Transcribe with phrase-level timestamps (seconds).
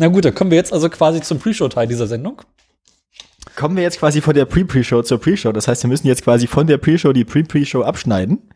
[0.00, 2.40] Na gut, dann kommen wir jetzt also quasi zum Pre-Show-Teil dieser Sendung.
[3.54, 5.52] Kommen wir jetzt quasi von der Pre-Pre-Show zur Pre-Show.
[5.52, 8.48] Das heißt, wir müssen jetzt quasi von der Pre-Show die Pre-Pre-Show abschneiden.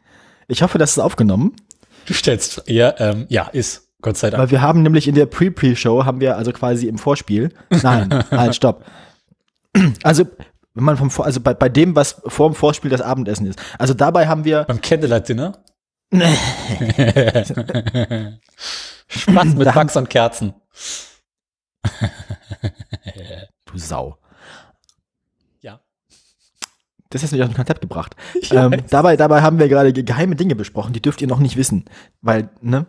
[0.49, 1.54] Ich hoffe, das ist aufgenommen.
[2.07, 3.91] Du stellst, ja, ähm, ja, ist.
[4.01, 4.43] Gott sei Dank.
[4.43, 7.51] Weil wir haben nämlich in der Pre-Pre-Show, haben wir also quasi im Vorspiel,
[7.83, 8.83] nein, halt, stopp.
[10.03, 10.24] Also,
[10.72, 13.58] wenn man vom, Vor- also bei, bei dem, was vor dem Vorspiel das Abendessen ist.
[13.79, 15.58] Also dabei haben wir, Beim Candlelight-Dinner.
[19.09, 20.55] Spaß mit Wachs und Kerzen.
[23.66, 24.19] du Sau.
[25.61, 25.80] Ja.
[27.11, 28.16] Das hast du nicht auf ein Konzept gebracht.
[28.51, 31.56] Ähm, dabei, dabei haben wir gerade ge- geheime Dinge besprochen, die dürft ihr noch nicht
[31.56, 31.87] wissen.
[32.20, 32.87] Weil, ne,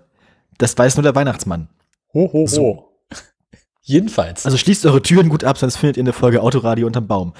[0.58, 1.70] das weiß nur der Weihnachtsmann.
[2.14, 2.48] Ho, ho, ho.
[2.48, 2.92] So.
[3.82, 4.46] Jedenfalls.
[4.46, 7.34] Also schließt eure Türen gut ab, sonst findet ihr eine Folge Autoradio unterm Baum.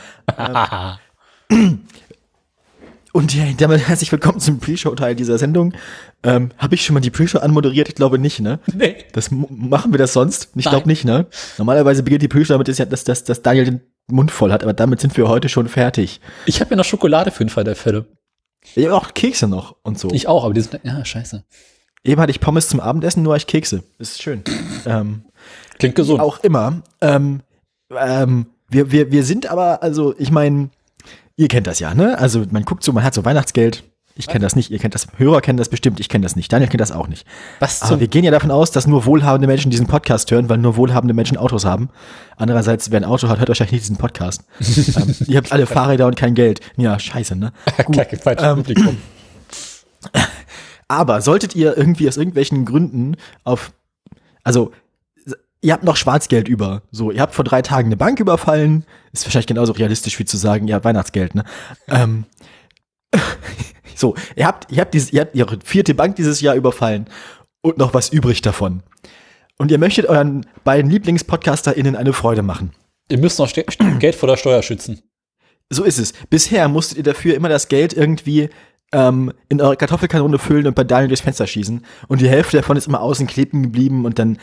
[3.16, 5.74] Und ja, damit herzlich willkommen zum Pre-Show-Teil dieser Sendung.
[6.22, 7.88] Ähm, Habe ich schon mal die Pre-Show anmoderiert?
[7.88, 8.60] Ich glaube nicht, ne?
[8.74, 9.06] nee.
[9.14, 10.50] Das machen wir das sonst?
[10.54, 11.26] Ich glaube nicht, ne?
[11.58, 14.74] Normalerweise beginnt die Pre-Show damit, dass, dass, dass, dass Daniel den Mund voll hat, aber
[14.74, 16.20] damit sind wir heute schon fertig.
[16.46, 18.06] Ich habe ja noch Schokolade für den Fall der Fälle.
[18.76, 20.10] Ich habe auch Kekse noch und so.
[20.12, 21.46] Ich auch, aber die sind, ja, scheiße.
[22.04, 23.84] Eben hatte ich Pommes zum Abendessen, nur ich Kekse.
[23.98, 24.44] ist schön.
[24.86, 25.24] ähm,
[25.80, 26.20] Klingt gesund.
[26.20, 26.82] auch immer.
[27.00, 27.44] Ähm,
[27.96, 30.70] ähm, wir, wir, wir sind aber, also ich meine,
[31.38, 32.18] ihr kennt das ja, ne?
[32.18, 33.84] Also man guckt so, man hat so Weihnachtsgeld.
[34.18, 36.52] Ich kenne das nicht, ihr kennt das, Hörer kennen das bestimmt, ich kenne das nicht.
[36.52, 37.28] Daniel kennt das auch nicht.
[37.60, 40.58] Was Aber wir gehen ja davon aus, dass nur wohlhabende Menschen diesen Podcast hören, weil
[40.58, 41.90] nur wohlhabende Menschen Autos haben.
[42.38, 44.46] Andererseits, wer ein Auto hat, hört wahrscheinlich nicht diesen Podcast.
[44.96, 46.62] ähm, ihr habt alle Fahrräder und kein Geld.
[46.78, 47.52] Ja, scheiße, ne?
[47.76, 48.98] Kacke, falsches Ähm, Publikum.
[50.88, 53.74] Aber solltet ihr irgendwie aus irgendwelchen Gründen auf,
[54.46, 54.72] also
[55.66, 59.26] ihr habt noch Schwarzgeld über, so, ihr habt vor drei Tagen eine Bank überfallen, ist
[59.26, 61.44] wahrscheinlich genauso realistisch wie zu sagen, ihr habt Weihnachtsgeld, ne?
[61.88, 62.26] Ähm,
[63.96, 67.08] so, ihr habt, ihr habt diese, ihr habt ihre vierte Bank dieses Jahr überfallen
[67.62, 68.84] und noch was übrig davon.
[69.58, 72.72] Und ihr möchtet euren beiden LieblingspodcasterInnen eine Freude machen.
[73.10, 73.66] Ihr müsst noch Ste
[74.00, 75.02] Geld vor der Steuer schützen.
[75.72, 76.14] So ist es.
[76.30, 78.50] Bisher musstet ihr dafür immer das Geld irgendwie
[78.92, 81.84] ähm, in eure Kartoffelkanone füllen und bei Daniel durchs Fenster schießen.
[82.08, 84.38] Und die Hälfte davon ist immer außen kleben geblieben und dann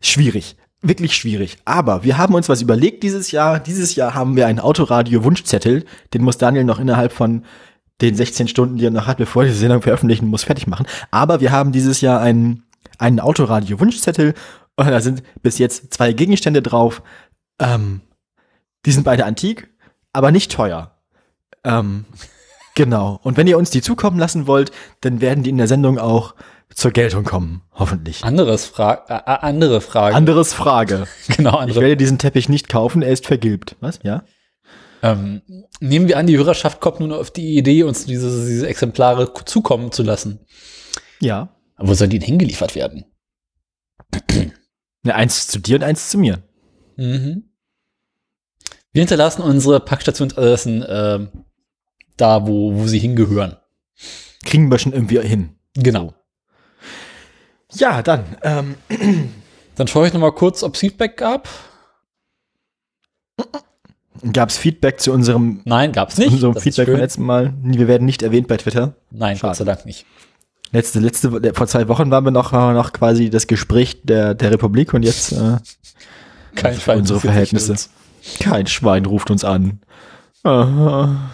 [0.00, 0.56] schwierig.
[0.80, 1.58] Wirklich schwierig.
[1.64, 3.58] Aber wir haben uns was überlegt dieses Jahr.
[3.58, 5.84] Dieses Jahr haben wir einen Autoradio-Wunschzettel.
[6.14, 7.44] Den muss Daniel noch innerhalb von
[8.00, 10.86] den 16 Stunden, die er noch hat, bevor er die Sendung veröffentlichen muss, fertig machen.
[11.10, 12.62] Aber wir haben dieses Jahr einen,
[12.98, 14.34] einen Autoradio-Wunschzettel.
[14.76, 17.02] Und da sind bis jetzt zwei Gegenstände drauf.
[17.58, 18.02] Ähm,
[18.86, 19.68] die sind beide antik,
[20.12, 20.96] aber nicht teuer.
[21.64, 22.04] Ähm,
[22.76, 23.18] genau.
[23.24, 24.70] Und wenn ihr uns die zukommen lassen wollt,
[25.00, 26.36] dann werden die in der Sendung auch
[26.74, 28.24] zur Geltung kommen, hoffentlich.
[28.24, 30.14] Anderes Fra äh, äh, andere Frage.
[30.14, 31.06] Anderes Frage.
[31.36, 31.80] genau, Ich andere.
[31.80, 33.76] werde diesen Teppich nicht kaufen, er ist vergilbt.
[33.80, 34.00] Was?
[34.02, 34.24] Ja?
[35.02, 35.42] Ähm,
[35.80, 39.92] nehmen wir an, die Hörerschaft kommt nun auf die Idee, uns diese, diese Exemplare zukommen
[39.92, 40.40] zu lassen.
[41.20, 41.56] Ja.
[41.76, 43.04] Aber wo sollen die denn hingeliefert werden?
[45.02, 46.42] Ne, eins zu dir und eins zu mir.
[46.96, 47.44] Mhm.
[48.92, 51.44] Wir hinterlassen unsere Packstationsadressen ähm,
[52.16, 53.56] da, wo, wo sie hingehören.
[54.44, 55.56] Kriegen wir schon irgendwie hin.
[55.74, 56.14] Genau.
[57.72, 58.24] Ja, dann.
[58.42, 58.74] Ähm,
[59.76, 61.48] Dann schaue ich noch mal kurz, ob es Feedback gab.
[64.32, 66.32] Gab es Feedback zu unserem, Nein, gab es nicht.
[66.32, 67.54] unserem Das Feedback vom letzten Mal?
[67.62, 68.94] Wir werden nicht erwähnt bei Twitter.
[69.12, 69.50] Nein, Schade.
[69.50, 70.06] Gott sei Dank nicht.
[70.72, 74.50] Letzte, letzte, vor zwei Wochen waren wir noch, äh, noch quasi das Gespräch der, der
[74.50, 75.58] Republik und jetzt äh,
[76.56, 77.76] Kein für Schwein unsere Verhältnisse.
[78.40, 79.80] Kein Schwein ruft uns an.
[80.42, 81.30] Aha.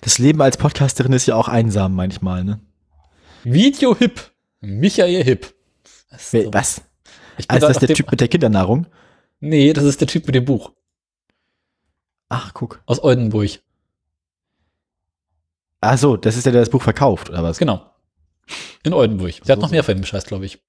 [0.00, 2.60] Das Leben als Podcasterin ist ja auch einsam manchmal, ne?
[3.44, 4.29] Video Hip.
[4.60, 5.54] Michael Hip.
[6.10, 6.82] Das ist Wer- so- Was?
[7.38, 8.86] Ich Also da das ist der Typ mit der Kindernahrung?
[9.40, 10.72] Nee, das ist der Typ mit dem Buch
[12.28, 12.82] Ach, guck.
[12.86, 13.50] aus Oldenburg.
[15.80, 17.56] Ach so, das ist der, der das Buch verkauft, oder was?
[17.58, 17.90] Genau.
[18.82, 19.42] In Oldenburg.
[19.44, 19.72] Der hat So, noch so.
[19.74, 20.62] mehr von dem Scheiß, glaube ich.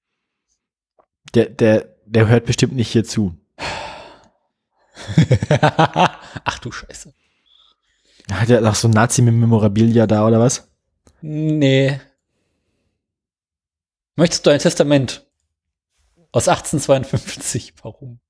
[1.34, 3.34] Der, der, der hört bestimmt nicht hier zu.
[5.48, 7.12] Ach du Scheiße.
[8.32, 10.68] Hat er noch so Nazi-Memorabilia da, oder was?
[11.20, 12.00] Nee.
[14.16, 15.24] Möchtest du ein Testament?
[16.32, 17.74] Aus 1852.
[17.82, 18.20] Warum?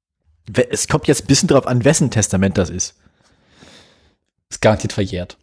[0.70, 2.96] Es kommt jetzt ein bisschen drauf an, wessen Testament das ist.
[4.50, 5.38] Ist garantiert verjährt.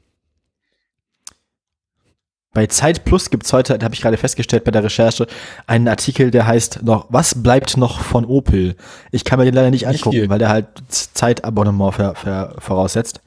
[2.51, 5.27] Bei Zeit Plus gibt's heute, da habe ich gerade festgestellt bei der Recherche,
[5.67, 8.75] einen Artikel, der heißt noch, was bleibt noch von Opel?
[9.11, 10.29] Ich kann mir den leider nicht Nicht angucken, viel.
[10.29, 13.21] weil der halt Zeitabonnement ver, ver, voraussetzt.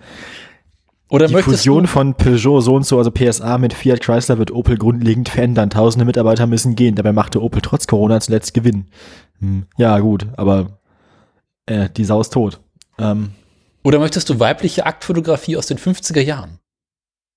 [1.13, 4.79] Oder Die Fusion von Peugeot so und so, also PSA mit Fiat Chrysler wird Opel
[4.79, 5.69] grundlegend verändern.
[5.69, 6.95] Tausende Mitarbeiter müssen gehen.
[6.95, 8.87] Dabei machte Opel trotz Corona zuletzt Gewinn.
[9.39, 10.81] Hm, ja, gut, aber
[11.67, 12.61] äh, die Sau ist tot.
[12.99, 13.33] Ähm,
[13.85, 16.61] oder möchtest du weibliche Aktfotografie aus den 50er Jahren?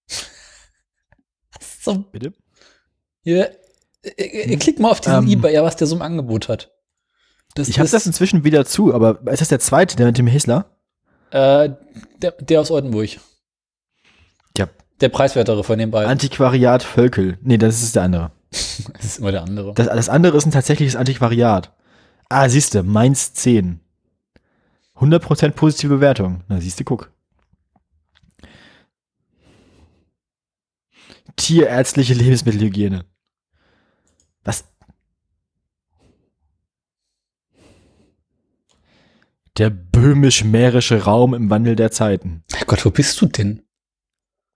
[1.82, 2.32] so, bitte?
[3.24, 3.52] hier,
[4.04, 5.28] äh, äh, klick mal auf diesen Ähm.
[5.28, 6.72] eBay, was der so im Angebot hat.
[7.56, 10.28] Das Ich habe das inzwischen wieder zu, aber ist das der zweite, der mit dem
[10.28, 10.78] Hissler?
[11.32, 11.72] äh,
[12.22, 13.20] der, der aus Oldenburg.
[15.02, 16.10] Der preiswertere von den beiden.
[16.10, 17.38] Antiquariat Völkel.
[17.42, 18.32] Nee, das ist der andere.
[18.52, 19.74] das ist immer der andere.
[19.74, 21.74] Das, das andere ist ein tatsächliches Antiquariat.
[22.30, 23.82] Ah, siehste, Mainz 10.
[24.98, 26.44] 100% positive Bewertung.
[26.48, 27.12] Na, siehste, guck.
[31.36, 33.04] Tierärztliche Lebensmittelhygiene.
[34.46, 34.64] Was?
[39.58, 42.44] Der böhmisch-mährische Raum im Wandel der Zeiten.
[42.54, 43.65] Herrgott, wo bist du denn?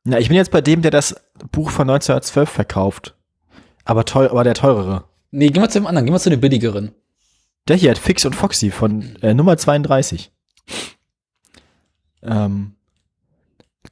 [0.03, 1.15] Na, ich bin jetzt bei dem, der das
[1.51, 3.15] Buch von 1912 verkauft.
[3.85, 5.05] Aber, teuer, aber der teurere.
[5.31, 6.91] Nee, geh mal zu dem anderen, geh mal zu dem billigeren.
[7.67, 10.31] Der hier hat Fix und Foxy von äh, Nummer 32.
[12.23, 12.75] Ähm,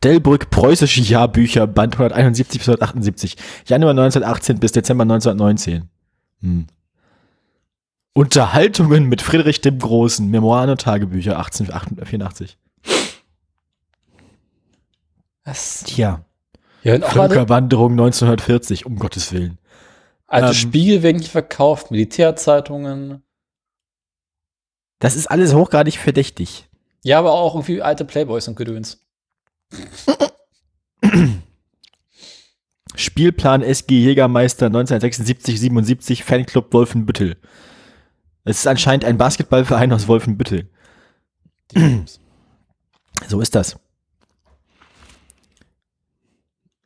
[0.03, 3.37] Delbrück Preußische Jahrbücher, Band 171 bis 178.
[3.65, 5.89] Januar 1918 bis Dezember 1919.
[6.41, 6.67] Hm.
[8.13, 12.57] Unterhaltungen mit Friedrich dem Großen, Memoiren und Tagebücher 1884.
[15.47, 15.83] Was?
[15.85, 16.25] Tja,
[16.83, 19.57] Ja, Völkerwanderung 1940, um Gottes Willen.
[20.27, 23.23] alte ähm, Spiegel werden nicht verkauft, Militärzeitungen.
[24.99, 26.67] Das ist alles hochgradig verdächtig.
[27.01, 28.99] Ja, aber auch irgendwie alte Playboys und Gedöns.
[32.95, 37.37] Spielplan SG Jägermeister 1976-77 Fanclub Wolfenbüttel.
[38.43, 40.69] Es ist anscheinend ein Basketballverein aus Wolfenbüttel.
[43.27, 43.77] So ist das.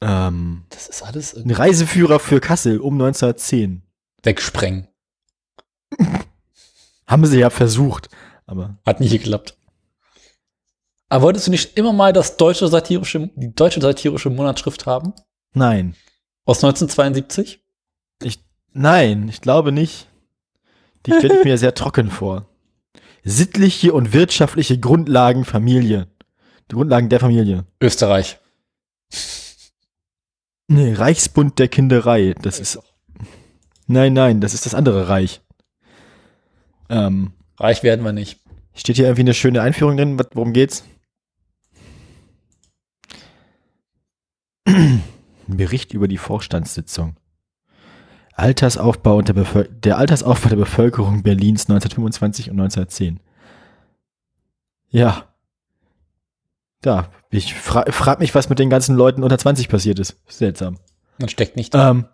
[0.02, 3.84] Ähm, Das ist alles ein irgendwie Reiseführer für Kassel um 1910.
[4.24, 4.88] wegsprengen.
[7.08, 8.10] Haben sie ja versucht,
[8.46, 9.58] aber Hat nicht geklappt.
[11.10, 15.14] Aber wolltest du nicht immer mal das deutsche satirische, die deutsche satirische Monatsschrift haben?
[15.54, 15.96] nein.
[16.44, 17.64] Aus 1972?
[18.24, 18.40] Ich,
[18.74, 20.08] nein, ich glaube nicht.
[21.06, 22.48] Die stelle ich mir sehr trocken vor.
[23.24, 26.08] Sittliche und wirtschaftliche Grundlagen Familie.
[26.72, 27.66] Die Grundlagen der Familie.
[27.80, 28.40] Österreich.
[30.72, 32.34] Nee, Reichsbund der Kinderei.
[32.42, 32.80] Das ist.
[33.88, 35.42] Nein, nein, das ist das andere Reich.
[36.90, 38.40] Ähm, Reich werden wir nicht.
[38.74, 40.18] steht hier irgendwie eine schöne Einführung drin?
[40.34, 40.86] Worum geht's?
[44.66, 45.04] Ein
[45.46, 47.18] Bericht über die Vorstandssitzung.
[48.36, 53.20] Altersaufbau und der, Bevöl der Altersaufbau der Bevölkerung Berlins 1925 und 1910.
[54.90, 55.31] Ja.
[56.82, 60.18] Da, ich fra frag mich, was mit den ganzen Leuten unter 20 passiert ist.
[60.28, 60.78] Seltsam.
[61.20, 61.82] Man steckt nicht drin.
[61.82, 62.06] Ähm,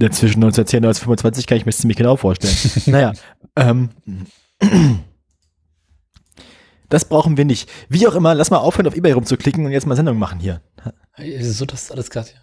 [0.00, 2.56] ja, zwischen 1910 und 1925 kann ich mir das ziemlich genau vorstellen.
[2.86, 3.12] naja,
[3.56, 3.90] ähm,
[6.88, 7.68] das brauchen wir nicht.
[7.90, 10.62] Wie auch immer, lass mal aufhören, auf Ebay rumzuklicken und jetzt mal Sendung machen hier.
[11.16, 12.40] Es ist so, das ist alles gerade hier.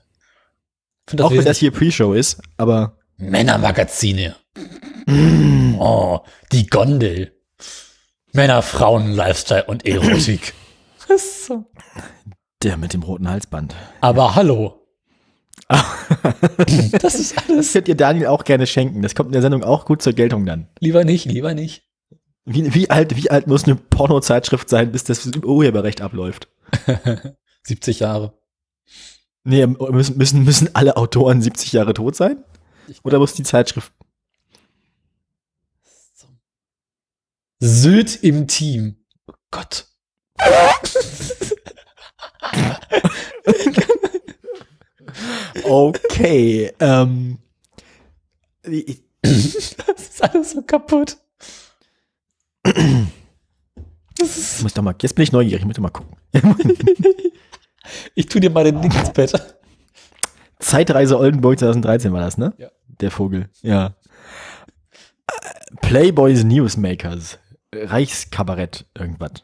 [1.05, 4.35] Ich finde Auch wenn das hier Pre-Show ist, aber Männermagazine.
[5.05, 5.75] Mm.
[5.79, 7.33] Oh, die Gondel.
[8.31, 10.53] Männer, Frauen, Lifestyle und Erotik.
[11.13, 11.65] Das ist so.
[12.63, 13.75] der mit dem roten Halsband.
[14.01, 14.79] Aber hallo.
[16.99, 17.73] Das ist Das alles.
[17.73, 19.03] könnt ihr Daniel auch gerne schenken.
[19.03, 20.67] Das kommt in der Sendung auch gut zur Geltung dann.
[20.79, 21.83] Lieber nicht, lieber nicht.
[22.45, 26.47] Wie, wie, alt, wie alt muss eine Pornozeitschrift sein, bis das Urheberrecht abläuft?
[27.63, 28.33] 70 Jahre.
[29.43, 32.43] Nee, müssen, müssen, müssen alle Autoren 70 Jahre tot sein?
[33.03, 33.91] Oder muss die Zeitschrift
[37.59, 38.97] Sylt im Team.
[39.27, 39.92] Oh Gott.
[45.63, 47.37] Okay, ähm.
[48.63, 51.17] Das ist alles so kaputt.
[52.65, 56.17] Ich muss doch mal, jetzt bin ich neugierig, ich muss doch mal gucken.
[58.15, 59.57] Ich tu dir mal den Link ins Bett.
[60.59, 62.53] Zeitreise Oldenburg 2013 war das, ne?
[62.57, 62.69] Ja.
[63.01, 63.95] Der Vogel, ja.
[65.27, 67.39] Äh, Playboys Newsmakers.
[67.73, 69.43] Reichskabarett, irgendwas.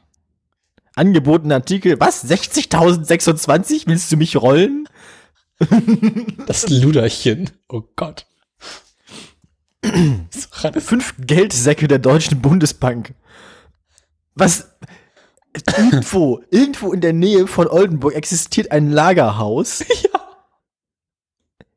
[1.00, 2.26] Angebotene Artikel, was?
[2.30, 3.84] 60.026?
[3.86, 4.88] Willst du mich rollen?
[6.48, 7.50] Das Luderchen.
[7.68, 8.26] Oh Gott.
[10.78, 13.14] Fünf Geldsäcke der Deutschen Bundesbank.
[14.36, 14.72] Was?
[15.78, 19.84] Irgendwo, irgendwo in der Nähe von Oldenburg existiert ein Lagerhaus.
[20.04, 20.20] Ja.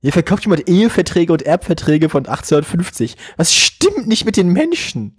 [0.00, 3.17] Hier verkauft jemand Eheverträge und Erbverträge von 1850.
[3.37, 5.14] Was stimmt nicht mit den Menschen?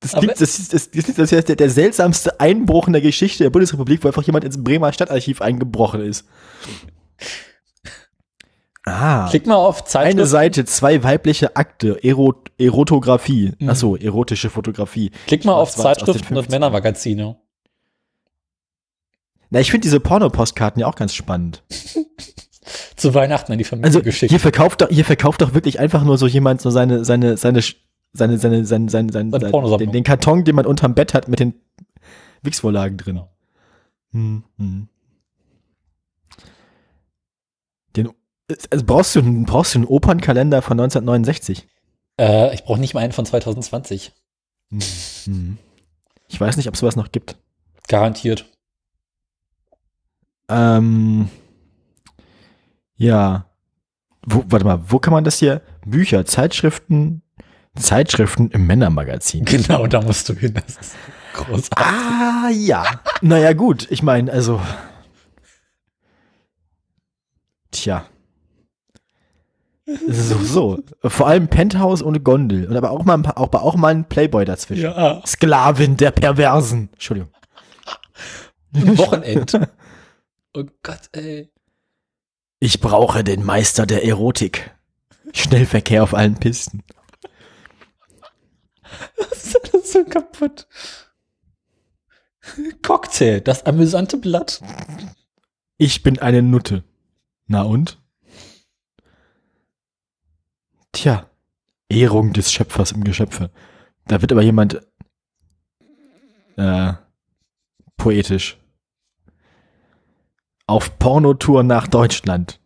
[0.00, 3.02] Das, gibt, das, ist, das, das, ist, das ist der, der seltsamste Einbruch in der
[3.02, 6.26] Geschichte der Bundesrepublik, wo einfach jemand ins Bremer Stadtarchiv eingebrochen ist.
[8.86, 9.28] Ah.
[9.28, 10.30] Klick mal auf Eine Zeitschrift.
[10.30, 13.52] Seite, zwei weibliche Akte, Erot Erotografie.
[13.58, 13.68] Mhm.
[13.68, 15.10] Achso, erotische Fotografie.
[15.26, 16.50] Klick mal auf Zeitschriften und 50ern.
[16.50, 17.36] Männermagazine.
[19.50, 21.62] Na, ich finde diese Pornopostkarten ja auch ganz spannend.
[22.96, 24.30] Zu Weihnachten an die Familie Also geschickt.
[24.30, 27.62] hier verkauft doch, hier verkauft doch wirklich einfach nur so jemand so seine, seine, seine,
[28.12, 31.40] seine, seine, seine, seine, seine, Seine den, den Karton, den man unterm Bett hat mit
[31.40, 31.54] den
[32.42, 33.16] Wix-Vorlagen drin.
[33.16, 33.28] Ja.
[34.12, 34.88] Hm, hm.
[37.96, 38.08] Den,
[38.70, 41.66] also brauchst du, einen- brauchst du einen Opernkalender von 1969?
[42.20, 44.12] Äh, ich brauche nicht mal einen von 2020.
[44.70, 44.80] Hm,
[45.24, 45.58] hm.
[46.28, 47.36] Ich weiß nicht, ob es sowas noch gibt.
[47.88, 48.46] Garantiert.
[50.48, 51.28] Ähm,
[52.96, 53.46] ja.
[54.26, 55.62] Wo, warte mal, wo kann man das hier?
[55.86, 57.22] Bücher, Zeitschriften,
[57.76, 59.44] Zeitschriften im Männermagazin.
[59.44, 60.54] Genau, da musst du hin.
[60.54, 60.94] Das ist
[61.34, 61.70] großartig.
[61.76, 63.00] Ah, ja.
[63.22, 63.86] Naja, gut.
[63.90, 64.60] Ich meine, also.
[67.70, 68.06] Tja.
[70.08, 70.78] So, so.
[71.02, 72.66] Vor allem Penthouse und Gondel.
[72.66, 74.82] Und aber auch mal, ein paar- auch, auch mal ein Playboy dazwischen.
[74.84, 75.22] Ja.
[75.26, 76.90] Sklavin der Perversen.
[76.92, 77.32] Entschuldigung.
[78.72, 79.58] Wochenend.
[80.54, 81.50] Oh Gott, ey.
[82.60, 84.70] Ich brauche den Meister der Erotik.
[85.32, 86.82] Schnellverkehr auf allen Pisten.
[89.16, 90.66] Das ist alles so kaputt.
[92.82, 94.60] Cocktail, das amüsante Blatt.
[95.76, 96.84] Ich bin eine Nutte.
[97.46, 98.00] Na und?
[100.92, 101.30] Tja,
[101.88, 103.50] Ehrung des Schöpfers im Geschöpfe.
[104.06, 104.80] Da wird aber jemand
[106.56, 106.92] äh,
[107.96, 108.58] poetisch.
[110.66, 112.59] Auf Pornotour nach Deutschland.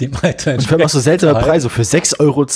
[0.00, 1.44] Die meinte Und vor allem auch so seltsame Preis.
[1.44, 2.46] Preise für 6,82 Euro.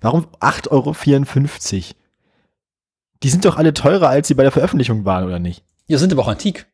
[0.00, 1.94] Warum 8,54 Euro?
[3.22, 5.64] Die sind doch alle teurer, als sie bei der Veröffentlichung waren, oder nicht?
[5.86, 6.66] Ja, sind aber auch antik.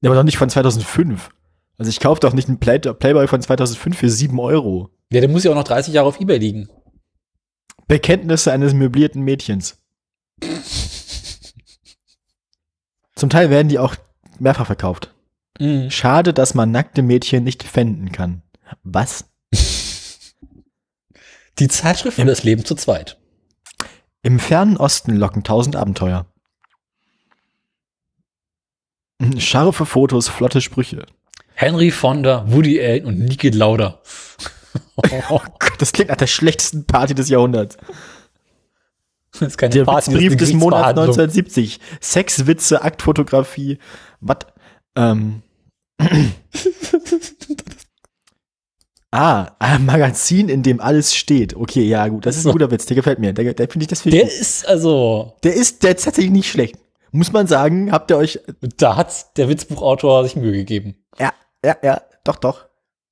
[0.00, 1.30] Ja, aber doch nicht von 2005.
[1.78, 4.90] Also ich kaufe doch nicht einen Play Playboy von 2005 für 7 Euro.
[5.10, 6.68] Ja, der muss ja auch noch 30 Jahre auf Ebay liegen.
[7.86, 9.78] Bekenntnisse eines möblierten Mädchens.
[13.14, 13.96] Zum Teil werden die auch
[14.38, 15.14] mehrfach verkauft.
[15.58, 15.90] Mhm.
[15.90, 18.42] Schade, dass man nackte Mädchen nicht pfänden kann.
[18.82, 19.24] Was?
[21.58, 23.18] Die Zeitschrift für das Leben zu zweit.
[24.22, 26.26] Im fernen Osten locken tausend Abenteuer.
[29.38, 31.06] Scharfe Fotos, flotte Sprüche.
[31.54, 34.00] Henry Fonda, Woody Allen und Niki Lauda.
[35.28, 37.76] Oh Gott, das klingt nach der schlechtesten Party des Jahrhunderts.
[39.32, 41.04] Das ist keine Der Party, eine des Monats Gerichtsverhandlung.
[41.08, 41.80] 1970.
[42.00, 43.78] Sexwitze, Aktfotografie.
[44.20, 44.38] Was?
[44.94, 45.42] Ähm.
[49.10, 51.54] Ah, ein Magazin, in dem alles steht.
[51.56, 52.26] Okay, ja, gut.
[52.26, 52.86] Das ist ein guter Witz.
[52.86, 53.32] Der gefällt mir.
[53.32, 54.34] Der, der finde ich, das finde Der gut.
[54.34, 56.76] ist also, Der ist, der ist tatsächlich nicht schlecht.
[57.10, 58.40] Muss man sagen, habt ihr euch.
[58.76, 60.96] da hat der Witzbuchautor sich Mühe gegeben.
[61.18, 61.32] Ja,
[61.64, 62.66] ja, ja, doch, doch.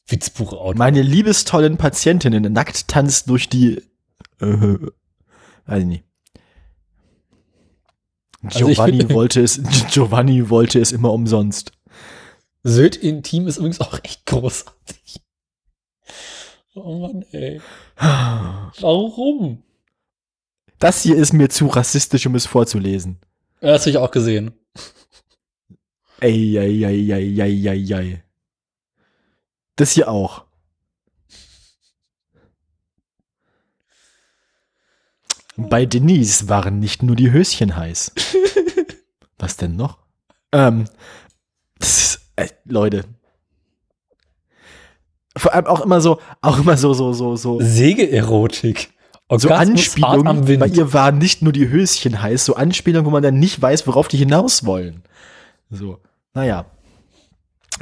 [0.07, 0.75] Witzbuchautor.
[0.77, 3.83] Meine liebestollen Patientinnen nackt tanzt durch die.
[4.41, 4.79] Äh,
[5.67, 6.05] weiß ich nicht.
[8.45, 11.73] Also ich Giovanni wollte es, Giovanni wollte es immer umsonst.
[12.69, 15.21] Sylt Intim ist übrigens auch echt großartig.
[16.75, 17.61] Oh Mann, ey.
[17.97, 19.63] Warum?
[20.81, 23.21] Das hier ist mir zu rassistisch, um es vorzulesen.
[23.61, 24.53] Ja, Das habe ich auch gesehen.
[26.21, 28.23] Ey, ey, ey, ey, ey, ey, ey.
[29.77, 30.45] Das hier auch.
[35.57, 38.13] Bei Denise waren nicht nur die Höschen heiß.
[39.39, 39.99] Was denn noch?
[40.53, 40.89] Ähm,
[41.79, 43.05] das ist, äh, Leute.
[45.37, 48.91] Vor allem auch immer so, auch immer so, so, so, so, Sägeerotik.
[49.31, 50.59] so Anspielungen.
[50.59, 53.87] Bei ihr waren nicht nur die Höschen heiß, so Anspielungen, wo man dann nicht weiß,
[53.87, 55.03] worauf die hinaus wollen.
[55.71, 55.99] So,
[56.33, 56.67] naja.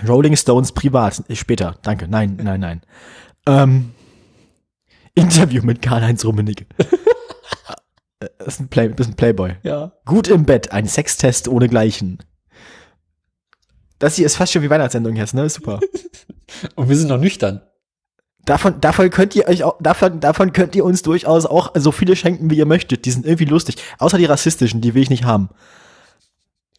[0.09, 2.81] Rolling Stones privat, äh, später, danke, nein, nein, nein.
[3.47, 3.93] Ähm,
[5.15, 6.67] Interview mit Karl-Heinz Rummenigge.
[8.21, 9.57] Äh, das ist ein, Play, das ist ein Playboy.
[9.65, 9.91] Ja.
[10.05, 12.19] Gut im Bett, ein Sextest ohnegleichen.
[14.05, 15.49] Das hier ist fast schon wie Weihnachtssendung jetzt, ne?
[15.49, 15.81] Super.
[16.75, 17.63] Und wir sind noch nüchtern.
[18.45, 22.15] Davon, davon könnt ihr euch auch, davon, davon könnt ihr uns durchaus auch so viele
[22.15, 23.07] schenken, wie ihr möchtet.
[23.07, 23.77] Die sind irgendwie lustig.
[23.99, 25.49] Außer die rassistischen, die will ich nicht haben.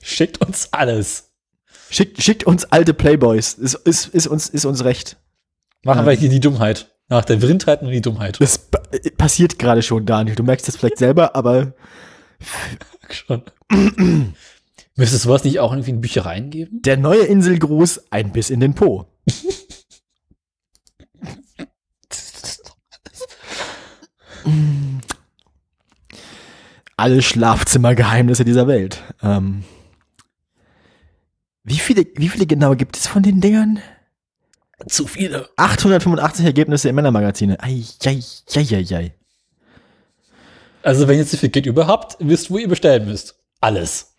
[0.03, 1.31] Schickt uns alles.
[1.89, 3.53] Schickt, schickt uns alte Playboys.
[3.55, 5.17] Ist, ist, ist, uns, ist uns recht.
[5.83, 6.05] Machen Ja.
[6.05, 6.91] wir hier die Dummheit.
[7.07, 8.39] Nach der Vrindheit und die Dummheit.
[8.39, 10.35] Das pa- äh, passiert gerade schon, Daniel.
[10.35, 11.73] Du merkst das vielleicht selber, aber
[13.09, 13.41] Schon.
[14.95, 16.81] Müsste es sowas nicht auch irgendwie in Büchereien geben?
[16.81, 19.07] der neue Inselgruß, ein Biss in den Po.
[26.97, 29.03] Alle Schlafzimmergeheimnisse dieser Welt.
[29.21, 29.65] Ähm,
[31.63, 33.79] wie viele, wie viele genau gibt es von den Dingern?
[34.87, 35.49] Zu viele.
[35.57, 37.61] 885 Ergebnisse im Männermagazine.
[37.61, 38.19] Ei, ei,
[38.55, 39.13] ei, ei, ei.
[40.83, 43.35] Also, wenn ihr zu viel Geld über habt, wisst, wo ihr bestellen müsst.
[43.59, 44.14] Alles.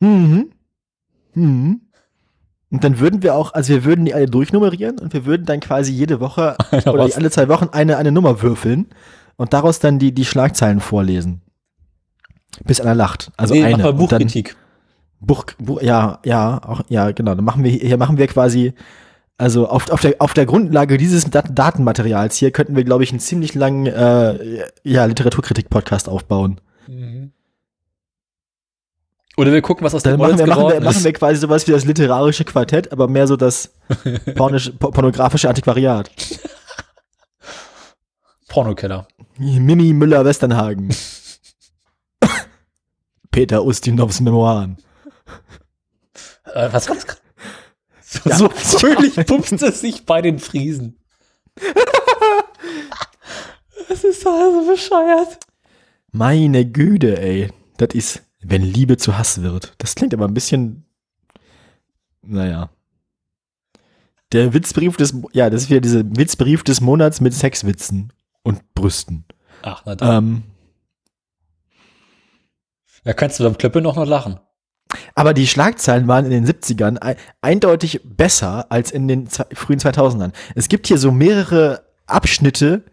[0.00, 0.50] Mhm.
[1.34, 1.80] Mhm.
[2.70, 5.60] Und dann würden wir auch, also wir würden die alle durchnummerieren und wir würden dann
[5.60, 8.86] quasi jede Woche oder alle zwei Wochen eine, eine Nummer würfeln
[9.36, 11.40] und daraus dann die, die Schlagzeilen vorlesen.
[12.64, 13.30] Bis einer lacht.
[13.36, 13.76] Also nee, eine.
[13.76, 14.56] mach mal Buchkritik.
[15.20, 17.34] Buch, Buch, ja, ja, auch, ja, genau.
[17.34, 18.74] Dann machen wir, hier machen wir quasi,
[19.38, 23.10] also auf, auf, der, auf der Grundlage dieses Dat Datenmaterials hier könnten wir, glaube ich,
[23.10, 26.60] einen ziemlich langen, äh, ja, Literaturkritik-Podcast aufbauen.
[26.86, 27.32] Mhm.
[29.36, 31.04] Oder wir gucken, was aus Dann dem machen wir, machen, wir, geworden machen ist.
[31.04, 33.72] wir quasi sowas wie das literarische Quartett, aber mehr so das
[34.36, 36.10] pornisch, po- pornografische Antiquariat.
[38.48, 39.08] Pornokeller.
[39.38, 40.94] Mimi Müller-Westernhagen.
[43.32, 44.76] Peter Ustinovs Memoiren.
[46.52, 47.20] Äh, was war das gerade?
[48.00, 48.36] So, Ja.
[48.36, 50.98] so fröhlich pupst es sich bei den Friesen.
[53.88, 55.38] Das ist doch so bescheuert.
[56.12, 57.50] Meine Güte, ey.
[57.76, 59.74] Das ist, wenn Liebe zu Hass wird.
[59.78, 60.84] Das klingt aber ein bisschen,
[62.22, 62.70] naja.
[64.32, 69.24] Der Witzbrief des, ja, das ist wieder dieser Witzbrief des Monats mit Sexwitzen und Brüsten.
[69.62, 70.16] Ach, na dann.
[70.24, 70.42] Ähm,
[73.04, 74.40] Da kannst du beim Klöppel noch noch lachen.
[75.14, 80.32] aber die Schlagzeilen waren in den 70ern ei- eindeutig besser als in den frühen 2000ern.
[80.54, 82.84] Es gibt hier so mehrere Abschnitte,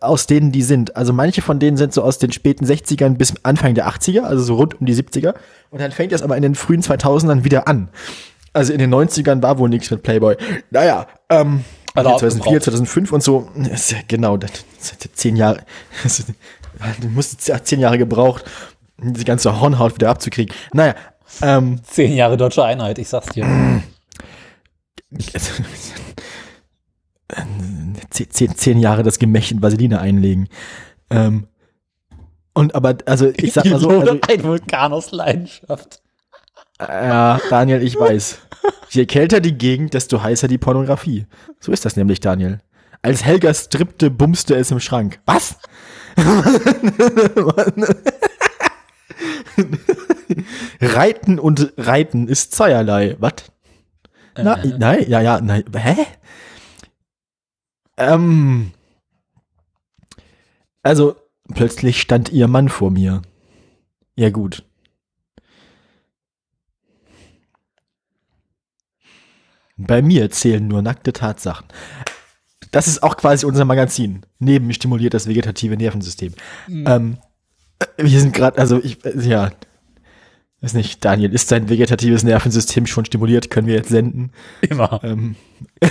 [0.00, 0.96] aus denen die sind.
[0.96, 4.42] Also manche von denen sind so aus den späten 60ern bis Anfang der 80er, also
[4.42, 5.34] so rund um die 70er.
[5.70, 7.88] Und dann fängt das aber in den frühen 2000ern wieder an.
[8.52, 10.36] Also in den 90ern war wohl nichts mit Playboy.
[10.70, 12.64] Naja, ähm, Also 2004, abgebraucht.
[12.64, 13.48] 2005 und so.
[13.72, 15.60] Ist ja genau, das, ja zehn Jahre.
[16.02, 16.24] Das,
[17.00, 18.44] du musst zehn Jahre gebraucht,
[18.98, 20.54] um die ganze Hornhaut wieder abzukriegen.
[20.72, 20.94] Naja,
[21.42, 23.44] ähm, Zehn Jahre deutsche Einheit, ich sag's dir.
[28.10, 30.48] zehn, zehn, zehn Jahre das Gemächt in Vaseline einlegen.
[31.10, 31.46] Ähm,
[32.52, 36.02] und aber, also ich sag mal so, also, ein Vulkan aus Leidenschaft.
[36.80, 38.38] ja, Daniel, ich weiß.
[38.90, 41.26] Je kälter die Gegend, desto heißer die Pornografie.
[41.60, 42.60] So ist das nämlich, Daniel.
[43.02, 45.20] Als Helga strippte, bumste es im Schrank.
[45.26, 45.56] Was?
[50.80, 53.16] Reiten und Reiten ist zweierlei.
[53.18, 53.32] Was?
[54.36, 54.74] Na, Äh.
[54.78, 55.64] nein, ja, ja, nein.
[55.76, 55.96] Hä?
[58.00, 58.72] Ähm.
[60.82, 61.16] Also,
[61.54, 63.22] plötzlich stand ihr Mann vor mir.
[64.16, 64.64] Ja, gut.
[69.76, 71.66] Bei mir zählen nur nackte Tatsachen.
[72.70, 74.22] Das ist auch quasi unser Magazin.
[74.38, 76.34] Neben stimuliert das vegetative Nervensystem.
[76.68, 77.18] Ähm,
[77.78, 79.50] äh, wir sind gerade, also ich, äh, ja,
[80.60, 83.50] weiß nicht, Daniel, ist dein vegetatives Nervensystem schon stimuliert?
[83.50, 84.32] Können wir jetzt senden?
[84.60, 85.00] Immer.
[85.02, 85.36] Ähm,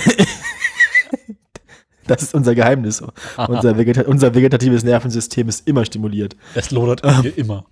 [2.10, 3.02] das ist unser Geheimnis.
[3.48, 6.36] Unser, Vegeta unser vegetatives Nervensystem ist immer stimuliert.
[6.54, 7.32] Es lodert Ähm.
[7.36, 7.66] immer.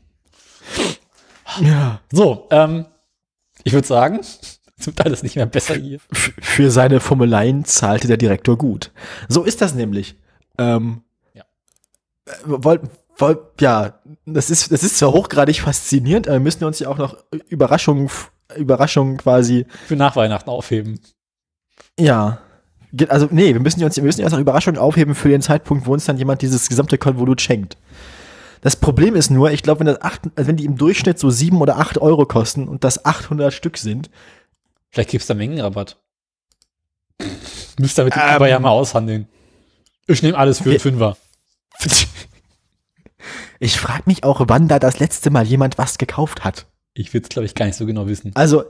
[1.60, 2.00] Ja.
[2.12, 2.86] So, ähm,
[3.64, 5.98] ich würde sagen, es wird alles nicht mehr besser hier.
[6.12, 8.92] Für seine Formuleien zahlte der Direktor gut.
[9.28, 10.16] So ist das nämlich.
[10.58, 11.02] Ähm,
[11.34, 11.44] Ja.
[12.26, 12.82] äh, Wollt,
[13.16, 16.98] wollt, ja, das ist, das ist zwar hochgradig faszinierend, aber wir müssen uns ja auch
[16.98, 17.16] noch
[17.48, 18.08] Überraschungen,
[18.56, 21.00] Überraschungen quasi, Für nach Weihnachten aufheben.
[21.98, 22.40] ja.
[23.08, 25.92] Also, nee, wir müssen uns, wir müssen erst noch Überraschungen aufheben für den Zeitpunkt, wo
[25.92, 27.76] uns dann jemand dieses gesamte Konvolut schenkt.
[28.60, 31.30] Das Problem ist nur, ich glaube, wenn das acht, also wenn die im Durchschnitt so
[31.30, 34.10] sieben oder acht Euro kosten und das 800 Stück sind,
[34.90, 35.96] Vielleicht gibt's da Mengenrabatt.
[37.78, 38.22] Müsst damit Ähm.
[38.22, 39.28] aber ja mal aushandeln.
[40.06, 41.16] Ich nehme alles für einen Fünfer.
[43.58, 46.66] ich frage mich auch, wann da das letzte Mal jemand was gekauft hat.
[46.98, 48.32] Ich will's, glaube ich, gar nicht so genau wissen.
[48.34, 48.64] Also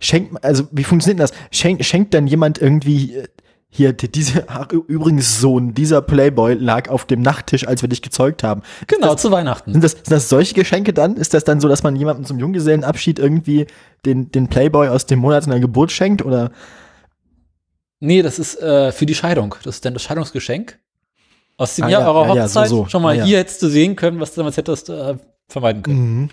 [0.00, 1.32] schenkt, also wie funktioniert das?
[1.50, 3.28] Schenkt, schenkt dann jemand irgendwie äh,
[3.68, 8.00] hier die- diese ach, übrigens Sohn dieser Playboy lag auf dem Nachttisch, als wir dich
[8.00, 8.62] gezeugt haben.
[8.86, 9.72] Genau, zu Weihnachten.
[9.72, 11.16] Sind das, sind das solche Geschenke dann?
[11.16, 13.66] Ist das dann so, dass man jemandem zum Junggesellenabschied irgendwie
[14.06, 16.52] den, den Playboy aus dem Monat seiner Geburt schenkt oder?
[18.00, 19.54] Nee, das ist äh, für die Scheidung.
[19.64, 20.78] Das ist dann das Scheidungsgeschenk.
[21.56, 22.68] Aus dem Ah, Jahr ja, eurer ja, ja, so, Hochzeit.
[22.68, 22.86] so.
[22.86, 25.16] Schon mal Ah, hier hättest du sehen können, was du damals hättest äh,
[25.48, 26.20] vermeiden können.
[26.20, 26.30] Mhm.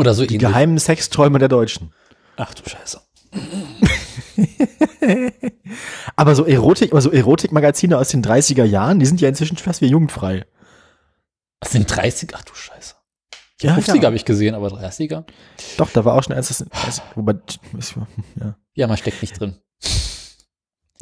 [0.00, 0.48] Oder so Die ähnlich.
[0.48, 1.92] geheimen Sexträume der Deutschen.
[2.36, 3.00] Ach du Scheiße.
[6.16, 9.80] Aber so Erotik, aber so Erotikmagazine aus den 30er Jahren, die sind ja inzwischen fast
[9.82, 10.46] wie jugendfrei.
[11.60, 12.30] Was sind 30?
[12.34, 12.94] Ach du Scheiße.
[13.60, 15.24] Ja, 50er habe ich gesehen, aber 30er?
[15.76, 17.34] Doch, da war auch schon eins, das, das, wobei,
[18.40, 18.56] ja.
[18.74, 19.58] Ja, man steckt nicht drin.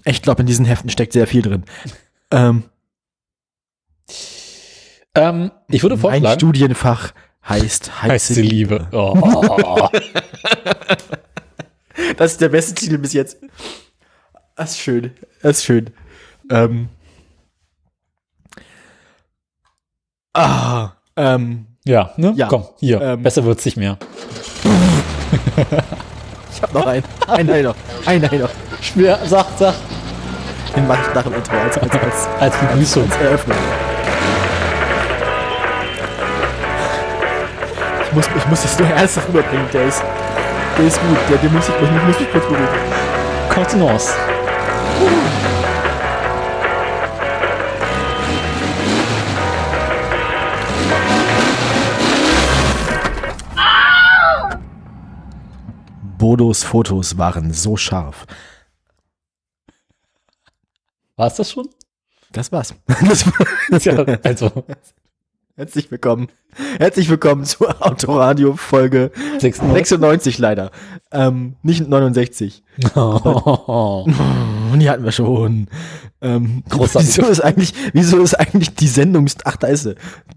[0.05, 1.65] Ich glaube, in diesen Heften steckt sehr viel drin.
[2.33, 2.65] Ähm,
[5.15, 7.13] Ähm, ich würde vorschlagen, Studienfach
[7.49, 8.87] heißt heißt die Liebe.
[8.93, 9.89] Oh.
[12.17, 13.39] Das ist der beste Titel bis jetzt.
[14.57, 15.13] Das ist schön.
[15.43, 15.91] Das ist schön.
[16.51, 16.89] Ähm,
[20.35, 22.33] Ah, ähm, Ja, ne?
[22.37, 23.01] Ja, Komm, hier.
[23.01, 23.99] ähm, Besser wird's nicht mehr.
[26.55, 27.05] ich hab noch einen.
[27.27, 27.75] Einen hab ich noch.
[28.07, 28.51] Einen hab ich noch.
[28.81, 29.75] Schwer, sag, sag.
[30.77, 33.05] Den mach ich nach dem Intro als, als, als, Als Begrüßung.
[33.11, 33.57] als Eröffnung.
[38.09, 39.69] Ich muss, ich muss das nur ernsthaft rüberbringen.
[39.71, 40.03] Der ist,
[40.79, 41.19] der ist gut.
[41.29, 42.69] Der, der muss ich, ich muss mich kurz beruhigen.
[43.51, 44.15] Kontenance.
[56.17, 58.27] Bodos Fotos waren so scharf.
[61.17, 61.69] War's das schon?
[62.33, 62.75] Das war's.
[63.03, 63.85] Das war's.
[63.85, 64.65] Ja, also
[65.59, 66.29] Herzlich willkommen.
[66.79, 69.73] Herzlich willkommen zur Autoradio Folge 96.
[69.75, 70.71] 96 leider.
[71.11, 72.63] Ähm, nicht 69.
[72.95, 74.07] Oh.
[74.73, 75.67] Und die hatten wir schon.
[76.23, 77.09] Ähm, Großartig.
[77.09, 79.97] Wieso ist eigentlich, wieso ist eigentlich die Sendung, ach da ist sie.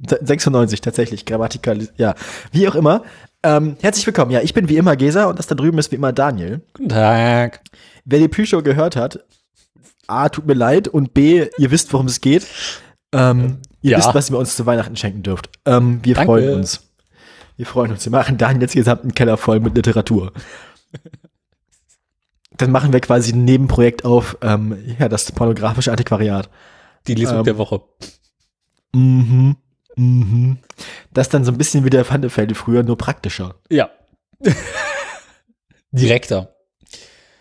[0.10, 2.16] 96 tatsächlich, grammatikal, ja.
[2.52, 3.04] Wie auch immer.
[3.44, 4.32] Ähm, herzlich willkommen.
[4.32, 6.62] Ja, ich bin wie immer Gesa und das da drüben ist wie immer Daniel.
[6.74, 7.62] Guten Tag.
[8.06, 9.24] Wer die Pre-Show gehört hat,
[10.08, 12.48] A, tut mir leid und B, ihr wisst, worum es geht.
[13.14, 13.98] Ähm, ihr ja.
[13.98, 15.50] wisst, was ihr uns zu Weihnachten schenken dürft.
[15.66, 16.28] Ähm, wir Danke.
[16.28, 16.88] freuen uns.
[17.58, 18.06] Wir freuen uns.
[18.06, 20.32] Wir machen Daniel jetzt gesamt einen Keller voll mit Literatur.
[22.58, 26.50] Dann machen wir quasi ein Nebenprojekt auf, ähm, ja, das pornografische Antiquariat.
[27.08, 27.82] Die Lesung Ähm, der Woche.
[28.94, 29.56] Mhm.
[29.96, 30.58] Mhm.
[31.12, 33.56] Das dann so ein bisschen wie der Pfannefelde früher, nur praktischer.
[33.70, 33.90] Ja.
[35.92, 36.56] Direkter.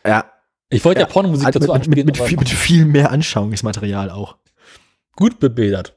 [0.07, 0.31] Ja.
[0.71, 4.11] Ich wollte ja, Ja, Pornomusik dazu mit, anspielen, mit, mit, viel, mit viel mehr Anschauungsmaterial
[4.11, 4.37] auch.
[5.17, 5.97] gut bebildert.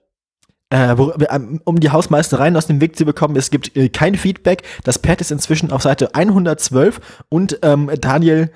[0.73, 4.15] Äh, wo, ähm, um die Hausmeistereien aus dem Weg zu bekommen, es gibt äh, kein
[4.15, 4.63] Feedback.
[4.83, 8.51] Das Pad ist inzwischen auf Seite 112 und ähm, Daniel,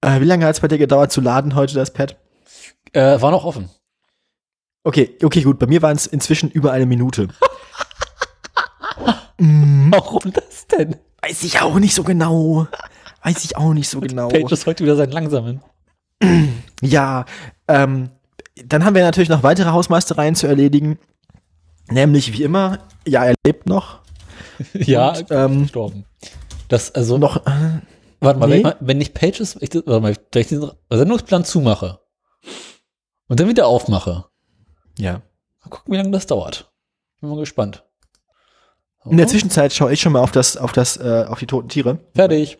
[0.00, 2.16] äh, wie lange hat es bei dir gedauert zu laden heute, das Pad?
[2.94, 3.68] Äh, war noch offen.
[4.84, 5.58] Okay, okay, gut.
[5.58, 7.28] Bei mir waren es inzwischen über eine Minute.
[9.36, 10.96] mm, Warum das denn?
[11.20, 12.68] weiß ich auch nicht so genau.
[13.22, 14.28] Weiß ich auch nicht so genau.
[14.28, 15.60] Page ist heute wieder sein langsamen.
[16.80, 17.26] Ja,
[17.68, 18.08] ähm,
[18.64, 20.98] dann haben wir natürlich noch weitere Hausmeistereien zu erledigen.
[21.90, 24.00] Nämlich wie immer, ja, er lebt noch.
[24.74, 26.04] ja, Und, ähm, gestorben.
[26.68, 27.80] Das, also, Noch, äh,
[28.20, 28.56] warte mal, wenn, nee.
[28.56, 32.00] ich mal, wenn ich Pages, ich, warte mal, wenn ich den Sendungsplan zumache
[33.28, 34.26] und dann wieder aufmache,
[34.98, 35.22] ja.
[35.62, 36.72] mal gucken, wie lange das dauert.
[37.20, 37.84] Bin mal gespannt.
[39.06, 41.68] In der Zwischenzeit schaue ich schon mal auf das, auf das, äh, auf die toten
[41.68, 41.98] Tiere.
[42.14, 42.56] Fertig.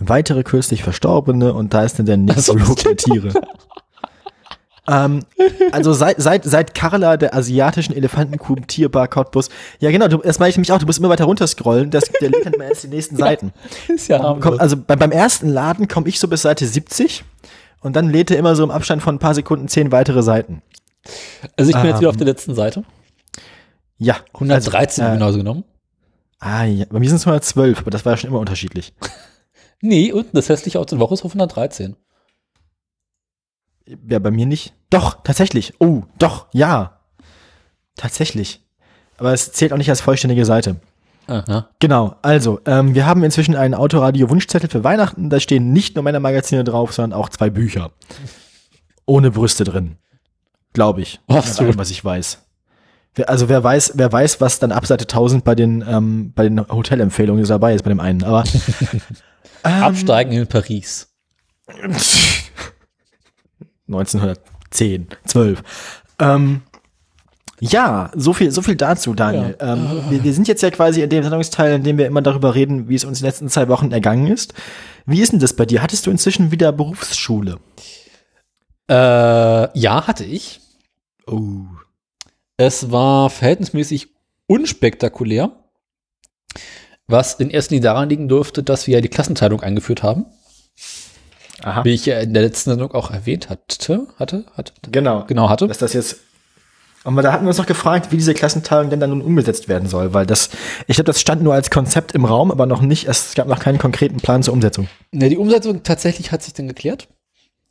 [0.00, 3.32] Weitere kürzlich Verstorbene und da ist dann der so, Nekrolog das der Tiere.
[4.90, 5.20] ähm,
[5.72, 9.48] also seit, seit, seit Carla der asiatischen Elefantenkuh Tierbar Cottbus.
[9.78, 12.30] Ja, genau, du, das meine ich nämlich auch, du musst immer weiter runterscrollen, das, der
[12.30, 13.52] lädt dann immer erst die nächsten Seiten.
[13.88, 17.24] Ist ja Komm, also bei, beim ersten Laden komme ich so bis Seite 70
[17.80, 20.62] und dann lädt er immer so im Abstand von ein paar Sekunden zehn weitere Seiten.
[21.56, 22.84] Also ich bin jetzt wieder ähm, auf der letzten Seite.
[23.98, 24.16] Ja.
[24.34, 25.64] 113 also, äh, genauso genommen.
[26.38, 26.86] Ah, ja.
[26.90, 28.92] Bei mir sind es 112, aber das war ja schon immer unterschiedlich.
[29.82, 31.96] Nee, und das hässliche Auto der Woche ist auf 113.
[34.08, 34.72] Ja, bei mir nicht.
[34.90, 35.74] Doch, tatsächlich.
[35.78, 37.00] Oh, doch, ja.
[37.96, 38.64] Tatsächlich.
[39.18, 40.76] Aber es zählt auch nicht als vollständige Seite.
[41.26, 41.68] Aha.
[41.78, 45.30] Genau, also, ähm, wir haben inzwischen einen Autoradio-Wunschzettel für Weihnachten.
[45.30, 47.92] Da stehen nicht nur Männermagazine drauf, sondern auch zwei Bücher.
[49.06, 49.96] Ohne Brüste drin.
[50.72, 51.20] Glaube ich.
[51.28, 51.64] Nach so.
[51.64, 52.38] allem, was ich weiß.
[53.26, 56.60] Also wer weiß, wer weiß, was dann ab Seite 1000 bei den, ähm, bei den
[56.60, 58.22] Hotelempfehlungen dabei ist, bei dem einen.
[58.22, 58.44] Aber
[59.64, 61.08] ähm, Absteigen in Paris.
[63.94, 65.62] 1910, 12.
[66.18, 66.62] Ähm,
[67.60, 69.56] ja, so viel, so viel dazu, Daniel.
[69.60, 69.74] Ja.
[69.74, 72.54] Ähm, wir, wir sind jetzt ja quasi in dem Sendungsteil, in dem wir immer darüber
[72.54, 74.54] reden, wie es uns in den letzten zwei Wochen ergangen ist.
[75.04, 75.82] Wie ist denn das bei dir?
[75.82, 77.58] Hattest du inzwischen wieder Berufsschule?
[78.88, 78.94] Äh,
[79.78, 80.60] ja, hatte ich.
[81.26, 81.64] Oh.
[82.56, 84.08] Es war verhältnismäßig
[84.46, 85.52] unspektakulär,
[87.06, 90.26] was in erster Linie daran liegen dürfte, dass wir ja die Klassenteilung eingeführt haben,
[91.62, 91.84] Aha.
[91.84, 95.24] wie ich ja in der letzten Sendung auch erwähnt hatte, hatte, hatte, Genau.
[95.26, 95.66] genau hatte.
[95.68, 96.20] Dass das jetzt.
[97.02, 99.88] Aber da hatten wir uns noch gefragt, wie diese Klassenteilung denn dann nun umgesetzt werden
[99.88, 100.50] soll, weil das,
[100.86, 103.58] ich glaube, das stand nur als Konzept im Raum, aber noch nicht, es gab noch
[103.58, 104.86] keinen konkreten Plan zur Umsetzung.
[105.10, 107.08] Ne, die Umsetzung tatsächlich hat sich dann geklärt.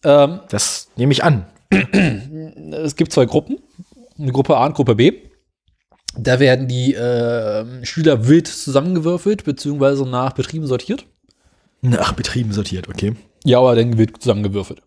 [0.04, 1.46] Ähm, Das nehme ich an.
[2.72, 3.60] es gibt zwei Gruppen,
[4.18, 5.14] eine Gruppe A und Gruppe B.
[6.18, 11.06] Da werden die äh, Schüler wild zusammengewürfelt, beziehungsweise nach Betrieben sortiert.
[11.82, 13.14] Nach Betrieben sortiert, okay.
[13.44, 14.82] Ja, aber dann wird zusammengewürfelt.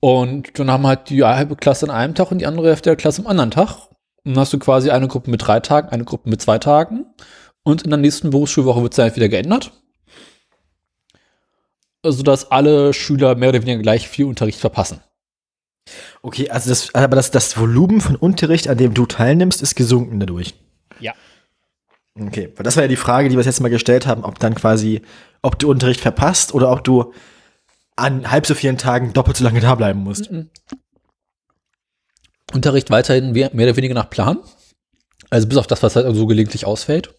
[0.00, 2.96] Und dann haben halt die halbe Klasse an einem Tag und die andere Hälfte der
[2.96, 3.88] Klasse am anderen Tag.
[4.24, 7.06] Und dann hast du quasi eine Gruppe mit drei Tagen, eine Gruppe mit zwei Tagen.
[7.62, 9.72] Und in der nächsten Berufsschulwoche wird es dann halt wieder geändert.
[12.04, 15.00] Sodass alle Schüler mehr oder weniger gleich viel Unterricht verpassen.
[16.22, 20.20] Okay, also das, aber das, das Volumen von Unterricht, an dem du teilnimmst, ist gesunken
[20.20, 20.54] dadurch.
[21.00, 21.14] Ja.
[22.18, 24.54] Okay, weil das war ja die Frage, die wir jetzt mal gestellt haben, ob dann
[24.54, 25.02] quasi,
[25.42, 27.12] ob du Unterricht verpasst oder ob du
[27.96, 30.30] an halb so vielen Tagen doppelt so lange da bleiben musst.
[32.52, 34.38] Unterricht weiterhin mehr mehr oder weniger nach Plan.
[35.30, 37.14] Also bis auf das, was halt so gelegentlich ausfällt.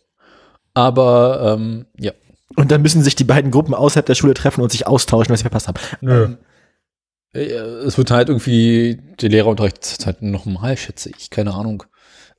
[0.73, 2.13] Aber ähm, ja.
[2.55, 5.39] Und dann müssen sich die beiden Gruppen außerhalb der Schule treffen und sich austauschen, was
[5.39, 5.79] sie verpasst haben.
[6.01, 6.35] Nö.
[7.33, 11.83] Äh, Es wird halt irgendwie, der Lehrerunterricht halt normal, schätze ich, keine Ahnung.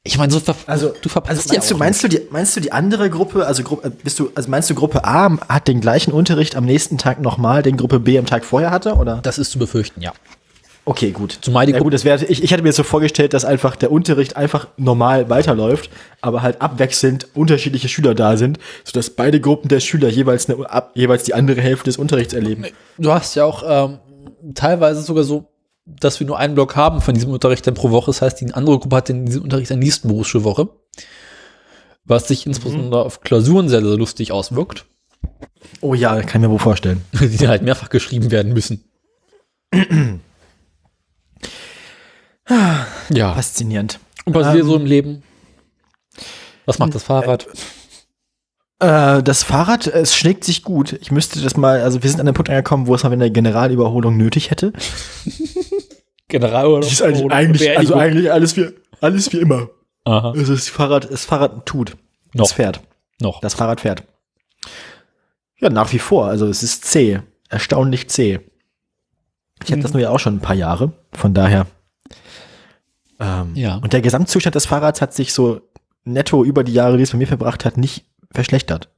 [0.02, 2.56] Ich meine, so ver Also, du verpasst also meinst, ja du, meinst, du die, meinst
[2.56, 5.68] du die andere Gruppe, also Gru äh, bist du, also meinst du Gruppe A hat
[5.68, 9.20] den gleichen Unterricht am nächsten Tag nochmal, den Gruppe B am Tag vorher hatte, oder?
[9.22, 10.12] Das ist zu befürchten, ja.
[10.86, 11.38] Okay, gut.
[11.42, 13.92] Zumal die ja, gut, das wäre, ich, ich hatte mir so vorgestellt, dass einfach der
[13.92, 15.90] Unterricht einfach normal weiterläuft,
[16.22, 20.92] aber halt abwechselnd unterschiedliche Schüler da sind, sodass beide Gruppen der Schüler jeweils, eine, ab,
[20.94, 22.64] jeweils die andere Hälfte des Unterrichts erleben.
[22.96, 23.98] Du hast ja auch ähm,
[24.54, 25.46] teilweise sogar so,
[25.98, 28.10] dass wir nur einen Block haben von diesem Unterricht dann pro Woche.
[28.10, 30.68] Das heißt, die andere Gruppe hat den, diesen Unterricht in der nächsten Berufsschulwoche.
[32.04, 34.86] Was sich insbesondere auf Klausuren sehr, sehr lustig auswirkt,
[35.80, 37.04] Oh ja, kann ich mir wohl vorstellen.
[37.12, 38.84] die dann halt mehrfach geschrieben werden müssen.
[43.10, 43.34] ja.
[43.34, 43.98] Faszinierend.
[44.24, 45.22] Und was Ähm, so im Leben?
[46.66, 47.46] Was macht das Fahrrad?
[48.80, 50.92] Äh, das Fahrrad, es schlägt sich gut.
[51.00, 53.30] Ich müsste das mal, also wir sind an den Punkt angekommen, wo es mal eine
[53.30, 54.72] Generalüberholung nötig hätte.
[56.30, 56.86] General oder?
[56.86, 58.68] Ist eigentlich, eigentlich, also eigentlich alles wie,
[59.00, 59.68] alles wie immer.
[60.04, 60.30] Aha.
[60.32, 61.96] Also das Fahrrad, das Fahrrad tut.
[62.32, 62.46] Noch.
[62.46, 62.80] Es fährt.
[63.20, 63.40] Noch.
[63.40, 64.04] Das Fahrrad fährt.
[65.58, 66.26] Ja, nach wie vor.
[66.26, 67.20] Also es ist zäh.
[67.48, 68.40] Erstaunlich zäh.
[69.62, 70.92] Ich hatte das nur ja auch schon ein paar Jahre.
[71.12, 71.66] Von daher.
[73.18, 73.76] Ähm, Ja.
[73.76, 75.60] Und der Gesamtzustand des Fahrrads hat sich so
[76.04, 78.88] netto über die Jahre, die es bei mir verbracht hat, nicht verschlechtert.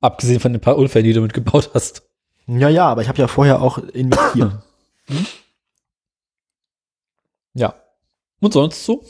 [0.00, 2.02] Abgesehen von den paar Unfällen, die du damit gebaut hast.
[2.46, 4.52] Ja, ja, aber ich habe ja vorher auch investiert.
[5.08, 5.16] Ja.
[8.44, 9.02] Und sonst so?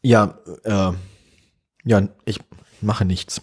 [0.00, 0.92] ja, äh,
[1.84, 2.38] ja, ich
[2.80, 3.42] mache nichts.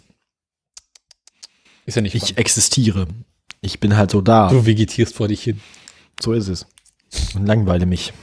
[1.86, 2.39] Ist ja nicht Ich spannend.
[2.39, 3.07] existiere.
[3.60, 4.47] Ich bin halt so da.
[4.49, 5.60] Du vegetierst vor dich hin.
[6.21, 6.65] So ist es.
[7.36, 8.13] Und langweile mich.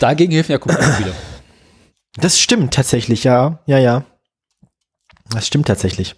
[0.00, 1.14] Dagegen helfen ja Computer wieder.
[2.16, 3.62] Das stimmt tatsächlich, ja.
[3.66, 4.04] Ja, ja.
[5.30, 6.16] Das stimmt tatsächlich.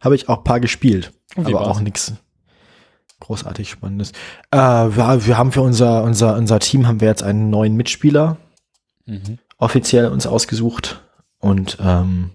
[0.00, 1.12] Habe ich auch ein paar gespielt.
[1.36, 1.68] Aber war's?
[1.68, 2.12] auch nichts
[3.20, 4.12] großartig Spannendes.
[4.50, 8.36] Äh, wir, wir haben für unser, unser, unser Team haben wir jetzt einen neuen Mitspieler
[9.06, 9.38] Mhm.
[9.56, 11.02] offiziell uns ausgesucht.
[11.38, 12.30] Und ähm,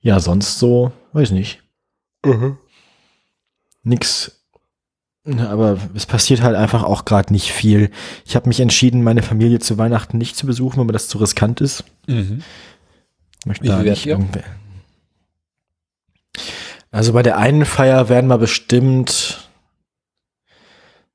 [0.00, 1.62] ja, sonst so, weiß nicht.
[3.82, 4.36] Nix.
[5.24, 7.90] Ne, Aber es passiert halt einfach auch gerade nicht viel.
[8.26, 11.18] Ich habe mich entschieden, meine Familie zu Weihnachten nicht zu besuchen, weil mir das zu
[11.18, 11.84] riskant ist.
[12.06, 12.42] Mhm.
[13.40, 14.16] Ich möchte Wie da nicht ihr?
[14.18, 14.44] irgendwer-
[16.90, 19.49] Also bei der einen Feier werden wir bestimmt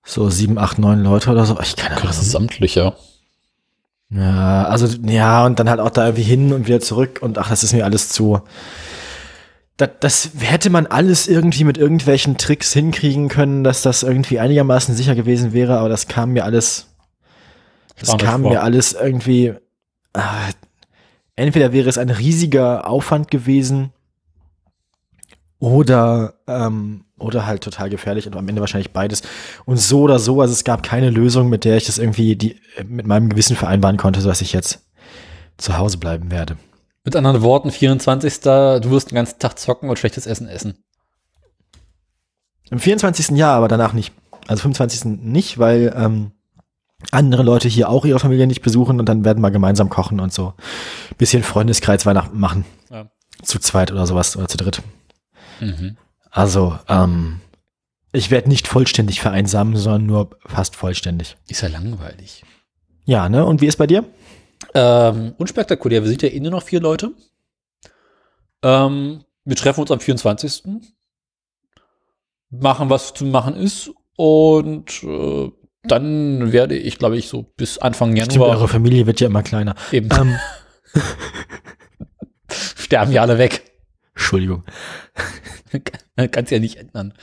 [0.06, 1.60] so sieben, acht, neun Leute oder so.
[1.60, 2.06] Ich keine Ahnung.
[2.06, 2.96] Krass, samtlicher.
[4.12, 7.50] Ja, also ja, und dann halt auch da irgendwie hin und wieder zurück und ach,
[7.50, 8.40] das ist mir alles zu.
[9.78, 14.96] Das, das hätte man alles irgendwie mit irgendwelchen Tricks hinkriegen können, dass das irgendwie einigermaßen
[14.96, 16.88] sicher gewesen wäre, aber das kam mir alles.
[18.00, 18.52] Das kam vor.
[18.52, 19.56] mir alles irgendwie.
[20.14, 20.50] Ah,
[21.36, 23.92] entweder wäre es ein riesiger Aufwand gewesen
[25.60, 29.22] oder ähm, oder halt total gefährlich und am Ende wahrscheinlich beides.
[29.66, 32.60] Und so oder so, also es gab keine Lösung, mit der ich das irgendwie die,
[32.86, 34.82] mit meinem Gewissen vereinbaren konnte, dass ich jetzt
[35.58, 36.58] zu Hause bleiben werde.
[37.06, 38.42] Mit anderen Worten, 24.
[38.42, 40.84] Du wirst den ganzen Tag zocken und schlechtes Essen essen.
[42.72, 43.38] Am 24.
[43.38, 44.12] Jahr, aber danach nicht.
[44.48, 45.06] Also 25.
[45.22, 46.32] nicht, weil ähm,
[47.12, 50.34] andere Leute hier auch ihre Familie nicht besuchen und dann werden wir gemeinsam kochen und
[50.34, 50.48] so
[51.12, 52.66] ein bisschen Freundeskreis Weihnachten machen.
[52.90, 53.10] Ja.
[53.44, 54.82] Zu zweit oder sowas oder zu dritt.
[55.60, 55.98] Mhm.
[56.32, 57.42] Also, ähm,
[58.12, 61.38] ich werde nicht vollständig vereinsamen, sondern nur fast vollständig.
[61.48, 62.44] Ist ja langweilig.
[63.06, 63.46] Ja, ne?
[63.46, 64.04] Und wie ist bei dir?
[64.74, 66.02] Ähm, unspektakulär.
[66.02, 67.12] Wir sind ja eh nur noch vier Leute.
[68.64, 70.64] Ähm, wir treffen uns am 24.
[72.50, 73.92] Machen, was zu machen ist.
[74.18, 75.52] Und äh,
[75.84, 79.44] dann werde ich, glaube ich, so bis Anfang Stimmt, Januar eure Familie wird ja immer
[79.44, 79.76] kleiner.
[79.92, 80.36] eben Ähm,
[82.50, 83.75] sterben ja alle weg.
[84.16, 84.64] Entschuldigung.
[86.32, 87.14] Kannst ja nicht ändern.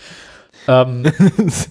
[0.69, 1.11] Ähm,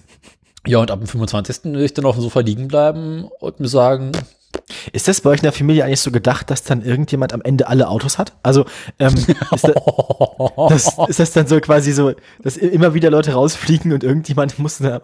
[0.66, 1.64] ja, und ab dem 25.
[1.64, 4.12] will ich dann auf dem Sofa liegen bleiben und mir sagen,
[4.92, 7.68] Ist das bei euch in der Familie eigentlich so gedacht, dass dann irgendjemand am Ende
[7.68, 8.32] alle Autos hat?
[8.42, 8.66] Also,
[8.98, 9.72] ähm, ist, da,
[10.68, 14.78] das, ist das dann so quasi so, dass immer wieder Leute rausfliegen und irgendjemand muss
[14.78, 15.00] da,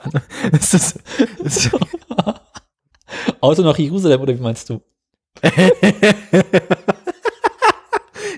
[0.52, 0.98] ist das,
[1.42, 1.70] ist,
[3.40, 4.80] Auto nach Jerusalem, oder wie meinst du?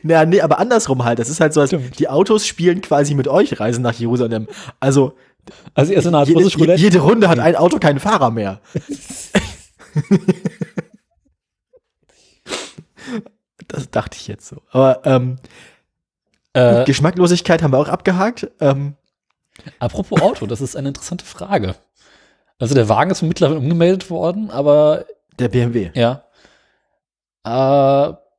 [0.02, 1.18] Na, nee, aber andersrum halt.
[1.18, 1.98] Das ist halt so, als Stimmt.
[1.98, 4.46] die Autos spielen quasi mit euch Reisen nach Jerusalem.
[4.80, 5.16] Also,
[5.74, 6.80] Also erst so eine Art Jede, Roulette.
[6.80, 8.60] jede Runde hat ein Auto keinen Fahrer mehr.
[13.68, 14.62] das dachte ich jetzt so.
[14.70, 15.36] Aber ähm,
[16.52, 18.50] Äh, Geschmacklosigkeit haben wir auch abgehakt.
[18.60, 18.96] Ähm,
[19.78, 21.76] apropos Auto, das ist eine interessante Frage.
[22.58, 25.06] Also der Wagen ist mittlerweile umgemeldet worden, aber
[25.38, 25.90] der BMW.
[25.94, 26.24] ja.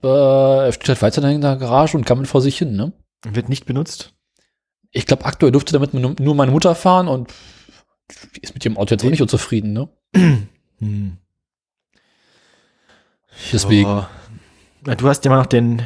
[0.02, 2.92] Aber er steht halt weiterhin in der Garage und gammelt vor sich hin, ne?
[3.24, 4.14] Wird nicht benutzt.
[4.92, 7.32] Ich glaube, aktuell durfte damit nur meine Mutter fahren und
[8.42, 9.90] ist mit ihrem Auto jetzt auch nicht unzufrieden, ne?
[10.80, 11.18] Hm.
[13.54, 13.88] Deswegen.
[13.88, 14.06] Oh.
[14.84, 15.84] Na, Du hast ja immer noch den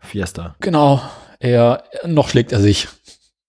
[0.00, 0.56] Fiesta.
[0.58, 1.00] Genau.
[1.38, 2.88] Er, noch schlägt er sich.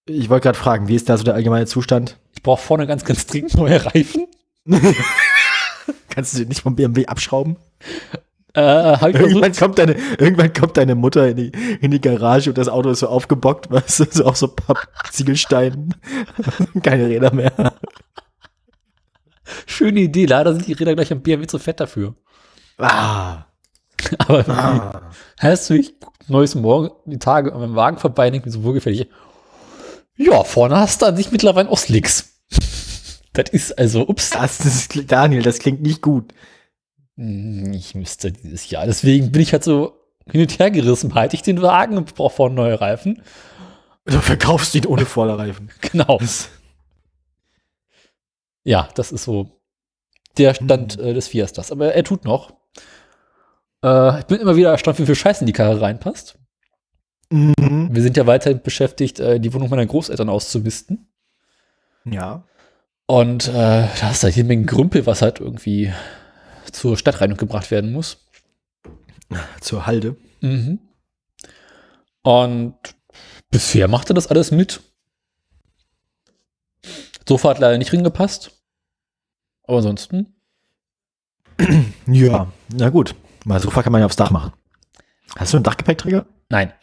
[0.05, 2.19] Ich wollte gerade fragen, wie ist da so der allgemeine Zustand?
[2.35, 4.27] Ich brauche vorne ganz, ganz dringend neue Reifen.
[6.09, 7.57] Kannst du den nicht vom BMW abschrauben?
[8.55, 12.51] Äh, hab ich Irgendwann kommt, deine, irgendwann kommt deine Mutter in die, in die Garage
[12.51, 14.77] und das Auto ist so aufgebockt, weißt du, so auf so ein paar
[15.11, 15.95] Ziegelsteinen.
[16.83, 17.73] Keine Räder mehr.
[19.65, 20.25] Schöne Idee.
[20.25, 22.15] Leider sind die Räder gleich am BMW zu fett dafür.
[22.77, 23.45] Ah.
[24.19, 25.11] Aber ah.
[25.41, 25.95] heißt du, ich
[26.27, 29.07] neues Morgen die Tage an meinem Wagen vorbei denke mir so wohlgefällig,
[30.15, 32.39] ja, vorne hast du an sich mittlerweile auch Slicks.
[33.33, 34.29] das ist also, ups.
[34.29, 36.33] Das ist, Daniel, das klingt nicht gut.
[37.17, 38.85] Hm, Ich müsste dieses Jahr.
[38.85, 39.93] Deswegen bin ich halt so
[40.29, 41.09] hin und her gerissen.
[41.09, 43.21] Behalte ich den Wagen und brauche vorne neue Reifen.
[44.05, 45.69] Du verkaufst ihn ohne Vorderreifen.
[45.81, 46.19] Genau.
[48.63, 49.61] Ja, das ist so
[50.37, 51.71] der Stand äh, des Fiestas.
[51.71, 52.53] Aber er tut noch.
[53.83, 56.37] Äh, ich bin immer wieder erstaunt, wie viel Scheiß in die Karre reinpasst.
[57.29, 57.89] mhm.
[57.91, 61.09] Wir sind ja weiterhin beschäftigt, äh, die Wohnung meiner Großeltern auszumisten.
[62.05, 62.43] Ja.
[63.05, 63.51] Und äh,
[63.99, 65.91] da ist halt jede Menge Grümpel, was halt irgendwie
[66.71, 68.25] zur Stadtreinigung gebracht werden muss.
[69.61, 70.15] Zur Halde.
[70.41, 70.79] Mhm.
[72.21, 72.75] Und
[73.49, 74.81] bisher macht er das alles mit.
[77.27, 78.51] Sofa hat leider nicht reingepasst.
[79.63, 80.35] Aber ansonsten.
[82.07, 82.51] Ja.
[82.73, 83.15] Na gut.
[83.45, 84.53] Mal Sofa kann man ja aufs Dach machen.
[85.35, 86.25] Hast du einen Dachgepäckträger?
[86.49, 86.73] Nein.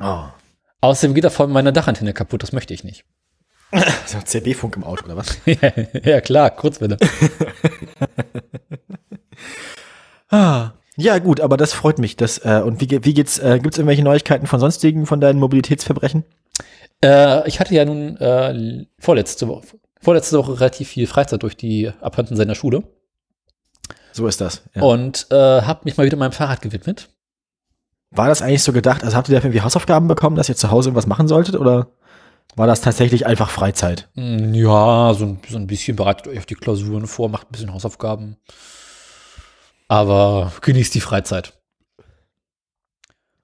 [0.00, 0.24] Oh.
[0.80, 3.04] Außerdem geht davon meine Dachantenne kaputt, das möchte ich nicht.
[4.06, 5.38] So CB-Funk im Auto, oder was?
[6.04, 6.96] ja, klar, Kurzwelle.
[10.30, 10.72] Ah.
[10.96, 12.16] Ja, gut, aber das freut mich.
[12.16, 16.24] Das, äh, und wie, wie geht's, äh, gibt's irgendwelche Neuigkeiten von sonstigen, von deinen Mobilitätsverbrechen?
[17.02, 19.66] Äh, ich hatte ja nun äh, vorletzte Woche,
[20.00, 22.82] vorletzte Woche relativ viel Freizeit durch die Abhanden seiner Schule
[24.12, 24.62] So ist das.
[24.74, 24.82] Ja.
[24.82, 27.08] und äh, habe mich mal wieder meinem Fahrrad gewidmet.
[28.10, 30.70] War das eigentlich so gedacht, also habt ihr dafür irgendwie Hausaufgaben bekommen, dass ihr zu
[30.70, 31.88] Hause irgendwas machen solltet, oder
[32.56, 34.08] war das tatsächlich einfach Freizeit?
[34.14, 37.52] Mm, Ja, so ein, so ein bisschen bereitet euch auf die Klausuren vor, macht ein
[37.52, 38.36] bisschen Hausaufgaben.
[39.88, 41.54] Aber genießt die Freizeit.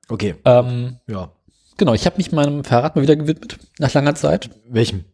[0.09, 1.31] Okay, Ähm, ja.
[1.77, 4.51] genau, ich habe mich meinem Fahrrad mal wieder gewidmet, nach langer Zeit.
[4.69, 5.05] Welchem?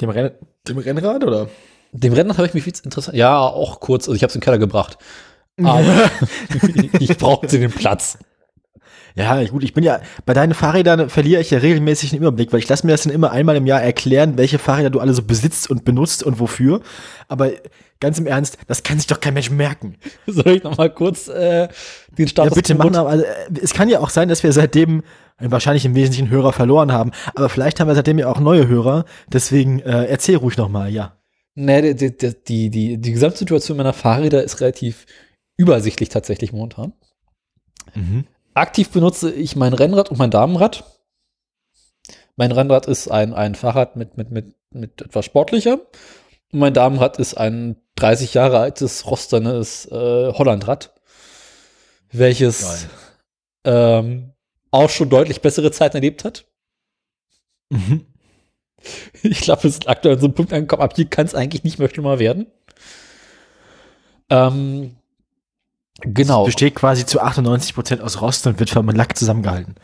[0.00, 0.32] Dem, Renn
[0.68, 1.48] dem Rennrad, oder?
[1.92, 3.16] Dem Rennrad habe ich mich viel interessant.
[3.16, 4.98] Ja, auch kurz, also ich habe es in den Keller gebracht.
[5.62, 6.10] Aber
[6.98, 8.18] ich brauchte den Platz.
[9.14, 12.60] Ja, gut, ich bin ja, bei deinen Fahrrädern verliere ich ja regelmäßig den Überblick, weil
[12.60, 15.22] ich lasse mir das dann immer einmal im Jahr erklären, welche Fahrräder du alle so
[15.22, 16.80] besitzt und benutzt und wofür.
[17.28, 17.50] Aber
[18.00, 19.96] ganz im Ernst, das kann sich doch kein Mensch merken.
[20.26, 21.68] Soll ich noch mal kurz äh,
[22.16, 24.42] den Ja, Status bitte quo- machen, aber also, äh, es kann ja auch sein, dass
[24.42, 25.02] wir seitdem
[25.38, 29.04] wahrscheinlich im Wesentlichen Hörer verloren haben, aber vielleicht haben wir seitdem ja auch neue Hörer,
[29.32, 31.16] deswegen äh, erzähl ruhig nochmal, ja.
[31.54, 35.04] Nee, die, die, die, die, die Gesamtsituation meiner Fahrräder ist relativ
[35.56, 36.92] übersichtlich tatsächlich momentan.
[38.54, 40.84] Aktiv benutze ich mein Rennrad und mein Damenrad.
[42.36, 45.74] Mein Rennrad ist ein, ein Fahrrad mit, mit, mit, mit etwas sportlicher.
[46.52, 50.92] Und mein Damenrad ist ein 30 Jahre altes, rosternes äh, Hollandrad,
[52.10, 52.86] welches
[53.64, 54.32] ähm,
[54.70, 56.46] auch schon deutlich bessere Zeiten erlebt hat.
[57.70, 58.06] Mhm.
[59.22, 61.62] Ich glaube, wir sind aktuell an so einem Punkt angekommen, ab hier kann es eigentlich
[61.62, 62.48] nicht mehr schlimmer werden.
[64.28, 64.96] Ähm,
[66.04, 69.74] genau, Besteht quasi zu 98% aus Rost und wird vom Lack zusammengehalten.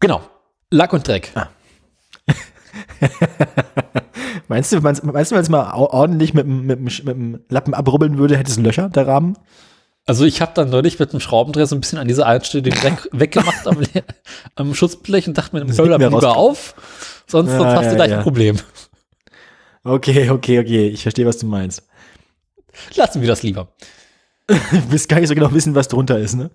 [0.00, 0.20] genau.
[0.70, 1.32] Lack und Dreck.
[4.48, 7.72] Meinst du, meinst, meinst du, wenn es mal ordentlich mit, dem- mit, mit dem Lappen
[7.74, 9.38] abrubbeln würde, hätte es ein Löcher, der Rahmen?
[10.06, 12.62] Also ich habe dann neulich mit einem Schraubendreher so ein bisschen an dieser einen Stelle
[12.62, 13.78] den Dreck weggemacht am,
[14.56, 16.74] am Schutzblech und dachte mir, hör da lieber auf,
[17.26, 18.16] sonst, Ja, sonst hast ja, du gleich ja.
[18.18, 18.58] ein Problem.
[19.84, 21.82] Okay, okay, okay, ich verstehe, was du meinst.
[22.96, 23.68] Lassen wir das lieber.
[24.46, 26.50] Du willst gar nicht so genau wissen, was drunter ist, ne?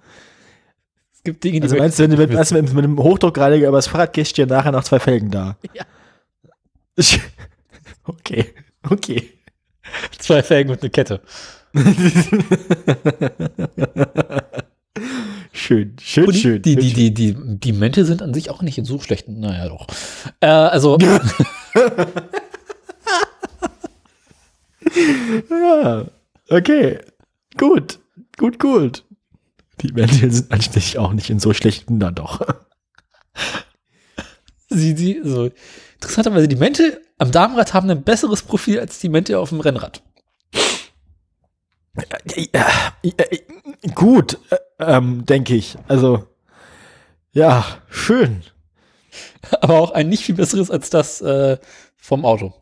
[1.14, 3.68] Es gibt Dinge, die Also meinst du, wenn ich du mit, mit, mit einem Hochdruckreiniger
[3.68, 5.58] über das Fahrrad gehst, stehen nachher noch zwei Felgen da.
[5.74, 5.86] Ja.
[8.06, 8.46] Okay,
[8.90, 9.30] okay.
[9.84, 10.20] wissen.
[10.20, 11.22] Zwei Felgen und eine Kette.
[15.52, 16.62] Schön, schön, Und die, schön.
[16.62, 19.68] die, die, die, die, die Mäntel sind an sich auch nicht in so schlechten, naja
[19.68, 19.86] doch.
[20.40, 20.98] Äh, also,
[25.50, 26.06] Ja,
[26.50, 27.00] okay.
[27.58, 28.00] Gut,
[28.38, 29.06] gut, gut.
[29.82, 32.42] Die Mäntel sind eigentlich auch nicht in so schlechten dann doch.
[34.70, 35.50] Sie, sie, so.
[35.96, 40.04] Interessanterweise, die Mäntel am Damenrad haben ein besseres Profil als die Mäntel auf dem Rennrad.
[43.96, 45.76] Gut, äh, ähm, denke ich.
[45.88, 46.28] Also,
[47.32, 48.44] ja, schön.
[49.62, 51.58] Aber auch ein nicht viel besseres als das äh,
[51.98, 52.54] vom Auto.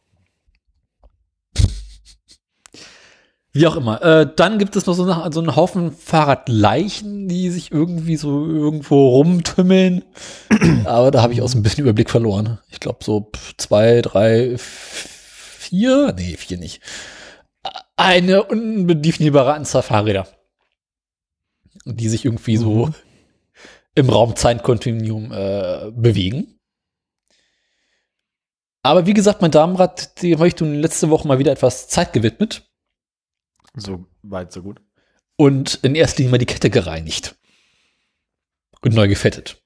[3.57, 3.99] Wie auch immer.
[4.03, 8.45] Äh, dann gibt es noch so, eine, so einen Haufen Fahrradleichen, die sich irgendwie so
[8.45, 10.05] irgendwo rumtümmeln.
[10.85, 12.59] Aber da habe ich auch so ein bisschen Überblick verloren.
[12.69, 16.81] Ich glaube so zwei, drei, vier, nee, vier nicht.
[17.95, 20.27] Eine unbedefinierbare Anzahl Fahrräder.
[21.85, 22.91] Die sich irgendwie so
[23.95, 26.59] im Raumzeitkontinuum äh, bewegen.
[28.83, 32.13] Aber wie gesagt, mein Damenrad, dem habe ich nun letzte Woche mal wieder etwas Zeit
[32.13, 32.66] gewidmet.
[33.75, 34.81] So weit, so gut.
[35.35, 37.35] Und in erster Linie mal die Kette gereinigt.
[38.81, 39.61] Und neu gefettet.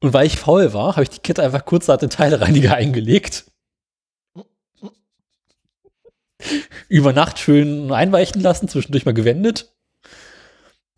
[0.00, 3.50] Und weil ich faul war, habe ich die Kette einfach kurz nach dem Teilreiniger eingelegt.
[6.88, 9.74] Über Nacht schön einweichen lassen, zwischendurch mal gewendet.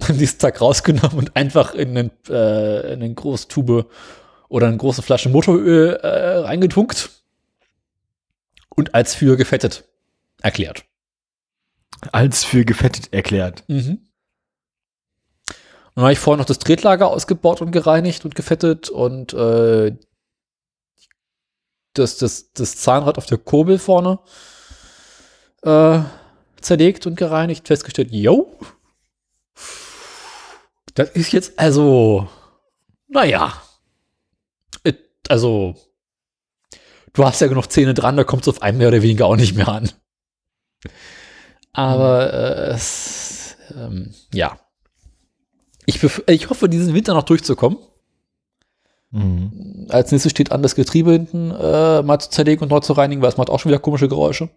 [0.07, 3.91] Am nächsten Tag rausgenommen und einfach in eine, äh, in eine große Tube
[4.49, 7.11] oder eine große Flasche Motoröl äh, reingetunkt.
[8.69, 9.85] Und als für gefettet
[10.43, 10.85] erklärt.
[12.13, 13.65] Als für gefettet erklärt.
[13.69, 14.07] Mhm.
[15.49, 19.97] Und dann habe ich vorher noch das Tretlager ausgebaut und gereinigt und gefettet und äh,
[21.95, 24.21] das, das, das Zahnrad auf der Kurbel vorne
[25.63, 26.01] äh,
[26.61, 28.57] zerlegt und gereinigt, festgestellt, yo,
[30.95, 32.29] das ist jetzt also,
[33.09, 33.61] naja,
[35.31, 35.77] also,
[37.13, 39.37] du hast ja genug Zähne dran, da kommt es auf einen mehr oder weniger auch
[39.37, 39.89] nicht mehr an.
[41.73, 44.59] Aber äh, es, ähm, ja.
[45.87, 47.79] Ich, ich hoffe, diesen Winter noch durchzukommen.
[49.11, 49.87] Mhm.
[49.89, 53.23] Als nächstes steht an, das Getriebe hinten äh, mal zu zerlegen und neu zu reinigen,
[53.23, 54.51] weil es macht auch schon wieder komische Geräusche.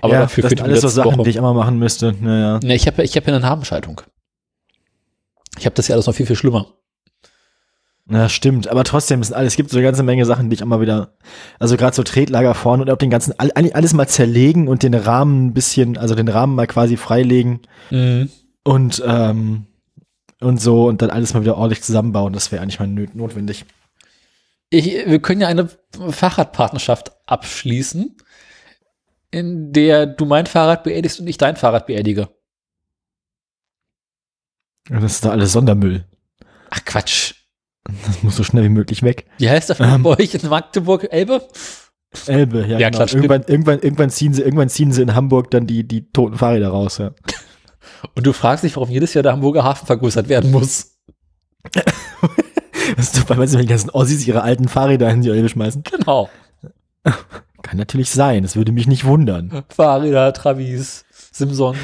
[0.00, 1.24] Aber ja, dafür das sind alles so Sachen, Woche.
[1.24, 2.14] die ich immer machen müsste.
[2.18, 2.60] Naja.
[2.62, 4.00] Ne, ich habe ich hab ja eine Nabenschaltung.
[5.58, 6.66] Ich habe das ja alles noch viel, viel schlimmer.
[8.10, 8.66] Ja, stimmt.
[8.66, 11.14] Aber trotzdem, es, es gibt so eine ganze Menge Sachen, die ich immer wieder,
[11.60, 15.46] also gerade so Tretlager vorne und auch den ganzen, alles mal zerlegen und den Rahmen
[15.46, 17.60] ein bisschen, also den Rahmen mal quasi freilegen.
[17.90, 18.28] Mhm.
[18.64, 19.66] Und, ähm,
[20.40, 22.32] und so und dann alles mal wieder ordentlich zusammenbauen.
[22.32, 23.64] Das wäre eigentlich mal notwendig.
[24.70, 25.68] Ich, wir können ja eine
[26.10, 28.16] Fahrradpartnerschaft abschließen,
[29.30, 32.28] in der du mein Fahrrad beerdigst und ich dein Fahrrad beerdige.
[34.88, 36.04] Das ist da alles Sondermüll.
[36.70, 37.34] Ach Quatsch.
[37.84, 39.26] Das muss so schnell wie möglich weg.
[39.38, 41.08] Wie heißt das ähm, bei euch in Magdeburg?
[41.10, 41.42] Elbe?
[42.26, 42.78] Elbe, ja.
[42.78, 43.04] ja genau.
[43.04, 46.36] klar, irgendwann, irgendwann, irgendwann, ziehen sie, irgendwann ziehen sie in Hamburg dann die, die toten
[46.36, 47.12] Fahrräder raus, ja.
[48.14, 50.98] Und du fragst dich, warum jedes Jahr der Hamburger Hafen vergrößert werden muss.
[52.96, 55.82] das ist, weil sie die ganzen Ossis ihre alten Fahrräder in die Elbe schmeißen.
[55.82, 56.28] Genau.
[57.62, 59.64] Kann natürlich sein, das würde mich nicht wundern.
[59.68, 61.76] Fahrräder, Travis, Simson.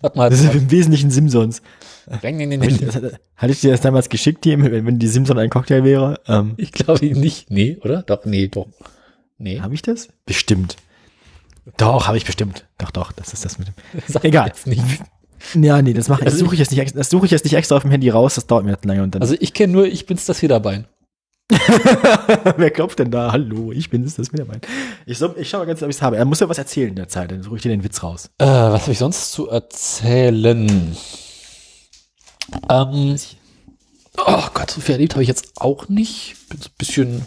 [0.00, 0.30] Warte mal.
[0.30, 1.62] Das sind im Wesentlichen Simsons.
[3.36, 6.20] Hatte ich dir das damals geschickt, hier, wenn, wenn die Simpson ein Cocktail wäre?
[6.26, 7.50] Ähm, ich glaube nicht.
[7.50, 8.02] Nee, oder?
[8.02, 8.68] Doch, nee, doch.
[9.38, 9.60] Nee.
[9.60, 10.08] Habe ich das?
[10.26, 10.76] Bestimmt.
[11.76, 12.66] Doch, habe ich bestimmt.
[12.78, 13.74] Doch, doch, das ist das mit dem.
[14.06, 14.48] Sag Egal.
[14.48, 14.82] Jetzt nicht.
[15.54, 16.26] Ja, nee, das mache ich.
[16.26, 18.34] Also suche ich jetzt nicht, das suche ich jetzt nicht extra auf dem Handy raus,
[18.36, 19.22] das dauert mir jetzt lange und dann.
[19.22, 20.86] Also ich kenne nur, ich bin's das Federbein.
[22.56, 23.32] Wer klopft denn da?
[23.32, 24.60] Hallo, ich bin's das Federbein.
[25.04, 26.16] Ich, so, ich schau mal ganz, ob ich's habe.
[26.16, 28.30] Er muss ja was erzählen in der Zeit, dann suche ich dir den Witz raus.
[28.38, 30.96] Äh, was habe ich sonst zu erzählen?
[32.68, 33.16] Ähm,
[34.18, 36.36] oh Gott, so viel erlebt habe ich jetzt auch nicht.
[36.48, 37.26] Bin so ein bisschen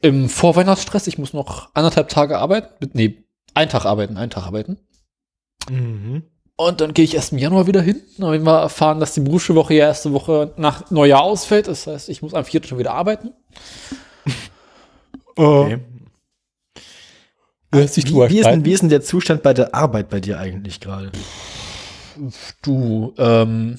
[0.00, 1.06] im Vorweihnachtsstress.
[1.06, 2.90] Ich muss noch anderthalb Tage arbeiten.
[2.94, 3.24] Nee,
[3.54, 4.78] einen Tag arbeiten, einen Tag arbeiten.
[5.68, 6.22] Mhm.
[6.56, 8.02] Und dann gehe ich erst im Januar wieder hin.
[8.18, 11.68] Dann habe ich mal erfahren, dass die Berufsschulwoche ja erste Woche nach Neujahr ausfällt.
[11.68, 13.32] Das heißt, ich muss am vierten schon wieder arbeiten.
[15.36, 15.80] okay.
[17.72, 20.80] Wie, wie, ist denn, wie ist denn der Zustand bei der Arbeit bei dir eigentlich
[20.80, 21.12] gerade?
[22.62, 23.78] Du, ähm,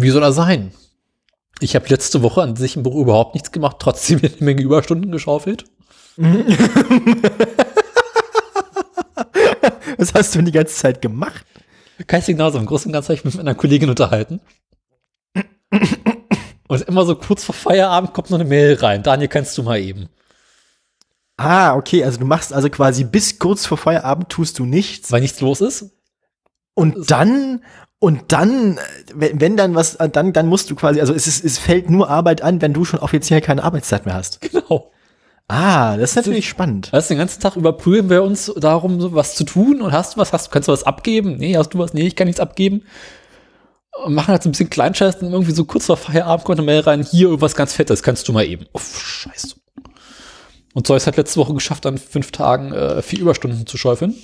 [0.00, 0.72] wie soll er sein?
[1.60, 5.12] Ich habe letzte Woche an sich im Büro überhaupt nichts gemacht, trotzdem eine Menge Überstunden
[5.12, 5.66] geschaufelt.
[9.98, 11.44] Was hast du denn die ganze Zeit gemacht?
[12.06, 14.40] Kein Signal, so im Großen und Ganzen habe ich mich mit einer Kollegin unterhalten.
[16.68, 19.02] Und immer so kurz vor Feierabend kommt noch eine Mail rein.
[19.02, 20.08] Daniel, kannst du mal eben.
[21.36, 25.12] Ah, okay, also du machst also quasi bis kurz vor Feierabend tust du nichts.
[25.12, 25.90] Weil nichts los ist.
[26.74, 27.62] Und dann,
[28.02, 28.80] und dann,
[29.14, 32.10] wenn, wenn dann was, dann, dann musst du quasi, also es, ist, es fällt nur
[32.10, 34.40] Arbeit an, wenn du schon offiziell keine Arbeitszeit mehr hast.
[34.40, 34.90] Genau.
[35.46, 36.92] Ah, das ist natürlich spannend.
[36.92, 40.16] Weißt du, den ganzen Tag überprüfen wir uns darum, so was zu tun und hast
[40.16, 41.36] du was, hast du, kannst du was abgeben?
[41.36, 41.94] Nee, hast du was?
[41.94, 42.82] Nee, ich kann nichts abgeben.
[44.04, 46.66] Und machen halt so ein bisschen Kleinscheiß und irgendwie so kurz vor Feierabend kommt eine
[46.66, 48.66] Mail rein, hier irgendwas ganz Fettes, kannst du mal eben.
[48.72, 49.54] Uff, scheiße.
[50.74, 54.16] Und Zeus hat letzte Woche geschafft, an fünf Tagen äh, vier Überstunden zu schäufeln.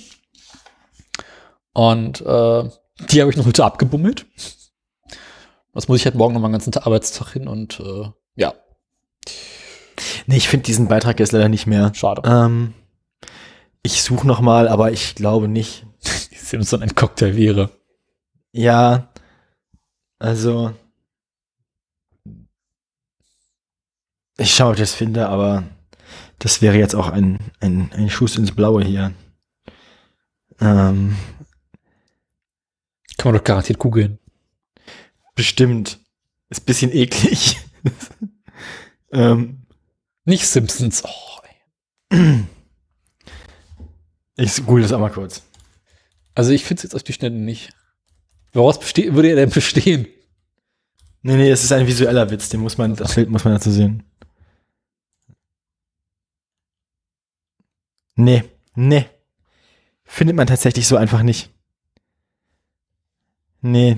[1.71, 2.69] Und äh,
[2.99, 4.25] die habe ich noch heute abgebummelt.
[5.73, 8.53] Das muss ich halt morgen noch mal einen ganzen Arbeitstag hin und äh, ja,
[10.27, 11.91] Nee, ich finde diesen Beitrag jetzt leider nicht mehr.
[11.93, 12.21] schade.
[12.25, 12.73] Ähm,
[13.81, 15.85] ich suche noch mal, aber ich glaube nicht.
[16.01, 17.71] Simpson ein Cocktail wäre.
[18.51, 19.09] Ja,
[20.17, 20.73] also
[24.37, 25.63] ich schaue, ob ich das finde, aber
[26.39, 29.13] das wäre jetzt auch ein, ein, ein Schuss ins Blaue hier.
[30.61, 31.15] Ähm,
[33.19, 34.17] Kann man doch garantiert googeln.
[35.35, 35.99] bestimmt.
[36.49, 37.57] Ist ein bisschen eklig.
[39.11, 39.65] ähm,
[40.23, 41.03] Nicht Simpsons.
[41.03, 41.29] Oh,
[44.37, 45.43] ich google das auch mal kurz.
[46.33, 47.73] Also ich finde es jetzt auf die Schnelle nicht.
[48.53, 50.07] Woraus beste würde er denn bestehen?
[51.21, 53.69] Nee, nee, es ist ein visueller Witz, den muss man, das Bild muss man dazu
[53.69, 54.03] sehen.
[58.15, 58.45] Nee,
[58.75, 59.07] nee.
[60.05, 61.51] Findet man tatsächlich so einfach nicht.
[63.61, 63.97] Nee.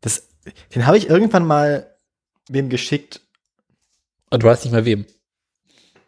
[0.00, 0.28] Das,
[0.74, 1.96] den habe ich irgendwann mal
[2.48, 3.20] wem geschickt.
[4.30, 5.06] Und du weißt nicht mehr wem.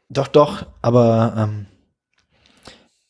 [0.09, 1.67] Doch, doch, aber ähm,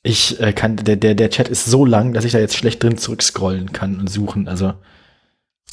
[0.02, 2.82] ich äh, kann, der, der, der Chat ist so lang, dass ich da jetzt schlecht
[2.82, 4.48] drin zurückscrollen kann und suchen.
[4.48, 4.74] Also,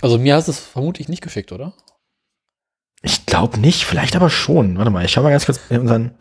[0.02, 1.74] Also mir hast du es vermutlich nicht geschickt, oder?
[3.04, 4.78] ich glaube nicht, vielleicht aber schon.
[4.78, 6.12] Warte mal, ich schau mal ganz kurz in unseren.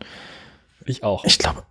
[0.85, 1.23] Ich auch.
[1.23, 1.65] Ich glaube.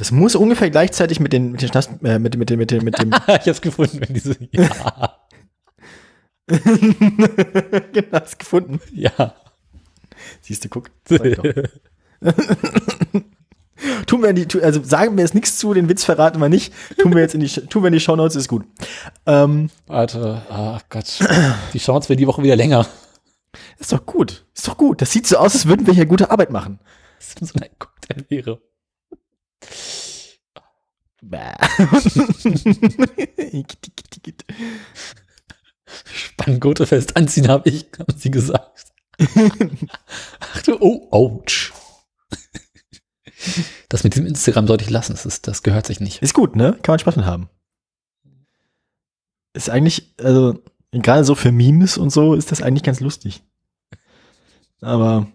[0.00, 2.82] Das muss ungefähr gleichzeitig mit den mit den Schnaps, äh, mit, mit, dem- mit, dem
[2.84, 4.34] mit dem ich hab's gefunden, wenn diese.
[4.52, 5.16] Ja.
[7.92, 8.80] genau, hast gefunden.
[8.92, 9.34] ja.
[10.40, 10.90] Siehst du, guck.
[14.06, 16.72] Tun wir in die, also sagen wir jetzt nichts zu, den Witz verraten wir nicht.
[16.98, 18.64] Tun wir jetzt in die, tun wir in die Shownotes, ist gut.
[19.26, 21.20] Ähm, Warte, ach Gott.
[21.72, 22.86] Die Chance wäre die Woche wieder länger.
[23.78, 24.44] ist doch gut.
[24.54, 25.00] Ist doch gut.
[25.00, 26.80] Das sieht so aus, als würden wir hier gute Arbeit machen.
[27.20, 28.60] Simpson ein Cocktail wäre.
[36.04, 38.92] Spanngurte fest anziehen, habe ich, haben sie gesagt.
[40.40, 41.72] Ach du, oh, ouch.
[43.88, 46.22] Das mit diesem Instagram sollte ich lassen, das, ist, das gehört sich nicht.
[46.22, 46.78] Ist gut, ne?
[46.82, 47.48] Kann man Spaß mit haben.
[49.52, 50.62] Ist eigentlich, also,
[50.92, 53.42] gerade so für Memes und so ist das eigentlich ganz lustig.
[54.80, 55.26] Aber,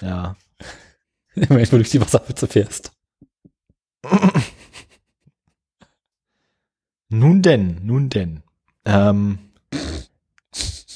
[0.00, 0.36] ja.
[1.48, 2.92] Wenn du durch die Wasserpfütze fährst.
[7.10, 8.42] Nun denn, nun denn.
[8.84, 9.38] Ähm,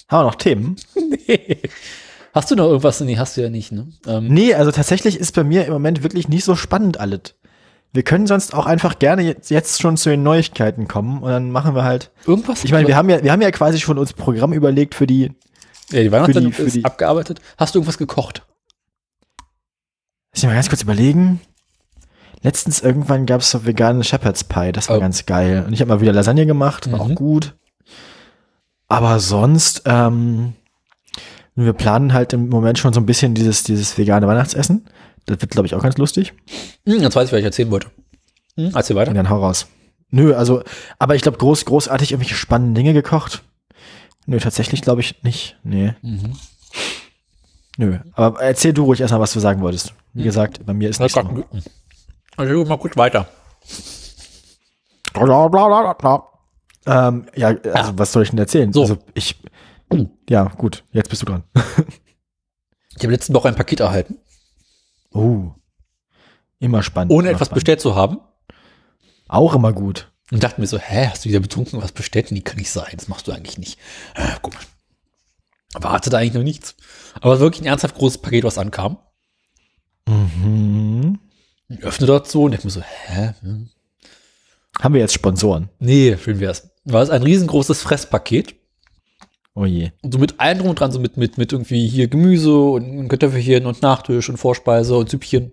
[0.09, 0.77] haben wir noch Themen?
[1.29, 1.59] Nee.
[2.35, 3.01] Hast du noch irgendwas?
[3.01, 3.89] Nee, hast du ja nicht, ne?
[4.07, 7.35] Ähm, Nee, also tatsächlich ist bei mir im Moment wirklich nicht so spannend alles.
[7.93, 11.51] Wir können sonst auch einfach gerne jetzt, jetzt schon zu den Neuigkeiten kommen und dann
[11.51, 12.11] machen wir halt.
[12.27, 12.65] irgendwas?
[12.65, 15.33] Ich meine, wir haben ja, wir haben ja quasi schon uns Programm überlegt für die.
[15.91, 17.41] ja, die Weihnachtssendung für die- für ist die- abgearbeitet.
[17.57, 18.43] Hast du irgendwas gekocht?
[20.33, 21.41] Lass mich mal ganz kurz überlegen.
[22.43, 25.01] Letztens irgendwann gab es so veganen Shepherd's Pie, das war Oh.
[25.01, 25.65] ganz geil.
[25.67, 27.13] Und ich habe mal wieder Lasagne gemacht, war Mhm.
[27.13, 27.57] auch gut.
[28.87, 30.55] Aber sonst, ähm,
[31.57, 34.87] wir planen halt im Moment schon so ein bisschen dieses, dieses vegane Weihnachtsessen.
[35.27, 36.33] Das wird, glaube ich, auch ganz lustig.
[36.87, 37.89] Hm, jetzt weiß ich, was ich erzählen wollte.
[38.57, 39.11] Hm, erzähl weiter.
[39.11, 39.67] Und dann hau raus.
[40.11, 40.63] Nö, also,
[40.99, 43.43] aber ich glaube, groß, großartig irgendwelche spannenden Dinge gekocht.
[44.27, 45.57] Nö, tatsächlich glaube ich nicht.
[45.65, 46.33] Nee, Mhm.
[47.79, 47.99] Nö.
[48.13, 49.95] Aber erzähl du ruhig erstmal, was du sagen wolltest.
[50.13, 51.17] Wie gesagt, bei mir ist nichts.
[52.37, 53.27] Also, mal gut weiter.
[56.87, 58.73] Ähm, ja, also was soll ich denn erzählen?
[58.73, 58.83] So.
[58.83, 59.37] Also ich,
[60.29, 61.43] ja, gut, jetzt bist du dran.
[62.97, 64.19] Ich habe letzte Woche ein Paket erhalten,
[65.13, 65.53] Oh,
[66.59, 67.13] immer spannend.
[67.13, 67.55] ohne immer etwas spannend.
[67.55, 68.19] bestellt zu haben.
[69.29, 70.11] Auch immer gut.
[70.33, 72.33] Und dachte mir so, hä, hast du wieder betrunken was bestellt?
[72.33, 72.93] Nee, kann nicht sein.
[72.97, 73.79] Das machst du eigentlich nicht.
[74.17, 74.67] Äh, komisch.
[75.75, 76.77] Erwartet eigentlich noch nichts.
[77.15, 78.99] Aber es war wirklich ein ernsthaft großes Paket, was ankam.
[80.07, 81.19] Mhm.
[81.69, 83.35] Ich öffne dort so und denke mir so, hä?
[83.41, 83.69] Hm.
[84.81, 85.69] Haben wir jetzt Sponsoren?
[85.79, 86.71] Nee, schön wär's.
[86.85, 88.55] War es ein riesengroßes Fresspaket.
[89.55, 89.91] Oh je.
[90.03, 93.09] Und so mit allem drum und dran, so mit, mit, mit irgendwie hier Gemüse und
[93.09, 95.53] Kartoffelchen und Nachtisch und Vorspeise und Süppchen.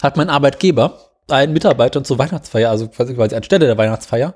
[0.00, 4.34] Hat mein Arbeitgeber einen Mitarbeitern zur Weihnachtsfeier, also quasi, quasi anstelle der Weihnachtsfeier,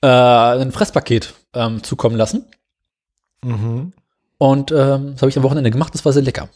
[0.00, 2.46] äh, ein Fresspaket ähm, zukommen lassen.
[3.42, 3.92] Mhm.
[4.38, 6.48] Und ähm, das habe ich am Wochenende gemacht, das war sehr lecker.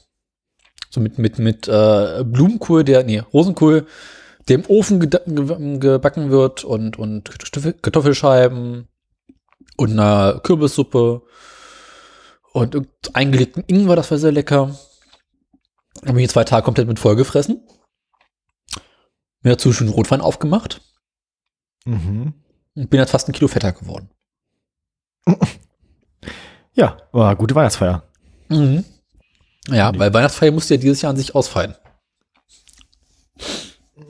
[0.91, 3.87] So mit, mit, mit äh, Blumenkohl, der, nee, Rosenkohl,
[4.49, 5.01] der im Ofen
[5.81, 8.89] gebacken wird und, und Kartoffel- Kartoffelscheiben,
[9.77, 11.23] und einer Kürbissuppe
[12.53, 14.77] und eingelegten Ingwer, das war sehr lecker.
[16.05, 17.67] Habe ich zwei Tage komplett mit vollgefressen.
[19.43, 20.83] Mir dazu schon Rotwein aufgemacht
[21.85, 22.35] Mhm.
[22.77, 24.11] und bin jetzt fast ein Kilo fetter geworden.
[26.75, 28.03] Ja, war gute Weihnachtsfeier.
[28.49, 28.85] Mhm.
[29.69, 31.77] Ja, weil Weihnachtsfeier musste ja dieses Jahr an sich ausfallen.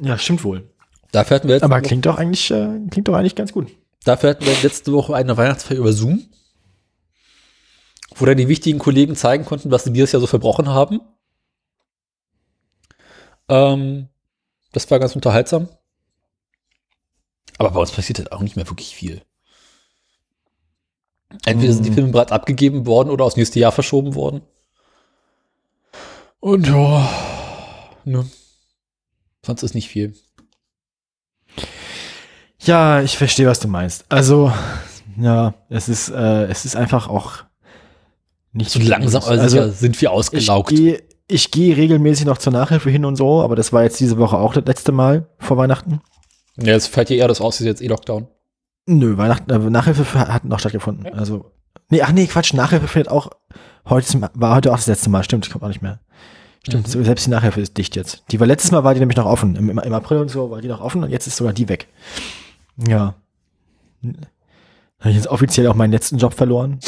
[0.00, 0.70] Ja, stimmt wohl.
[1.12, 3.70] Dafür hatten wir jetzt Aber klingt doch eigentlich, äh, klingt doch eigentlich ganz gut.
[4.04, 6.24] Dafür hatten wir letzte Woche eine Weihnachtsfeier über Zoom,
[8.16, 11.00] wo dann die wichtigen Kollegen zeigen konnten, was sie dieses Jahr so verbrochen haben.
[13.48, 14.08] Ähm,
[14.72, 15.68] das war ganz unterhaltsam.
[17.58, 19.22] Aber bei uns passiert halt auch nicht mehr wirklich viel.
[21.44, 21.94] Entweder sind die Mhm.
[21.94, 24.42] Filme bereits abgegeben worden oder aufs nächste Jahr verschoben worden.
[26.40, 27.08] Und ja,
[28.04, 28.24] ne.
[29.44, 30.14] Sonst ist nicht viel.
[32.60, 34.04] Ja, ich verstehe, was du meinst.
[34.08, 34.52] Also,
[35.18, 37.44] ja, es ist, äh, es ist einfach auch
[38.52, 40.72] nicht So langsam, also, sicher sind wir ausgelaugt.
[41.28, 44.36] ich gehe regelmäßig noch zur Nachhilfe hin und so, aber das war jetzt diese Woche
[44.36, 46.00] auch das letzte Mal vor Weihnachten.
[46.56, 48.28] Ja, jetzt fällt ja eher das aus, ist jetzt eh Lockdown.
[48.86, 51.06] Nö, Weihnachten, äh, Nachhilfe hat noch stattgefunden.
[51.06, 51.12] Ja.
[51.12, 51.52] Also,
[51.90, 53.30] nee, ach nee, Quatsch, Nachhilfe findet auch
[53.88, 55.22] heute war heute auch das letzte Mal.
[55.22, 56.00] Stimmt, kommt auch nicht mehr.
[56.64, 57.04] Stimmt, Mhm.
[57.04, 58.22] selbst die Nachhilfe ist dicht jetzt.
[58.30, 59.56] Die war letztes Mal war die nämlich noch offen.
[59.56, 61.88] Im, im April und so war die noch offen und jetzt ist sogar die weg.
[62.88, 63.14] Ja.
[64.02, 66.78] Habe ich jetzt offiziell auch meinen letzten Job verloren.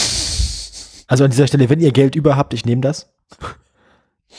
[1.07, 3.13] Also an dieser Stelle, wenn ihr Geld über habt, ich nehme das.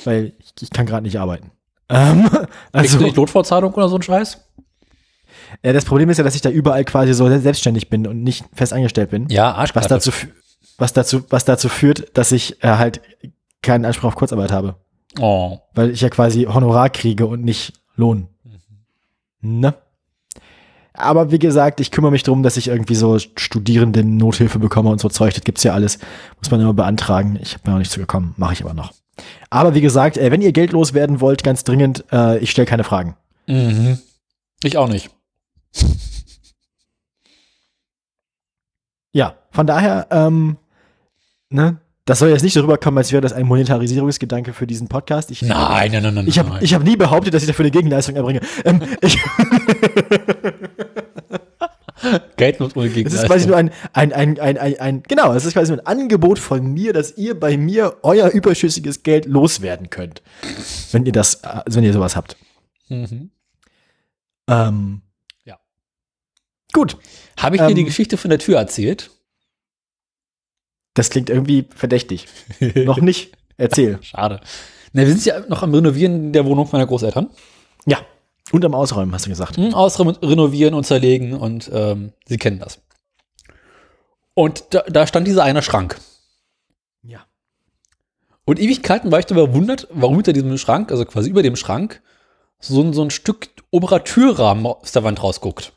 [0.03, 1.51] Weil ich, ich kann gerade nicht arbeiten.
[1.89, 4.45] Ähm, Kriegst also, du nicht Notfallzahlung oder so ein Scheiß?
[5.63, 8.45] Ja, das Problem ist ja, dass ich da überall quasi so selbstständig bin und nicht
[8.53, 9.27] fest angestellt bin.
[9.29, 9.89] Ja, Was Arschkarte.
[9.89, 10.27] dazu, fü-
[10.77, 13.01] was dazu, was dazu führt, dass ich äh, halt
[13.61, 14.75] keinen Anspruch auf Kurzarbeit habe.
[15.19, 15.59] Oh.
[15.73, 18.27] Weil ich ja quasi Honorar kriege und nicht Lohn.
[19.41, 19.73] Ne?
[20.93, 24.99] Aber wie gesagt, ich kümmere mich darum, dass ich irgendwie so Studierenden Nothilfe bekomme und
[25.01, 25.33] so Zeug.
[25.33, 25.99] Das gibt's ja alles.
[26.39, 27.37] Muss man immer beantragen.
[27.41, 28.33] Ich habe mir noch nicht zugekommen.
[28.37, 28.93] Mache ich aber noch.
[29.49, 32.83] Aber wie gesagt, äh, wenn ihr Geld loswerden wollt, ganz dringend, äh, ich stelle keine
[32.83, 33.15] Fragen.
[33.47, 33.99] Mhm.
[34.63, 35.09] Ich auch nicht.
[39.11, 40.57] Ja, von daher, ähm,
[41.49, 41.79] ne?
[42.03, 45.31] Das soll jetzt nicht so rüberkommen, als wäre das ein Monetarisierungsgedanke für diesen Podcast.
[45.31, 46.27] Ich, Nein, nein, nein, nein.
[46.27, 48.41] Ich habe hab nie behauptet, dass ich dafür eine Gegenleistung erbringe.
[48.63, 49.17] Ähm, ich,
[52.37, 53.23] Geld muss ohne es Gegenleistung.
[53.23, 55.87] ist quasi nur ein, ein, ein, ein, ein, ein, genau, es ist quasi nur ein
[55.87, 60.21] Angebot von mir, dass ihr bei mir euer überschüssiges Geld loswerden könnt.
[60.91, 62.37] Wenn ihr das, also wenn ihr sowas habt.
[62.89, 63.31] Mhm.
[64.47, 65.01] Ähm.
[66.75, 66.97] Gut,
[67.37, 69.09] Habe ich dir Ähm, die Geschichte von der Tür erzählt?
[70.93, 72.27] das klingt irgendwie verdächtig.
[72.75, 73.35] Noch nicht.
[73.57, 73.97] Erzähl.
[74.01, 74.39] Schade.
[74.93, 77.29] Na, wir sind ja noch am Renovieren der Wohnung meiner Großeltern.
[77.85, 77.97] Ja.
[78.51, 79.57] Und am Ausräumen, hast du gesagt.
[79.57, 82.79] Hm, Ausräumen, renovieren und zerlegen und ähm, sie kennen das.
[84.35, 85.99] Und da, da stand dieser eine Schrank.
[87.03, 87.25] Ja.
[88.45, 92.01] Und Ewigkeiten war ich darüber verwundert, warum hinter diesem Schrank, also quasi über dem Schrank,
[92.59, 95.73] so, ein- so ein Stück oberer Türrahmen aus der Wand rausguckt.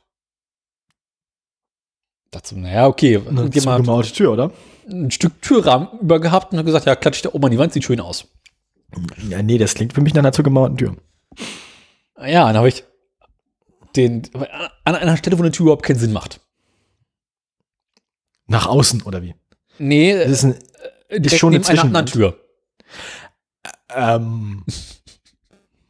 [2.31, 4.51] Dazu, naja, okay, Eine zugemauerte Tür, oder?
[4.91, 7.59] ein Stück Türrahmen über gehabt und hat gesagt, ja, klatsch ich da oben an die
[7.59, 8.27] Wand, sieht schön aus.
[9.29, 10.97] Ja, nee, das klingt für mich nach einer zugemauerten Tür.
[12.19, 12.85] Ja, dann habe ich
[13.97, 14.23] den,
[14.85, 16.41] an einer Stelle, wo eine Tür überhaupt keinen Sinn macht.
[18.47, 19.35] Nach außen, oder wie?
[19.79, 20.55] Nee, Das ist ein,
[21.11, 22.07] direkt schon eine neben einer.
[22.07, 22.41] Tür.
[23.95, 24.65] ähm,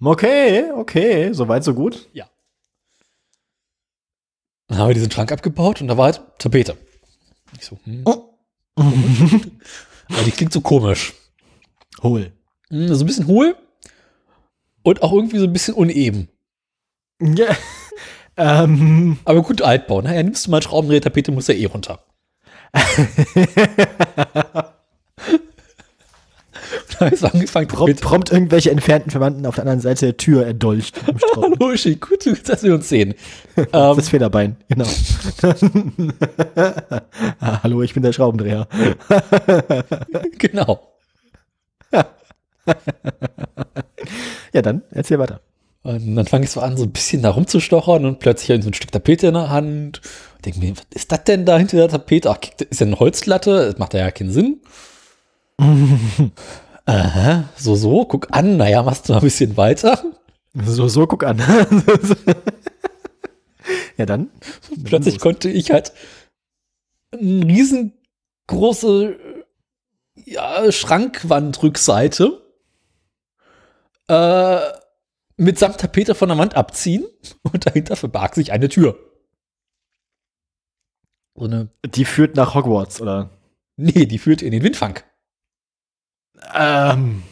[0.01, 2.09] okay, okay, soweit, so gut.
[4.69, 6.77] Dann haben wir diesen Schrank abgebaut und da war halt Tapete.
[7.59, 8.05] Ich so, hm,
[8.77, 11.14] aber die klingt so komisch.
[12.03, 12.33] Hohl.
[12.71, 13.57] Hm, so ein bisschen hohl
[14.83, 16.29] und auch irgendwie so ein bisschen uneben.
[17.21, 17.57] Ja.
[18.37, 20.03] ähm, Aber gut Altbau.
[20.03, 22.05] Naja, nimmst du mal einen Schraubendreher, Tapete muss ja eh runter.
[27.14, 31.01] so angefangen, prompt, prompt irgendwelche entfernten Verwandten auf der anderen Seite der Tür erdolcht.
[31.36, 33.14] Hallo, gut, dass wir uns sehen.
[33.57, 34.86] ähm, Das Federbein, genau.
[37.40, 38.68] ah, hallo, ich bin der Schraubendreher.
[40.38, 40.92] genau.
[44.53, 45.40] Ja, dann erzähl weiter.
[45.82, 48.64] Und dann fange ich so an, so ein bisschen da rumzustochern und plötzlich habe ich
[48.64, 50.01] so ein Stück Tapete in der Hand.
[50.44, 52.30] Denke mir, was ist das denn da hinter der Tapete?
[52.30, 52.38] Ach,
[52.68, 54.61] ist ja eine Holzlatte, das macht ja keinen Sinn.
[56.89, 60.03] Aha, so, so, guck an, naja, machst du mal ein bisschen weiter.
[60.55, 61.36] So, so, guck an.
[63.99, 64.30] ja, dann.
[64.84, 65.22] Plötzlich los.
[65.22, 65.93] konnte ich halt
[67.12, 69.18] eine riesengroße
[70.24, 72.43] ja, Schrankwandrückseite
[74.09, 74.61] äh,
[75.36, 77.07] mitsamt Tapete von der Wand abziehen
[77.43, 78.99] und dahinter verbarg sich eine Tür.
[81.34, 83.28] So eine, Die führt nach Hogwarts, oder?
[83.76, 85.01] nee, die führt in den Windfang.
[86.55, 87.22] Ähm.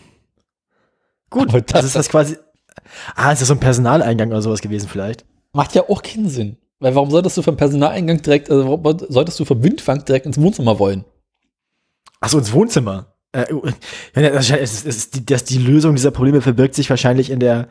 [1.30, 2.36] Gut, Aber das, ist das quasi.
[3.14, 5.24] Ah, ist das so ein Personaleingang oder sowas gewesen vielleicht?
[5.52, 6.56] Macht ja auch keinen Sinn.
[6.78, 10.40] Weil warum solltest du vom Personaleingang direkt, also warum solltest du vom Windfang direkt ins
[10.40, 11.04] Wohnzimmer wollen?
[12.20, 13.14] Achso, ins Wohnzimmer.
[13.32, 13.46] Äh,
[14.14, 17.68] das ist, das ist die, das, die Lösung dieser Probleme verbirgt sich wahrscheinlich in der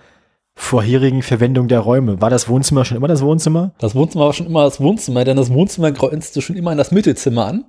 [0.56, 2.22] vorherigen Verwendung der Räume.
[2.22, 3.74] War das Wohnzimmer schon immer das Wohnzimmer?
[3.78, 6.78] Das Wohnzimmer war schon immer das Wohnzimmer, denn das Wohnzimmer grenzt du schon immer an
[6.78, 7.66] das Mittelzimmer an.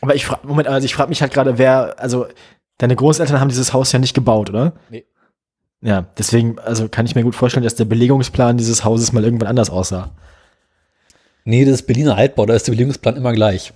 [0.00, 2.26] Aber ich frage, Moment, also ich frage mich halt gerade, wer, also
[2.78, 4.74] deine Großeltern haben dieses Haus ja nicht gebaut, oder?
[4.90, 5.04] Nee.
[5.80, 9.48] Ja, deswegen, also kann ich mir gut vorstellen, dass der Belegungsplan dieses Hauses mal irgendwann
[9.48, 10.12] anders aussah.
[11.44, 13.74] Nee, das ist Berliner Altbau, da ist der Belegungsplan immer gleich.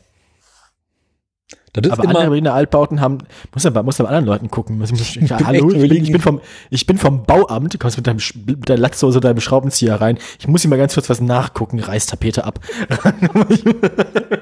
[1.75, 3.19] Das Aber andere Berliner Altbauten haben,
[3.53, 4.79] muss ja bei, muss ja bei anderen Leuten gucken.
[4.79, 6.41] Muss, muss, ja, bin hallo, ich bin, ich, bin vom,
[6.71, 10.19] ich bin vom Bauamt, du kommst mit, deinem, mit der Latzhose, deinem Schraubenzieher rein.
[10.39, 12.61] Ich muss hier mal ganz kurz was nachgucken, Reistapete ab.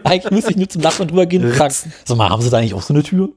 [0.04, 2.58] eigentlich müsste ich nur zum Nachbarn drüber gehen und fragen, sag mal, haben sie da
[2.58, 3.30] eigentlich auch so eine Tür?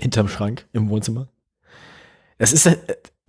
[0.00, 1.28] Hinterm Schrank im Wohnzimmer.
[2.38, 2.76] Das ist, äh,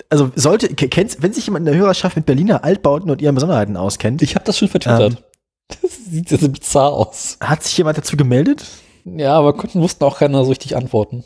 [0.09, 3.35] also sollte, ke- kennst, wenn sich jemand in der Hörerschaft mit Berliner Altbauten und ihren
[3.35, 5.23] Besonderheiten auskennt, Ich habe das schon vertwittert.
[5.81, 7.37] Das sieht sehr, sehr bizarr aus.
[7.41, 8.65] hat sich jemand dazu gemeldet?
[9.05, 11.23] Ja, aber konnten, wussten auch keiner so richtig antworten.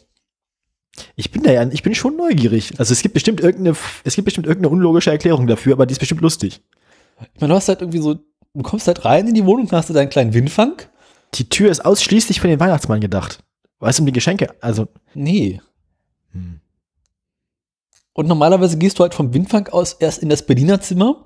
[1.15, 2.73] Ich bin da ja, ich bin schon neugierig.
[2.79, 5.99] Also es gibt bestimmt irgendeine, es gibt bestimmt irgendeine unlogische Erklärung dafür, aber die ist
[5.99, 6.61] bestimmt lustig.
[7.33, 8.13] Ich meine, du hast halt irgendwie so,
[8.53, 10.73] du kommst halt rein in die Wohnung, hast du deinen kleinen Windfang.
[11.33, 13.39] Die Tür ist ausschließlich für den Weihnachtsmann gedacht.
[13.80, 15.61] Weißt du, um die Geschenke, also, Nee.
[16.32, 16.59] hm.
[18.13, 21.26] Und normalerweise gehst du halt vom Windfang aus erst in das Berliner Zimmer.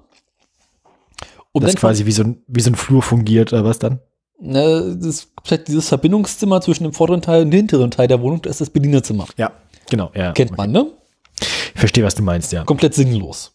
[1.52, 4.00] Um das dann quasi wie so, ein, wie so ein Flur fungiert oder was dann?
[4.40, 8.22] Ne, das ist vielleicht dieses Verbindungszimmer zwischen dem vorderen Teil und dem hinteren Teil der
[8.22, 9.28] Wohnung, das ist das Berliner Zimmer.
[9.38, 9.52] Ja,
[9.90, 10.32] genau, ja.
[10.32, 10.92] Kennt man, ne?
[11.40, 12.64] Ich verstehe, was du meinst, ja.
[12.64, 13.54] Komplett sinnlos.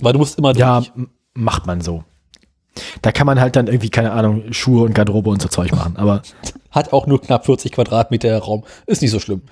[0.00, 0.92] Weil du musst immer Ja, durch.
[0.96, 2.04] m- macht man so.
[3.02, 5.96] Da kann man halt dann irgendwie, keine Ahnung, Schuhe und Garderobe und so Zeug machen,
[5.96, 6.22] aber
[6.70, 8.64] Hat auch nur knapp 40 Quadratmeter Raum.
[8.86, 9.42] Ist nicht so schlimm.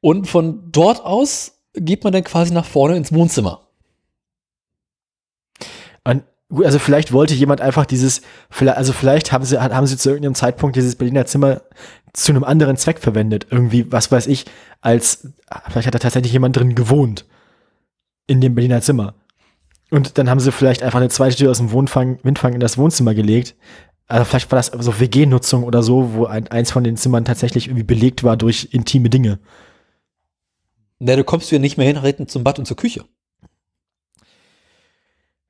[0.00, 3.60] Und von dort aus geht man dann quasi nach vorne ins Wohnzimmer.
[6.04, 6.24] Und
[6.62, 10.34] also vielleicht wollte jemand einfach dieses, vielleicht- also vielleicht haben sie, haben sie zu irgendeinem
[10.34, 11.62] Zeitpunkt dieses Berliner Zimmer
[12.12, 13.46] zu einem anderen Zweck verwendet.
[13.50, 14.44] Irgendwie, was weiß ich,
[14.80, 15.28] als,
[15.70, 17.24] vielleicht hat da tatsächlich jemand drin gewohnt.
[18.26, 19.14] In dem Berliner Zimmer.
[19.94, 22.76] Und dann haben sie vielleicht einfach eine zweite Tür aus dem Wohnfang, Windfang in das
[22.76, 23.54] Wohnzimmer gelegt.
[24.08, 27.68] Also vielleicht war das so WG-Nutzung oder so, wo ein, eins von den Zimmern tatsächlich
[27.68, 29.38] irgendwie belegt war durch intime Dinge.
[30.98, 33.04] Ne, du kommst ja nicht mehr hin, zum Bad und zur Küche.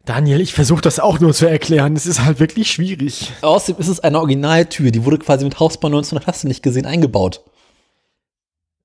[0.04, 1.96] Daniel, ich versuche das auch nur zu erklären.
[1.96, 3.32] Es ist halt wirklich schwierig.
[3.40, 6.84] Außerdem ist es eine Originaltür, die wurde quasi mit Hausbau 1900, hast du nicht gesehen,
[6.84, 7.42] eingebaut.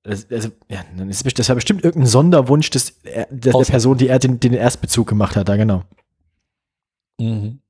[0.02, 3.98] Das, also, ja, dann ist das war bestimmt irgendein Sonderwunsch des, er- der, Aus- Person,
[3.98, 5.84] die er den, den Erstbezug gemacht hat, da genau.
[7.20, 7.60] Mhm.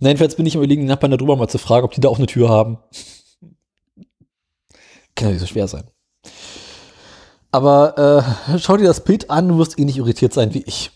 [0.00, 2.18] Na, jedenfalls bin ich überlegen, die Nachbarn darüber mal zu fragen, ob die da auch
[2.18, 2.78] eine Tür haben.
[5.14, 5.84] Kann ja nicht so schwer sein.
[7.52, 10.90] Aber äh, schau dir das Bild an, du wirst ähnlich irritiert sein wie ich.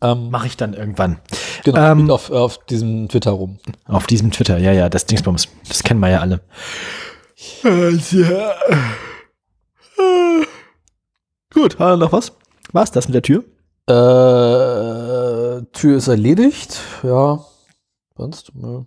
[0.00, 1.20] Ähm, Mache ich dann irgendwann.
[1.64, 3.58] genau, ähm, auf, auf diesem Twitter rum.
[3.84, 5.48] Auf diesem Twitter, ja, ja, das Dingsbums.
[5.68, 6.40] Das kennen wir ja alle.
[7.62, 8.54] Ja.
[11.52, 12.32] Gut, haben wir noch was?
[12.72, 13.44] War's das mit der Tür?
[13.86, 17.44] Äh, Tür ist erledigt, ja.
[18.16, 18.84] Sonst, nö.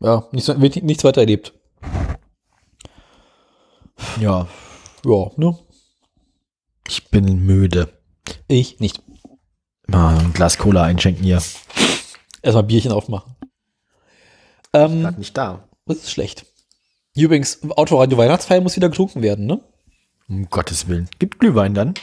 [0.00, 0.48] Ja, nichts,
[0.82, 1.54] nichts weiter erlebt.
[4.20, 4.48] Ja.
[5.04, 5.58] Ja, ne?
[6.88, 7.88] Ich bin müde.
[8.48, 9.02] Ich nicht.
[9.86, 11.40] Mal ein Glas Cola einschenken hier.
[12.42, 13.36] Erstmal Bierchen aufmachen.
[14.72, 15.68] Ähm, nicht da.
[15.86, 16.46] das ist schlecht.
[17.16, 19.60] Übrigens, Autoradio Weihnachtsfeier muss wieder getrunken werden, ne?
[20.28, 21.08] Um Gottes Willen.
[21.18, 21.94] Gibt Glühwein dann?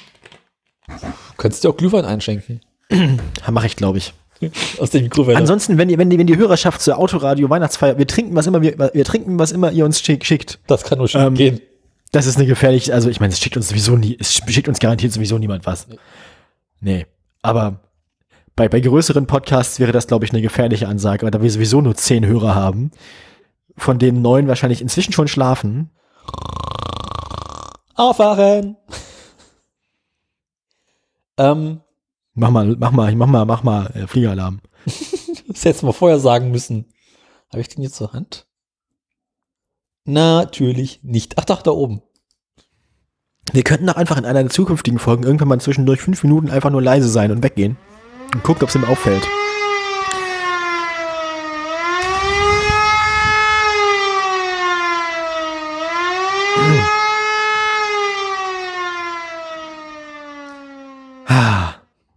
[1.38, 2.62] Könntest du auch Glühwein einschenken.
[3.52, 4.14] Mache ich, glaube ich.
[4.80, 5.38] Aus der Mikrowelle.
[5.38, 8.62] Ansonsten, wenn die, wenn die, wenn die Hörerschaft zur Autoradio Weihnachtsfeier, wir trinken was immer,
[8.62, 10.60] wir, wir trinken was immer ihr uns schick, schickt.
[10.68, 11.62] das kann nur schief Ähm, gehen.
[12.12, 14.80] Das ist eine gefährliche, also ich meine, es schickt uns sowieso nie, es schickt uns
[14.80, 15.88] garantiert sowieso niemand was.
[16.82, 17.06] Nee.
[17.42, 17.82] Aber
[18.56, 21.82] bei, bei größeren Podcasts wäre das, glaube ich, eine gefährliche Ansage, weil da wir sowieso
[21.82, 22.92] nur zehn Hörer haben,
[23.82, 25.92] von denen neun wahrscheinlich inzwischen schon schlafen.
[27.96, 28.78] Aufwachen!
[31.38, 31.82] ähm,
[32.34, 34.62] Mach mal, mach mal, mach mal, mach mal äh, Fliegeralarm.
[34.86, 36.86] das hättest du mal vorher sagen müssen.
[37.50, 38.48] Habe ich den jetzt zur Hand?
[40.06, 41.38] Natürlich nicht.
[41.38, 42.02] Ach, doch, da oben.
[43.52, 46.70] Wir könnten auch einfach in einer der zukünftigen Folgen irgendwann mal zwischendurch fünf Minuten einfach
[46.70, 47.78] nur leise sein und weggehen.
[48.34, 49.28] Und gucken, ob es ihm auffällt.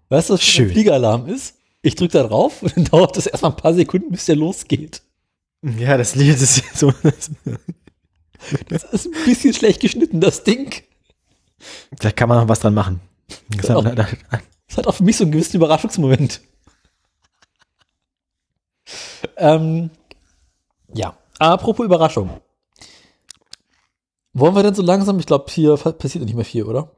[0.08, 0.66] Weißt du, was Schön.
[0.66, 1.56] ein Fliegeralarm ist?
[1.82, 5.02] Ich drücke da drauf und dann dauert das erstmal ein paar Sekunden, bis der losgeht.
[5.62, 6.92] Ja, das Lied ist so.
[8.68, 10.82] Das ist ein bisschen schlecht geschnitten, das Ding.
[11.98, 13.00] Da kann man noch was dran machen.
[13.48, 13.84] Das hat,
[14.68, 16.42] Das hat auch für mich so einen gewissen Überraschungsmoment.
[19.38, 19.90] ähm,
[20.92, 22.40] ja, apropos Überraschung.
[24.34, 25.18] Wollen wir denn so langsam?
[25.18, 26.90] Ich glaube, hier passiert nicht mehr viel, oder?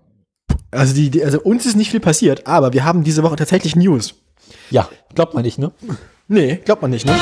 [0.77, 3.77] Also, die, die, also uns ist nicht viel passiert, aber wir haben diese Woche tatsächlich
[3.77, 4.15] News.
[4.71, 5.73] Ja, glaubt man nicht, ne?
[6.29, 7.17] Nee, glaubt man nicht, ne?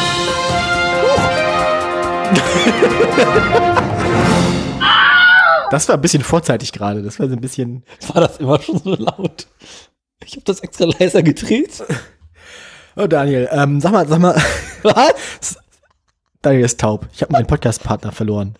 [5.71, 7.03] Das war ein bisschen vorzeitig gerade.
[7.03, 7.85] Das war so ein bisschen.
[8.13, 9.47] War das immer schon so laut?
[10.25, 11.83] Ich habe das extra leiser gedreht.
[12.97, 14.41] Oh, Daniel, ähm, sag mal, sag mal.
[14.83, 15.57] Was?
[16.43, 17.09] Daniel ist taub.
[17.13, 18.55] Ich habe meinen Podcast-Partner verloren.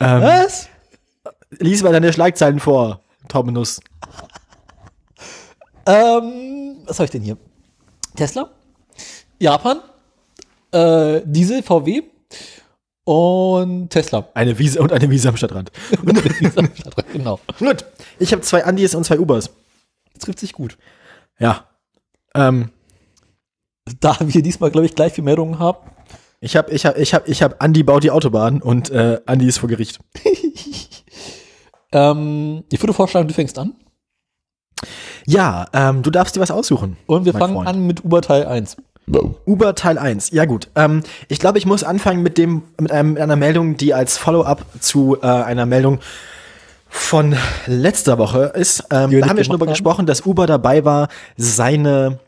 [0.00, 0.68] Ähm, Was?
[1.50, 3.80] lies mal deine Schlagzeilen vor, taube Nuss.
[5.86, 7.36] Ähm, was habe ich denn hier?
[8.16, 8.50] Tesla,
[9.38, 9.80] Japan,
[10.72, 12.02] äh, Diesel, VW
[13.04, 14.28] und Tesla.
[14.34, 15.70] Eine Wiese und eine Wiese am Stadtrand.
[17.12, 17.38] genau.
[17.58, 17.84] Gut,
[18.18, 19.50] ich habe zwei Andis und zwei Ubers.
[20.14, 20.76] Das trifft sich gut.
[21.38, 21.66] Ja.
[22.34, 22.70] Ähm,
[24.00, 25.78] Da wir diesmal, glaube ich, gleich viel Meldungen haben.
[26.40, 29.46] ich habe, ich habe, ich habe, ich habe Andi baut die Autobahn und äh, Andi
[29.46, 30.00] ist vor Gericht.
[31.92, 33.74] Ähm, ich würde vorschlagen, du fängst an.
[35.26, 36.96] Ja, ähm, du darfst dir was aussuchen.
[37.06, 37.68] Und wir fangen Freund.
[37.68, 38.76] an mit Uber Teil 1.
[39.46, 40.30] Uber Teil 1.
[40.32, 40.68] Ja gut.
[40.74, 44.18] Ähm, ich glaube, ich muss anfangen mit dem mit, einem, mit einer Meldung, die als
[44.18, 46.00] Follow-up zu äh, einer Meldung
[46.88, 48.84] von letzter Woche ist.
[48.90, 52.18] Ähm, wir da haben wir schon drüber gesprochen, dass Uber dabei war, seine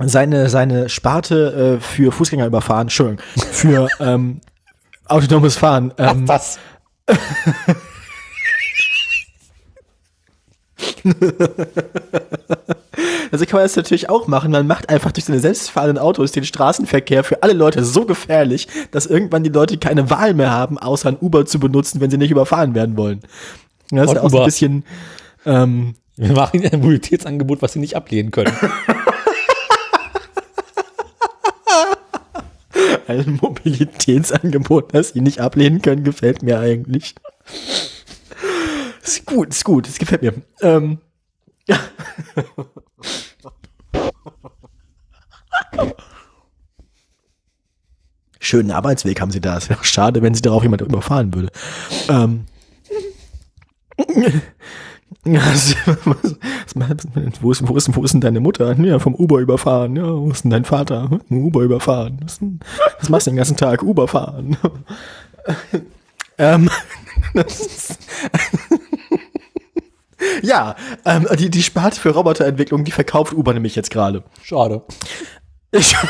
[0.00, 4.40] seine seine Sparte äh, für Fußgänger überfahren, Entschuldigung, für ähm,
[5.06, 5.92] autonomes Fahren.
[5.98, 6.58] Ähm, das.
[13.30, 14.50] Also kann man das natürlich auch machen.
[14.50, 19.04] Man macht einfach durch seine selbstfahrenden Autos den Straßenverkehr für alle Leute so gefährlich, dass
[19.06, 22.30] irgendwann die Leute keine Wahl mehr haben, außer ein Uber zu benutzen, wenn sie nicht
[22.30, 23.20] überfahren werden wollen.
[23.90, 24.84] Das ist Und auch so ein bisschen.
[25.44, 28.52] Ähm, Wir machen ihnen ein Mobilitätsangebot, was sie nicht ablehnen können.
[33.08, 37.14] ein Mobilitätsangebot, das sie nicht ablehnen können, gefällt mir eigentlich.
[39.08, 40.34] Ist gut, ist gut, es gefällt mir.
[40.60, 40.98] Ähm,
[48.40, 49.56] Schönen Arbeitsweg haben sie da.
[49.56, 51.48] Es wäre schade, wenn sie darauf jemand überfahren würde.
[52.08, 52.44] Ähm.
[55.24, 56.36] Ja, was- was-
[57.42, 58.72] wo, ist, wo, ist, wo ist denn deine Mutter?
[58.78, 59.96] Ja, vom Uber überfahren.
[59.96, 61.10] Ja, wo ist denn dein Vater?
[61.28, 62.18] Hm, Uber überfahren.
[62.22, 62.60] Was, denn-
[63.00, 63.82] was machst du den ganzen Tag?
[63.82, 64.56] Uber fahren.
[66.38, 66.70] ähm,
[67.34, 67.98] das ist,
[70.42, 74.24] ja, ähm, die, die Sparte für Roboterentwicklung, die verkauft Uber nämlich jetzt gerade.
[74.42, 74.82] Schade.
[75.70, 75.94] Ich,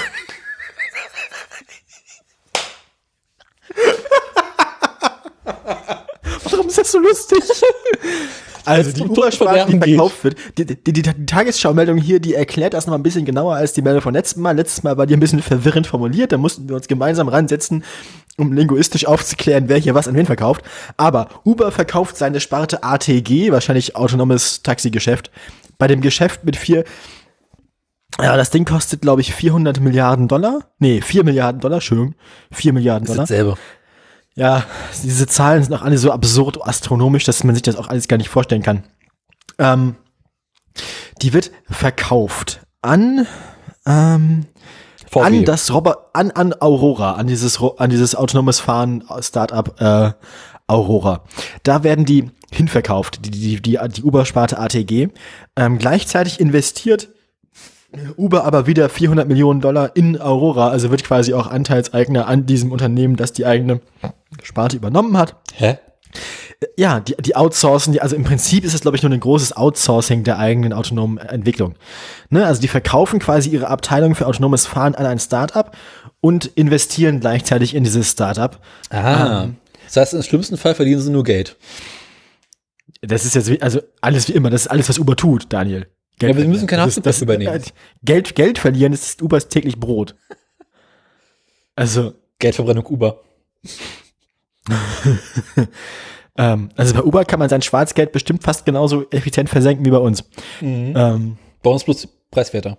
[6.44, 7.42] Warum ist das so lustig?
[8.68, 9.88] Also die zum Uber-Sparte, die geht.
[9.88, 13.24] verkauft wird, die, die, die, die Tagesschau-Meldung hier, die erklärt das noch mal ein bisschen
[13.24, 14.56] genauer als die Meldung vom letzten Mal.
[14.56, 17.84] Letztes Mal war die ein bisschen verwirrend formuliert, da mussten wir uns gemeinsam ransetzen,
[18.36, 20.62] um linguistisch aufzuklären, wer hier was an wen verkauft.
[20.96, 25.30] Aber Uber verkauft seine Sparte ATG, wahrscheinlich autonomes Taxigeschäft,
[25.78, 26.84] bei dem Geschäft mit vier
[28.20, 30.60] ja, das Ding kostet, glaube ich, 400 Milliarden Dollar.
[30.78, 32.14] Nee, 4 Milliarden Dollar, Entschuldigung.
[32.50, 33.26] 4 Milliarden Das ist Dollar.
[33.26, 33.58] dasselbe.
[34.38, 34.64] Ja,
[35.02, 38.18] diese Zahlen sind auch alle so absurd astronomisch, dass man sich das auch alles gar
[38.18, 38.84] nicht vorstellen kann.
[39.58, 39.96] Ähm,
[41.20, 43.26] die wird verkauft an,
[43.84, 44.46] ähm,
[45.10, 45.22] VW.
[45.22, 50.12] an das Robot, an, an Aurora, an dieses, an dieses autonomes Fahren Startup äh,
[50.68, 51.24] Aurora.
[51.64, 55.08] Da werden die hinverkauft, die, die, die, die Uber-Sparte ATG.
[55.56, 57.08] Ähm, gleichzeitig investiert
[58.16, 62.70] Uber aber wieder 400 Millionen Dollar in Aurora, also wird quasi auch Anteilseigner an diesem
[62.70, 63.80] Unternehmen, das die eigene
[64.42, 65.36] Sparte übernommen hat.
[65.54, 65.78] Hä?
[66.76, 69.56] Ja, die, die outsourcen, die, also im Prinzip ist es, glaube ich, nur ein großes
[69.56, 71.74] Outsourcing der eigenen autonomen Entwicklung.
[72.30, 72.44] Ne?
[72.44, 75.70] Also die verkaufen quasi ihre Abteilung für autonomes Fahren an ein Startup
[76.20, 78.58] und investieren gleichzeitig in dieses Startup.
[78.90, 79.48] Ah.
[79.86, 81.56] Das heißt, im schlimmsten Fall verdienen sie nur Geld.
[83.02, 85.86] Das ist jetzt, wie- also alles wie immer, das ist alles, was Uber tut, Daniel.
[86.18, 87.62] Geld Ja, wir müssen keine Haftung das- übernehmen.
[88.02, 90.16] Geld, Geld verlieren ist Ubers täglich Brot.
[91.76, 93.20] Also, Geldverbrennung Uber.
[96.36, 99.98] ähm, also bei Uber kann man sein Schwarzgeld bestimmt fast genauso effizient versenken wie bei
[99.98, 100.24] uns.
[100.60, 102.78] Ähm, Bei uns bloß preiswerter.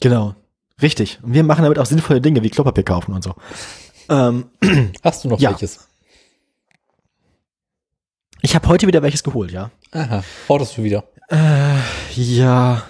[0.00, 0.34] genau.
[0.82, 1.18] Richtig.
[1.22, 3.34] Und wir machen damit auch sinnvolle Dinge wie Klopapier kaufen und so.
[4.10, 4.50] Ähm,
[5.02, 5.50] Hast du noch Ja.
[5.50, 5.88] welches?
[8.42, 9.70] ich habe heute wieder welches geholt, ja.
[9.92, 10.22] Aha.
[10.48, 11.04] Ortest du wieder?
[11.30, 12.82] Ja.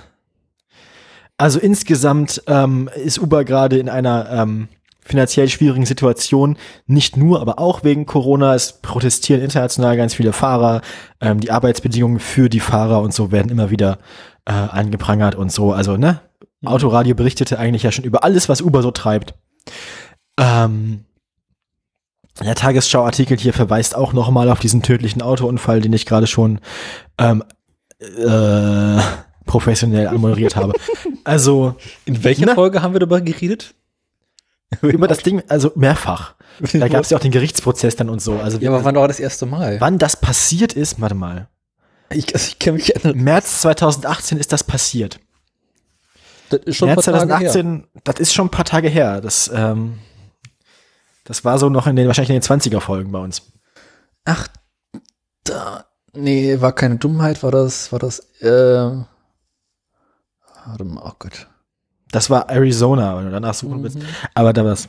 [1.39, 4.68] Also insgesamt ähm, ist Uber gerade in einer ähm,
[5.03, 6.57] finanziell schwierigen Situation.
[6.87, 8.55] Nicht nur, aber auch wegen Corona.
[8.55, 10.80] Es protestieren international ganz viele Fahrer.
[11.20, 13.99] Ähm, die Arbeitsbedingungen für die Fahrer und so werden immer wieder
[14.47, 15.72] äh, angeprangert und so.
[15.72, 16.20] Also, ne?
[16.64, 19.34] Autoradio berichtete eigentlich ja schon über alles, was Uber so treibt.
[20.39, 21.05] Ähm,
[22.45, 26.61] der Tagesschau-Artikel hier verweist auch nochmal auf diesen tödlichen Autounfall, den ich gerade schon
[27.18, 27.43] ähm,
[28.01, 29.01] äh,
[29.47, 30.72] professionell anmoderiert habe.
[31.24, 32.55] Also In welcher Na?
[32.55, 33.74] Folge haben wir darüber geredet?
[34.82, 36.34] über das Ding, also mehrfach.
[36.72, 38.38] Da gab es ja auch den Gerichtsprozess dann und so.
[38.38, 39.78] Also Ja, aber wann war das erste Mal?
[39.80, 41.49] wann das passiert ist, warte mal.
[42.11, 43.18] Ich, also ich kann mich erinnern.
[43.22, 45.20] März 2018 ist das passiert.
[46.49, 47.51] Das ist schon März ein paar Tage her.
[47.53, 49.20] 2018, das ist schon ein paar Tage her.
[49.20, 49.99] Das, ähm,
[51.24, 53.42] das war so noch in den, wahrscheinlich in den 20er Folgen bei uns.
[54.24, 54.49] Ach,
[55.44, 55.84] da.
[56.17, 58.91] Nee, war keine Dummheit, war das, war das, äh,
[60.67, 61.47] warte mal, oh Gott.
[62.11, 63.99] Das war Arizona, wenn du danach suchen willst.
[64.35, 64.89] Aber da war's.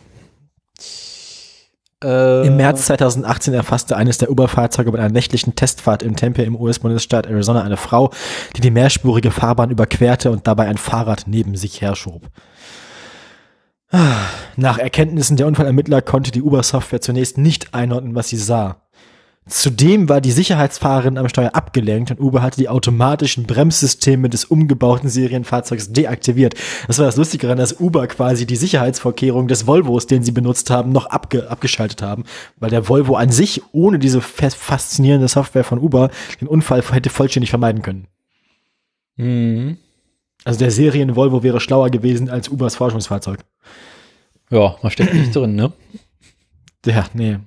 [2.04, 6.56] Äh, Im März 2018 erfasste eines der Uber-Fahrzeuge bei einer nächtlichen Testfahrt im Tempe im
[6.56, 8.12] US-Bundesstaat Arizona eine Frau,
[8.56, 12.30] die die mehrspurige Fahrbahn überquerte und dabei ein Fahrrad neben sich herschob.
[14.58, 18.82] Nach Erkenntnissen der Unfallermittler konnte die Uber-Software zunächst nicht einordnen, was sie sah.
[19.48, 25.10] Zudem war die Sicherheitsfahrerin am Steuer abgelenkt und Uber hatte die automatischen Bremssysteme des umgebauten
[25.10, 26.56] Serienfahrzeugs deaktiviert.
[26.88, 30.70] Das war das Lustige daran, dass Uber quasi die Sicherheitsvorkehrungen des Volvos, den sie benutzt
[30.70, 32.26] haben, noch abge abgeschaltet haben,
[32.58, 36.10] weil der Volvo an sich ohne diese fas- faszinierende Software von Uber
[36.42, 38.08] den Unfall hätte vollständig vermeiden können.
[39.16, 39.78] Mhm.
[40.44, 43.40] Also der Serien-Volvo wäre schlauer gewesen als Ubers Forschungsfahrzeug.
[44.50, 45.74] Ja, man steckt nicht drin, ne?
[46.86, 47.40] Ja, nee.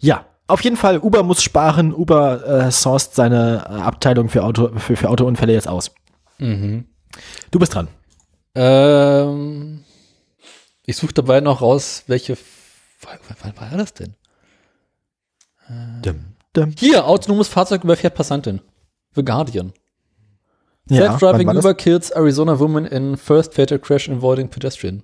[0.00, 1.92] Ja, auf jeden Fall, Uber muss sparen.
[1.94, 5.90] Uber äh, sourced seine äh, Abteilung für, Auto, für, für Autounfälle jetzt aus.
[6.38, 6.86] Mhm.
[7.50, 7.88] Du bist dran.
[8.54, 9.84] Ähm,
[10.86, 12.38] ich suche dabei noch raus, welche,
[13.42, 14.14] wann, war das denn?
[16.02, 16.24] Dum,
[16.54, 16.74] dum.
[16.78, 18.60] Hier, autonomes Fahrzeug überfährt Passantin.
[19.14, 19.74] The Guardian.
[20.88, 21.50] Ja, Self-driving?
[21.50, 25.02] Uber kills Arizona woman in first fatal crash involving pedestrian.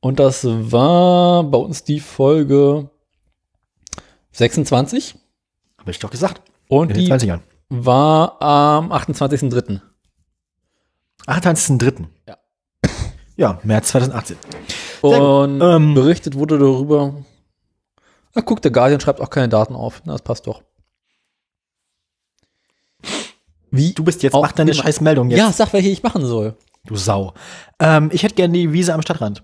[0.00, 2.90] Und das war bei uns die Folge
[4.36, 5.16] 26
[5.78, 6.42] Hab ich doch gesagt.
[6.68, 7.40] und In die 20ern.
[7.68, 9.80] war am 28.03.
[11.26, 12.04] 28.03.
[12.28, 12.36] Ja.
[13.36, 14.36] Ja, März 2018.
[15.02, 15.18] Sehr gut.
[15.20, 17.14] Und Ähm, berichtet wurde darüber.
[18.34, 20.02] Ah, guck, der Guardian schreibt auch keine Daten auf.
[20.04, 20.62] Na, das passt doch.
[23.70, 23.92] Wie?
[23.92, 25.38] Du bist jetzt, mach deine scheiß Meldung jetzt.
[25.38, 26.56] Ja, sag, welche ich machen soll.
[26.84, 27.34] Du Sau.
[27.80, 29.42] Ähm, ich hätte gerne die Wiese am Stadtrand.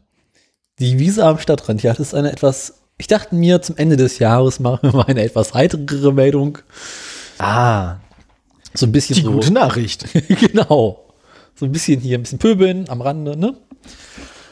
[0.78, 1.82] Die Wiese am Stadtrand.
[1.82, 2.81] Ja, das ist eine etwas.
[3.02, 6.58] Ich dachte mir, zum Ende des Jahres machen wir mal eine etwas heiterere Meldung.
[7.36, 7.96] Ah,
[8.74, 9.32] So ein bisschen die so.
[9.32, 10.04] gute Nachricht.
[10.28, 11.04] genau.
[11.56, 13.56] So ein bisschen hier, ein bisschen pöbeln am Rande, ne?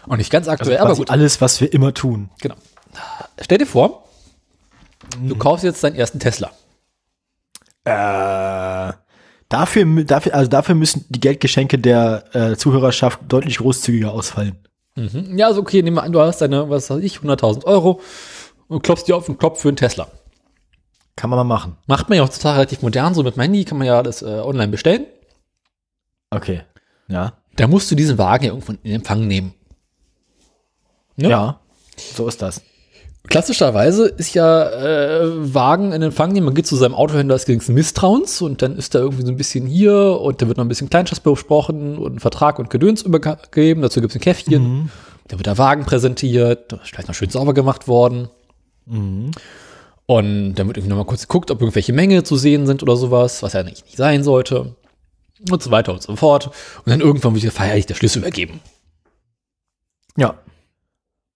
[0.08, 1.10] Und nicht ganz aktuell, aber Quasi gut.
[1.10, 2.28] alles, was wir immer tun.
[2.40, 2.56] Genau.
[3.40, 4.08] Stell dir vor,
[5.24, 6.50] du kaufst jetzt deinen ersten Tesla.
[7.84, 8.92] Äh,
[9.48, 14.56] dafür, dafür, also dafür müssen die Geldgeschenke der äh, Zuhörerschaft deutlich großzügiger ausfallen.
[14.96, 15.38] Mhm.
[15.38, 18.00] Ja, also okay, nehmen wir an, du hast deine, was weiß ich, 100.000 Euro
[18.70, 20.06] und klopfst dir auf den Kopf für einen Tesla.
[21.16, 21.76] Kann man mal machen.
[21.86, 24.26] Macht man ja heutzutage relativ modern, so mit dem Handy kann man ja alles äh,
[24.26, 25.04] online bestellen.
[26.30, 26.62] Okay.
[27.08, 27.34] Ja.
[27.56, 29.52] Da musst du diesen Wagen ja irgendwo in Empfang nehmen.
[31.16, 31.28] Ne?
[31.28, 31.60] Ja.
[31.96, 32.62] So ist das.
[33.28, 37.74] Klassischerweise ist ja äh, Wagen in Empfang nehmen, man geht zu seinem Autohändler des geringsten
[37.74, 40.68] Misstrauens und dann ist da irgendwie so ein bisschen hier und da wird noch ein
[40.68, 44.90] bisschen Kleinschatz besprochen und ein Vertrag und Gedöns übergeben, dazu gibt es ein Käffchen,
[45.28, 48.30] da wird der Wagen präsentiert, da ist vielleicht noch schön sauber gemacht worden.
[50.06, 52.96] Und dann wird irgendwie noch mal kurz geguckt, ob irgendwelche Mängel zu sehen sind oder
[52.96, 54.74] sowas, was ja eigentlich nicht sein sollte.
[55.50, 56.48] Und so weiter und so fort.
[56.48, 58.60] Und dann irgendwann wird dir feierlich der Schlüssel übergeben.
[60.16, 60.34] Ja.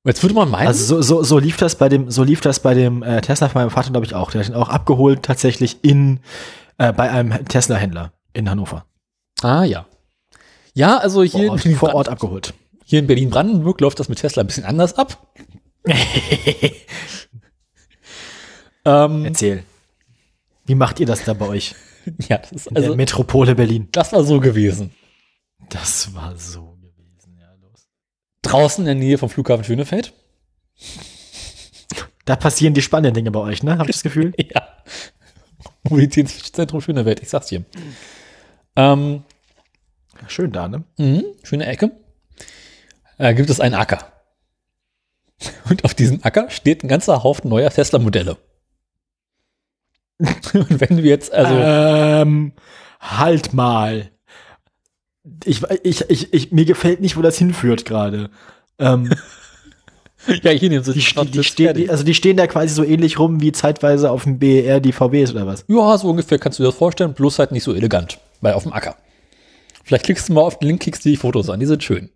[0.07, 2.61] Jetzt würde man meinen, Also so, so, so lief das bei dem, so lief das
[2.61, 4.30] bei dem äh, Tesla von meinem Vater, glaube ich, auch.
[4.30, 6.20] Der hat ihn auch abgeholt, tatsächlich in
[6.76, 8.84] äh, bei einem Tesla-Händler in Hannover.
[9.42, 9.86] ah ja.
[10.74, 12.52] Ja, also hier Vor Ort, vor Ort abgeholt.
[12.84, 15.24] Hier in Berlin-Brandenburg läuft das mit Tesla ein bisschen anders ab.
[18.85, 19.64] ähm, Erzähl.
[20.66, 21.74] Wie macht ihr das da bei euch?
[22.28, 23.89] ja, das ist In der also, Metropole Berlin.
[23.93, 24.93] das war so gewesen.
[25.70, 27.89] Das war so gewesen, ja, los.
[28.43, 30.12] Draußen in der Nähe vom Flughafen Schönefeld.
[32.24, 33.78] Da passieren die spannenden Dinge bei euch, ne?
[33.78, 34.32] Hab ich das Gefühl?
[34.55, 34.68] Ja.
[35.87, 37.62] Mobilitätszentrum Schönefeld, ich sag's dir.
[38.74, 39.22] Ähm,
[40.28, 40.85] Schön da, ne?
[40.97, 41.91] mhm, schöne Ecke.
[43.18, 44.11] Da gibt es einen Acker.
[45.68, 48.39] Und auf diesem Acker steht ein ganzer Haufen neuer Tesla-Modelle.
[50.54, 52.52] Und wenn du jetzt, also, ähm,
[53.00, 54.10] halt mal.
[55.44, 58.30] ich, ich, ich, ich, mir gefällt nicht, wo das hinführt gerade.
[58.78, 59.10] Ähm,
[60.42, 62.84] Ja, hier nehmen sie die, die, die stehen, die, also die stehen da quasi so
[62.84, 65.64] ähnlich rum wie zeitweise auf dem BER die VWs oder was?
[65.68, 68.62] Ja, so ungefähr kannst du dir das vorstellen, bloß halt nicht so elegant, weil auf
[68.62, 68.96] dem Acker.
[69.82, 72.10] Vielleicht klickst du mal auf den Link, klickst dir die Fotos an, die sind schön.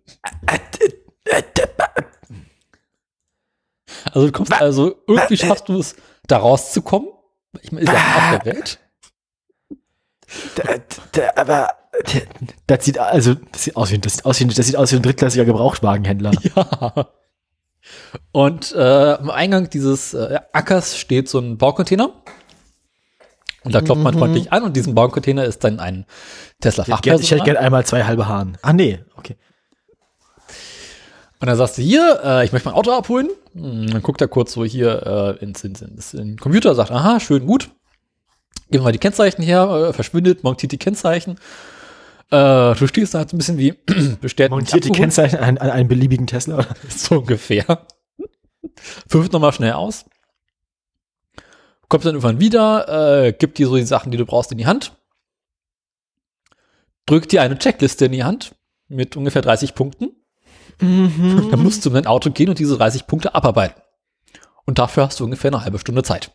[4.11, 5.95] Also du kommst also, irgendwie schaffst du es,
[6.25, 7.09] da rauszukommen.
[7.61, 7.99] Ich meine, ist ja
[8.35, 8.79] auf der Welt.
[10.55, 10.63] Da,
[11.13, 12.19] da, aber da-
[12.67, 14.95] das sieht also das sieht aus wie das sieht aus wie, das sieht aus wie
[14.97, 16.31] ein drittklassiger Gebrauchtwagenhändler.
[16.55, 17.07] Ja.
[18.33, 22.11] Und äh, am Eingang dieses äh, Ackers steht so ein Baucontainer.
[23.63, 26.05] Und da klopft man freundlich an und diesen Baucontainer ist dann ein
[26.61, 27.45] Tesla Ich hätte gern- ich hätte Fachpersonal.
[27.45, 28.57] gerne einmal zwei halbe Haaren.
[28.61, 29.37] Ah nee, okay.
[31.41, 33.29] Und dann sagst du hier, äh, ich möchte mein Auto abholen.
[33.53, 36.91] Hm, Dann guckt er kurz so hier äh, ins, ins, ins, in den Computer, sagt,
[36.91, 37.69] aha, schön, gut.
[38.71, 41.39] Geben wir die Kennzeichen her, äh, verschwindet, montiert die Kennzeichen.
[42.29, 43.71] Äh, du stehst da halt so ein bisschen wie
[44.21, 44.51] bestellt.
[44.51, 44.91] und Montiert die.
[44.91, 46.65] Kennzeichen an, an einen beliebigen Tesla.
[46.89, 47.87] So ungefähr.
[49.07, 50.05] Wirft nochmal schnell aus.
[51.87, 54.67] Kommt dann irgendwann wieder, äh, gibt dir so die Sachen, die du brauchst, in die
[54.67, 54.93] Hand.
[57.07, 58.53] Drückt dir eine Checkliste in die Hand
[58.89, 60.11] mit ungefähr 30 Punkten.
[60.79, 63.81] Dann musst du in dein Auto gehen und diese 30 Punkte abarbeiten.
[64.65, 66.31] Und dafür hast du ungefähr eine halbe Stunde Zeit.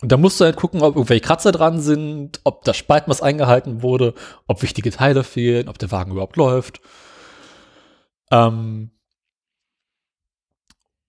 [0.00, 3.82] Und dann musst du halt gucken, ob irgendwelche Kratzer dran sind, ob das Spaltmaß eingehalten
[3.82, 4.14] wurde,
[4.46, 6.80] ob wichtige Teile fehlen, ob der Wagen überhaupt läuft.
[8.30, 8.92] Ähm,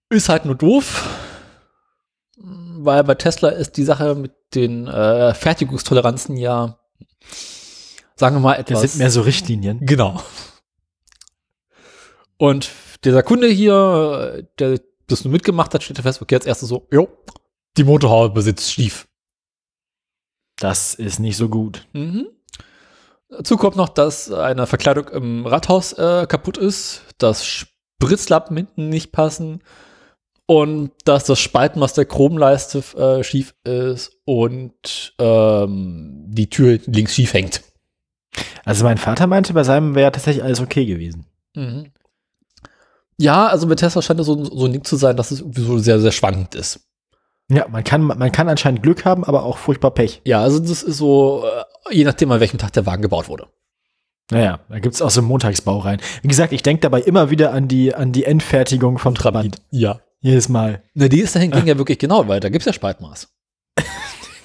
[0.08, 1.08] ist halt nur doof,
[2.36, 6.80] weil bei Tesla ist die Sache mit den äh, Fertigungstoleranzen ja,
[8.16, 8.80] sagen wir mal, Das etwas.
[8.92, 9.78] sind mehr so Richtlinien.
[9.86, 10.20] Genau.
[12.40, 12.70] Und
[13.04, 16.88] dieser Kunde hier, der das nur mitgemacht hat, steht da fest, okay, als erstes so,
[16.90, 17.06] jo,
[17.76, 19.06] die Motorhaube sitzt schief.
[20.56, 21.86] Das ist nicht so gut.
[21.92, 22.28] Mhm.
[23.28, 29.12] Dazu kommt noch, dass eine Verkleidung im Rathaus äh, kaputt ist, dass Spritzlappen hinten nicht
[29.12, 29.62] passen
[30.46, 37.34] und dass das Spaltenmaß der Chromleiste äh, schief ist und ähm, die Tür links schief
[37.34, 37.62] hängt.
[38.64, 41.26] Also mein Vater meinte, bei seinem wäre tatsächlich alles okay gewesen.
[41.54, 41.92] Mhm.
[43.20, 45.60] Ja, also mit Tesla scheint es so, so ein Ding zu sein, dass es irgendwie
[45.60, 46.80] so sehr, sehr schwankend ist.
[47.50, 50.22] Ja, man kann, man kann anscheinend Glück haben, aber auch furchtbar Pech.
[50.24, 53.48] Ja, also das ist so, äh, je nachdem, an welchem Tag der Wagen gebaut wurde.
[54.30, 56.00] Naja, da gibt's auch so einen Montagsbau rein.
[56.22, 59.60] Wie gesagt, ich denke dabei immer wieder an die, an die Endfertigung vom Trabant.
[59.70, 60.00] Ja.
[60.20, 60.82] Jedes Mal.
[60.94, 63.28] Na, die ist dahin ging ja wirklich genau, weil da gibt's ja Spaltmaß.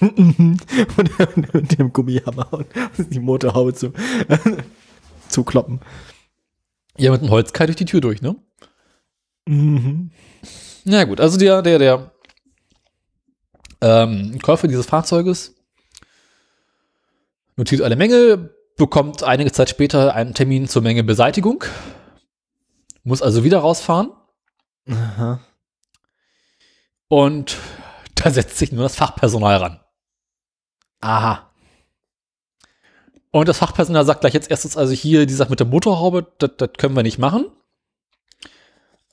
[0.00, 0.60] und,
[1.54, 2.66] und dem Gummihammer und
[3.10, 3.94] die Motorhaube zu,
[5.28, 5.80] zu kloppen.
[6.98, 8.36] Ja, mit einem Holzkeil durch die Tür durch, ne?
[9.46, 10.10] Mhm.
[10.84, 12.12] Na gut, also der, der, der
[13.80, 15.54] ähm, Käufer dieses Fahrzeuges
[17.56, 21.64] notiert alle Mängel, bekommt einige Zeit später einen Termin zur Mängelbeseitigung,
[23.04, 24.10] muss also wieder rausfahren
[24.88, 25.40] Aha.
[27.08, 27.56] und
[28.14, 29.80] da setzt sich nur das Fachpersonal ran.
[31.00, 31.50] Aha.
[33.30, 36.70] Und das Fachpersonal sagt gleich jetzt erstes, also hier die Sache mit der Motorhaube, das
[36.78, 37.46] können wir nicht machen.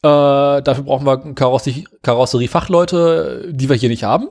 [0.03, 4.27] Äh, dafür brauchen wir Karosserie- Karosseriefachleute, die wir hier nicht haben.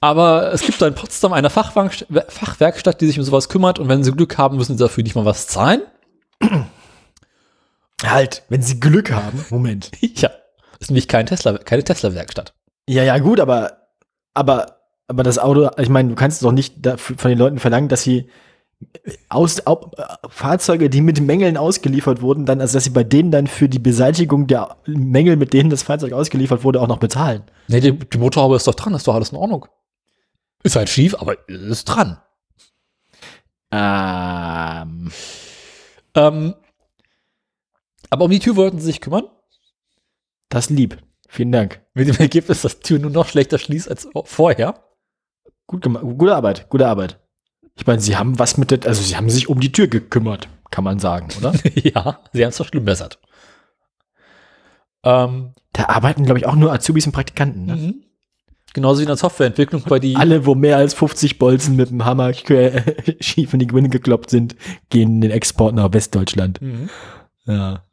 [0.00, 3.88] Aber es gibt da in Potsdam eine Fachwerk Fachwerkstatt, die sich um sowas kümmert und
[3.88, 5.82] wenn sie Glück haben, müssen sie dafür nicht mal was zahlen.
[8.04, 9.44] Halt, wenn sie Glück haben.
[9.50, 9.90] Moment.
[10.00, 10.30] ja.
[10.78, 12.54] Ist nämlich kein Tesla, keine Tesla-Werkstatt.
[12.88, 13.88] Ja, ja, gut, aber,
[14.34, 14.76] aber,
[15.08, 18.30] aber das Auto, ich meine, du kannst doch nicht von den Leuten verlangen, dass sie
[19.28, 23.30] aus, au, äh, Fahrzeuge, die mit Mängeln ausgeliefert wurden, dann, also dass sie bei denen
[23.30, 27.42] dann für die Beseitigung der Mängel, mit denen das Fahrzeug ausgeliefert wurde, auch noch bezahlen.
[27.66, 29.66] Nee, die, die Motorhaube ist doch dran, ist doch alles in Ordnung.
[30.62, 32.18] Ist halt schief, aber ist dran.
[33.70, 35.10] Ähm.
[36.14, 36.54] Ähm,
[38.10, 39.24] aber um die Tür wollten sie sich kümmern.
[40.48, 40.98] Das lieb.
[41.28, 41.82] Vielen Dank.
[41.94, 44.82] Mit dem Ergebnis, dass die Tür nur noch schlechter schließt als vorher.
[45.66, 46.02] Gut gemacht.
[46.02, 46.70] Gute Arbeit.
[46.70, 47.20] Gute Arbeit.
[47.78, 50.48] Ich meine, sie haben was mit der, also sie haben sich um die Tür gekümmert,
[50.70, 51.54] kann man sagen, oder?
[51.74, 53.18] ja, sie haben es verschlimmbessert.
[55.04, 57.66] Ähm, da arbeiten, glaube ich, auch nur Azubis und Praktikanten.
[57.66, 57.76] Ne?
[57.76, 57.94] mhm.
[58.74, 60.16] Genauso wie in der Softwareentwicklung bei die.
[60.16, 62.34] Alle, wo mehr als 50 Bolzen mit dem Hammer
[63.20, 64.56] schief in die Gewinne gekloppt sind,
[64.90, 66.60] gehen in den Export nach Westdeutschland.
[66.60, 66.90] Mhm.
[67.46, 67.84] Ja.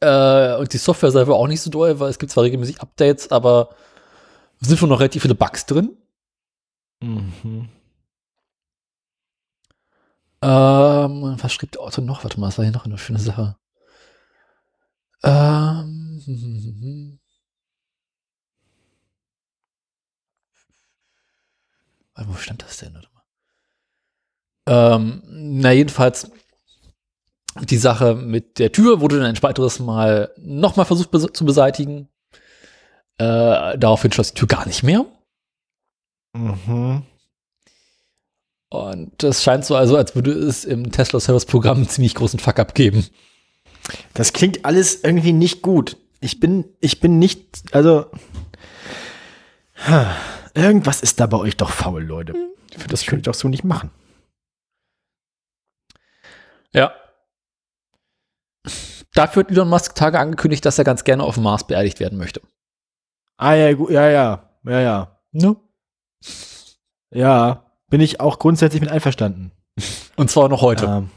[0.00, 3.32] Äh, und die Software selber auch nicht so doll, weil es gibt zwar regelmäßig Updates,
[3.32, 3.70] aber
[4.60, 5.96] sind schon noch relativ viele Bugs drin.
[7.02, 7.68] Mhm.
[10.40, 12.22] Ähm, was schrieb der Auto noch?
[12.24, 13.56] Warte mal, das war hier noch eine schöne Sache.
[15.24, 17.18] Ähm,
[22.14, 22.94] Warte, wo stand das denn?
[22.94, 23.18] Warte mal.
[24.68, 26.30] Ähm, na, jedenfalls,
[27.62, 32.08] die Sache mit der Tür wurde dann ein weiteres Mal nochmal versucht bes zu beseitigen.
[33.18, 35.04] Äh, daraufhin schloss die Tür gar nicht mehr.
[36.34, 37.04] Mhm.
[38.70, 42.38] Und es scheint so, also als würde es im Tesla Service Programm einen ziemlich großen
[42.38, 43.06] Fuck-up geben.
[44.14, 45.96] Das klingt alles irgendwie nicht gut.
[46.20, 48.06] Ich bin, ich bin nicht, also
[50.54, 52.34] irgendwas ist da bei euch doch faul, Leute.
[52.88, 53.90] Das könnt ihr doch so nicht machen.
[56.72, 56.92] Ja.
[59.14, 62.18] Dafür hat Elon Musk Tage angekündigt, dass er ganz gerne auf dem Mars beerdigt werden
[62.18, 62.42] möchte.
[63.36, 65.20] Ah ja, gut, ja, ja, ja, ja.
[65.32, 65.56] Ne?
[67.10, 69.52] Ja, bin ich auch grundsätzlich mit einverstanden.
[70.16, 70.84] Und zwar noch heute.
[70.86, 71.10] Ähm,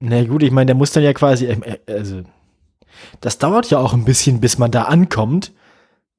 [0.00, 2.22] na gut, ich meine, der muss dann ja quasi, äh, also,
[3.20, 5.52] das dauert ja auch ein bisschen, bis man da ankommt.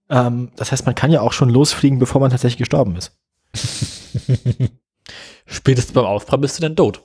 [0.09, 3.17] Ähm, das heißt, man kann ja auch schon losfliegen, bevor man tatsächlich gestorben ist.
[5.45, 7.03] Spätestens beim Aufprall bist du dann tot.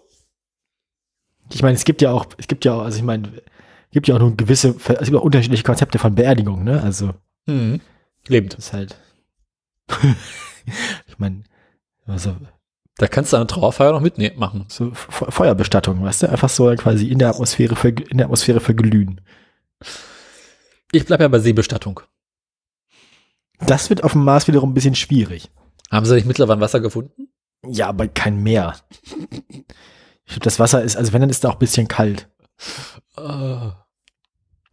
[1.52, 4.08] Ich meine, es gibt ja auch, es gibt ja auch, also ich meine, es gibt
[4.08, 6.82] ja auch nur gewisse, es gibt auch unterschiedliche Konzepte von Beerdigung, ne?
[6.82, 7.12] Also,
[7.46, 7.80] Mhm.
[8.26, 8.54] Lebend.
[8.56, 8.96] das ist halt.
[11.14, 11.42] ich meine,
[12.06, 12.36] also,
[12.98, 14.66] Da kannst du eine Trauerfeier noch mitmachen.
[14.68, 16.28] so Fe- Feuerbestattung, weißt du?
[16.30, 19.20] Einfach so quasi in der Atmosphäre, in der Atmosphäre verglühen.
[20.92, 22.00] Ich bleibe ja bei Seebestattung.
[23.60, 25.50] Das wird auf dem Mars wiederum ein bisschen schwierig.
[25.90, 27.28] Haben sie nicht mittlerweile Wasser gefunden?
[27.66, 28.74] Ja, aber kein Meer.
[30.26, 32.28] Ich glaube, das Wasser ist, also wenn, dann ist da auch ein bisschen kalt.
[33.16, 33.70] Äh,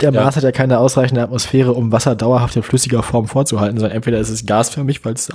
[0.02, 0.24] Der Ja.
[0.24, 4.20] Mars hat ja keine ausreichende Atmosphäre, um Wasser dauerhaft in flüssiger Form vorzuhalten, sondern entweder
[4.20, 5.32] ist es gasförmig, weil es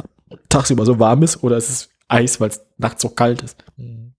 [0.49, 3.65] tagsüber so warm ist, oder es ist Eis, weil es nachts so kalt ist.
[3.77, 4.13] hm.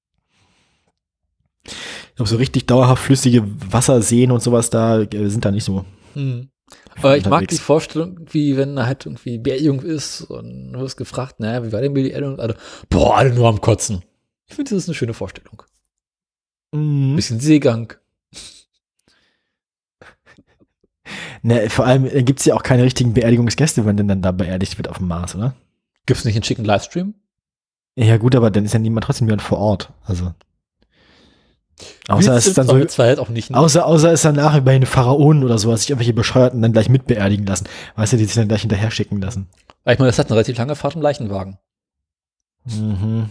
[1.66, 5.86] Ich glaube, so richtig dauerhaft flüssige Wasserseen und sowas da äh, sind da nicht so.
[6.14, 6.50] Hm.
[6.98, 7.56] Aber ich mag unterwegs.
[7.56, 11.72] die Vorstellung, wie wenn da halt irgendwie Beerdigung ist und du wirst gefragt, naja, wie
[11.72, 12.40] war denn Beerdigung?
[12.40, 12.56] Alle,
[12.90, 14.02] boah, alle nur am Kotzen.
[14.48, 15.62] Ich finde, das ist eine schöne Vorstellung.
[16.72, 17.16] Mhm.
[17.16, 17.94] Bisschen Seegang.
[21.42, 24.32] Ne, vor allem äh, gibt es ja auch keine richtigen Beerdigungsgäste, wenn denn dann da
[24.32, 25.56] beerdigt wird auf dem Mars, oder?
[26.06, 27.16] Gibt's nicht einen schicken Livestream?
[27.96, 29.92] Ja, gut, aber dann ist ja niemand trotzdem jemand vor Ort.
[30.06, 30.34] Also.
[32.08, 33.54] Außer es ist dann so, halt auch nicht.
[33.54, 37.46] Außer, außer es danach bei den Pharaonen oder sowas sich irgendwelche Bescheuerten dann gleich mitbeerdigen
[37.46, 37.68] lassen.
[37.96, 39.48] Weißt du, die sich dann gleich hinterher schicken lassen.
[39.84, 41.58] Weil ich meine, das hat eine relativ lange Fahrt im Leichenwagen.
[42.66, 43.30] Mhm.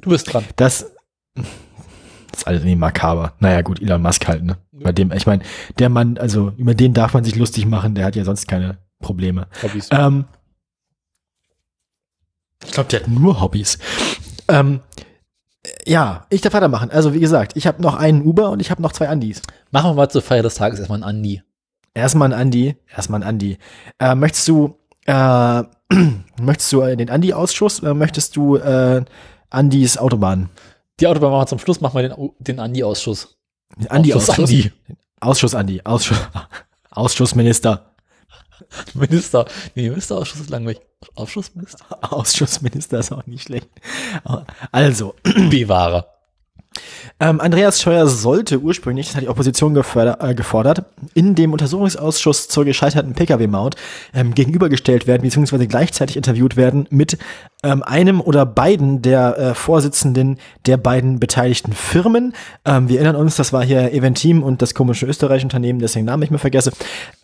[0.00, 0.44] Du bist dran.
[0.56, 0.90] Das,
[1.34, 1.44] das
[2.36, 3.34] ist alles irgendwie makaber.
[3.40, 4.56] Naja, gut, Elon Musk halt, ne?
[4.82, 5.42] Bei dem, ich meine,
[5.78, 8.78] der Mann, also über den darf man sich lustig machen, der hat ja sonst keine
[9.00, 9.46] Probleme.
[9.62, 9.88] Hobbys.
[9.90, 10.24] Ähm,
[12.64, 13.78] ich glaube, der hat nur Hobbys.
[14.48, 14.80] Ähm,
[15.86, 16.90] ja, ich darf weitermachen.
[16.90, 19.42] Also, wie gesagt, ich habe noch einen Uber und ich habe noch zwei Andis.
[19.70, 21.42] Machen wir mal zur Feier des Tages erstmal einen Andi.
[21.94, 22.76] Erstmal ein Andi.
[22.94, 23.58] Erstmal ein Andi.
[23.98, 24.76] Äh, möchtest du,
[25.06, 25.62] äh,
[26.40, 29.04] möchtest du äh, den Andi-Ausschuss oder möchtest du äh,
[29.50, 30.48] Andis Autobahn?
[31.00, 33.37] Die Autobahn machen wir zum Schluss, machen wir den, den Andi-Ausschuss.
[33.76, 34.38] Den Andi-Ausschuss.
[34.38, 34.72] Andi.
[35.20, 35.80] Ausschuss Andi.
[35.84, 36.18] Ausschuss,
[36.90, 37.88] Ausschussminister.
[38.94, 39.46] Minister.
[39.74, 40.80] Nee, Ministerausschuss ist langweilig.
[41.14, 41.84] Ausschussminister?
[42.00, 43.68] Ausschussminister ist auch nicht schlecht.
[44.72, 45.14] Also,
[45.50, 46.06] Bewahrer.
[47.20, 50.84] Ähm, Andreas Scheuer sollte ursprünglich, das hat die Opposition äh, gefordert,
[51.14, 53.74] in dem Untersuchungsausschuss zur gescheiterten Pkw-Maut
[54.14, 57.18] ähm, gegenübergestellt werden, beziehungsweise gleichzeitig interviewt werden mit
[57.64, 62.32] ähm, einem oder beiden der äh, Vorsitzenden der beiden beteiligten Firmen.
[62.64, 66.30] Ähm, wir erinnern uns, das war hier Eventim und das komische Österreich-Unternehmen, dessen Namen ich
[66.30, 66.70] mir vergesse.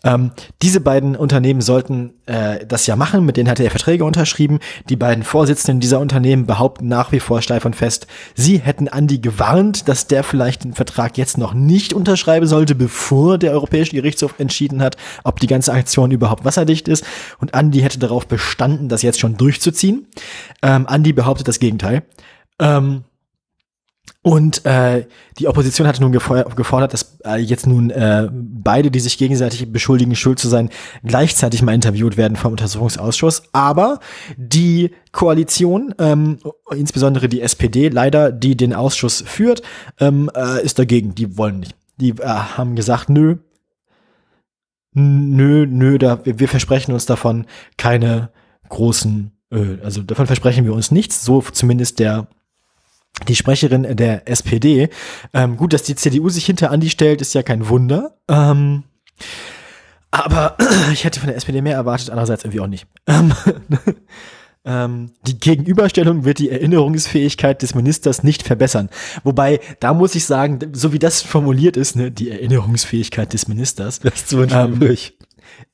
[0.03, 0.31] Ähm,
[0.61, 4.59] diese beiden Unternehmen sollten äh, das ja machen, mit denen hatte er Verträge unterschrieben.
[4.89, 9.19] Die beiden Vorsitzenden dieser Unternehmen behaupten nach wie vor steif und fest, sie hätten Andi
[9.19, 14.35] gewarnt, dass der vielleicht den Vertrag jetzt noch nicht unterschreiben sollte, bevor der Europäische Gerichtshof
[14.37, 17.05] entschieden hat, ob die ganze Aktion überhaupt wasserdicht ist.
[17.39, 20.07] Und Andi hätte darauf bestanden, das jetzt schon durchzuziehen.
[20.61, 22.03] Ähm, Andi behauptet das Gegenteil.
[22.59, 23.03] Ähm,
[24.21, 25.05] und äh,
[25.37, 29.71] die Opposition hatte nun gefo- gefordert, dass äh, jetzt nun äh, beide, die sich gegenseitig
[29.71, 30.69] beschuldigen, schuld zu sein,
[31.03, 33.43] gleichzeitig mal interviewt werden vom Untersuchungsausschuss.
[33.53, 33.99] Aber
[34.35, 36.39] die Koalition, ähm,
[36.75, 39.61] insbesondere die SPD, leider, die den Ausschuss führt,
[39.99, 41.13] ähm, äh, ist dagegen.
[41.13, 41.75] Die wollen nicht.
[41.97, 43.37] Die äh, haben gesagt, nö,
[44.93, 47.45] nö, nö, da, wir, versprechen uns davon
[47.77, 48.29] keine
[48.69, 51.23] großen, also davon versprechen wir uns nichts.
[51.23, 52.27] So zumindest der
[53.27, 54.89] die Sprecherin der SPD.
[55.33, 58.17] Ähm, gut, dass die CDU sich hinter Andi stellt, ist ja kein Wunder.
[58.27, 58.83] Ähm,
[60.11, 60.57] aber
[60.93, 62.87] ich hätte von der SPD mehr erwartet, andererseits irgendwie auch nicht.
[63.07, 63.33] Ähm,
[64.67, 68.89] ähm, die Gegenüberstellung wird die Erinnerungsfähigkeit des Ministers nicht verbessern.
[69.23, 73.99] Wobei, da muss ich sagen, so wie das formuliert ist, ne, die Erinnerungsfähigkeit des Ministers.
[73.99, 74.81] Das ist zu Ähm.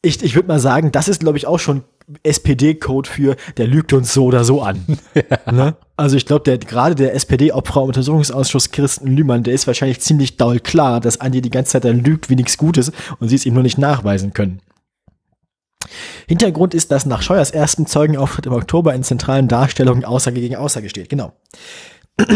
[0.01, 1.85] Ich, ich würde mal sagen, das ist, glaube ich, auch schon
[2.23, 4.85] SPD-Code für, der lügt uns so oder so an.
[5.51, 5.75] ne?
[5.97, 10.59] Also ich glaube, der gerade der SPD-Opfer Untersuchungsausschuss Kirsten Lühmann, der ist wahrscheinlich ziemlich doll
[10.59, 13.53] klar, dass Andi die ganze Zeit dann lügt wie nichts Gutes und sie es ihm
[13.53, 14.61] nur nicht nachweisen können.
[16.27, 20.89] Hintergrund ist, dass nach Scheuers ersten Zeugenauftritt im Oktober in zentralen Darstellungen Aussage gegen Aussage
[20.89, 21.09] steht.
[21.09, 21.33] Genau.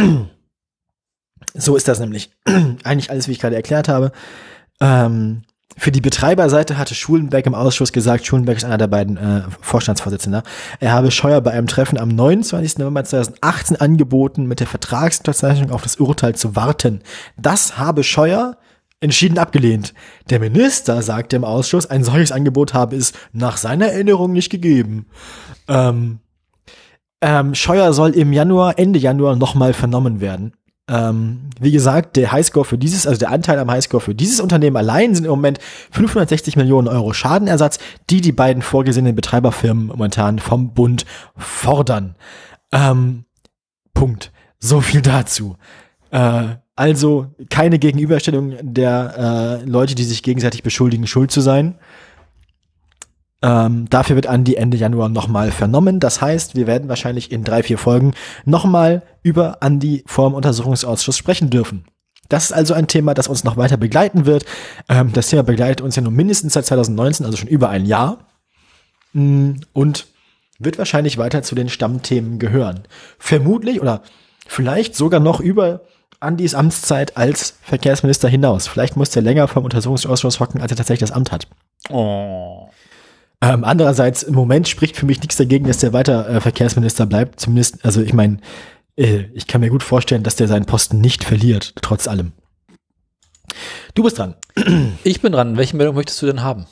[1.54, 2.32] so ist das nämlich.
[2.84, 4.12] Eigentlich alles, wie ich gerade erklärt habe.
[4.82, 5.44] Ähm,
[5.78, 10.44] für die Betreiberseite hatte Schulenberg im Ausschuss gesagt, Schulenberg ist einer der beiden äh, Vorstandsvorsitzender,
[10.80, 12.78] er habe Scheuer bei einem Treffen am 29.
[12.78, 17.02] November 2018 angeboten, mit der Vertragsunterzeichnung auf das Urteil zu warten.
[17.38, 18.58] Das habe Scheuer
[19.02, 19.94] entschieden abgelehnt.
[20.30, 25.08] Der Minister sagte im Ausschuss, ein solches Angebot habe es nach seiner Erinnerung nicht gegeben.
[25.68, 26.20] Ähm,
[27.22, 30.54] ähm, Scheuer soll im Januar, Ende Januar nochmal vernommen werden.
[30.88, 34.78] Ähm, wie gesagt, der Highscore für dieses, also der Anteil am Highscore für dieses Unternehmen
[34.78, 35.60] allein sind im Moment
[35.92, 37.80] 560 Millionen Euro Schadenersatz,
[38.10, 41.06] die die beiden vorgesehenen Betreiberfirmen momentan vom Bund
[41.36, 42.16] fordern.
[42.72, 43.26] Ähm,
[43.94, 44.32] Punkt.
[44.60, 45.58] So viel dazu.
[46.12, 51.76] Äh, also keine Gegenüberstellung der äh, Leute, die sich gegenseitig beschuldigen, schuld zu sein.
[53.46, 56.00] Ähm, dafür wird Andi Ende Januar nochmal vernommen.
[56.00, 61.52] Das heißt, wir werden wahrscheinlich in drei, vier Folgen nochmal über Andi vorm Untersuchungsausschuss sprechen
[61.52, 61.86] dürfen.
[62.28, 64.46] Das ist also ein Thema, das uns noch weiter begleiten wird.
[64.90, 68.26] Ähm, das Thema begleitet uns ja nun mindestens seit 2019, also schon über ein Jahr.
[69.14, 70.08] Mm, und
[70.58, 72.88] wird wahrscheinlich weiter zu den Stammthemen gehören.
[73.20, 74.02] Vermutlich oder
[74.48, 75.82] vielleicht sogar noch über
[76.20, 78.66] Andis Amtszeit als Verkehrsminister hinaus.
[78.68, 81.48] Vielleicht muss er länger vom Untersuchungsausschuss hocken, als er tatsächlich das Amt hat.
[81.92, 82.70] Oh.
[83.42, 87.40] Ähm, andererseits, im Moment spricht für mich nichts dagegen, dass der weiter äh, Verkehrsminister bleibt.
[87.40, 88.38] Zumindest, also ich meine,
[88.96, 92.32] äh, ich kann mir gut vorstellen, dass der seinen Posten nicht verliert, trotz allem.
[93.94, 94.36] Du bist dran.
[95.04, 95.58] Ich bin dran.
[95.58, 96.66] Welche Meldung möchtest du denn haben?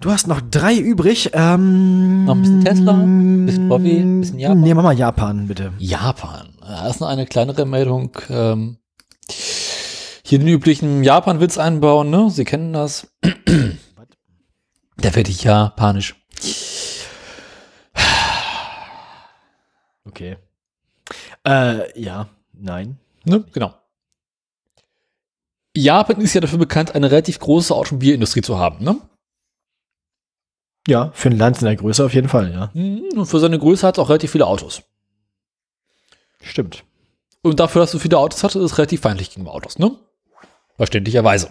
[0.00, 1.30] Du hast noch drei übrig.
[1.32, 4.60] Ähm, Noch ein bisschen Tesla, ein bisschen VW, ein bisschen Japan.
[4.60, 5.72] Nee, mach mal Japan, bitte.
[5.78, 6.48] Japan.
[6.60, 8.10] Da ist noch eine kleinere Meldung.
[8.28, 8.78] Ähm,
[10.24, 12.30] hier den üblichen Japan-Witz einbauen, ne?
[12.30, 13.06] Sie kennen das.
[15.02, 16.14] Da werde ich japanisch.
[20.04, 20.36] Okay.
[21.46, 22.98] Äh, ja, nein.
[23.24, 23.44] Ne?
[23.52, 23.74] Genau.
[25.76, 29.00] Japan ist ja dafür bekannt, eine relativ große Automobilindustrie zu haben, ne?
[30.86, 32.70] Ja, für ein Land in der Größe auf jeden Fall, ja.
[32.74, 34.82] Mhm, Und für seine Größe hat es auch relativ viele Autos.
[36.42, 36.84] Stimmt.
[37.42, 39.96] Und dafür, dass so viele Autos hat, ist es relativ feindlich gegenüber Autos, ne?
[40.76, 41.50] Verständlicherweise.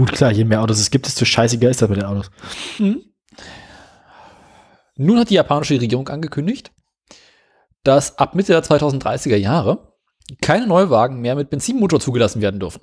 [0.00, 2.30] Gut, klar, je mehr Autos es gibt, desto scheißiger ist das mit den Autos.
[4.96, 6.72] Nun hat die japanische Regierung angekündigt,
[7.82, 9.92] dass ab Mitte der 2030er Jahre
[10.40, 12.80] keine Neuwagen mehr mit Benzinmotor zugelassen werden dürfen.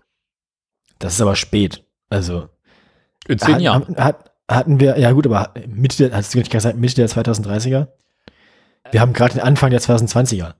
[0.99, 1.83] Das ist aber spät.
[2.07, 2.49] Also,
[3.27, 3.95] In zehn hat, Jahren.
[3.97, 7.87] Hat, hatten wir, ja gut, aber Mitte der, hast du nicht gesagt, Mitte der 2030er?
[8.91, 10.53] Wir haben gerade den Anfang der 2020er.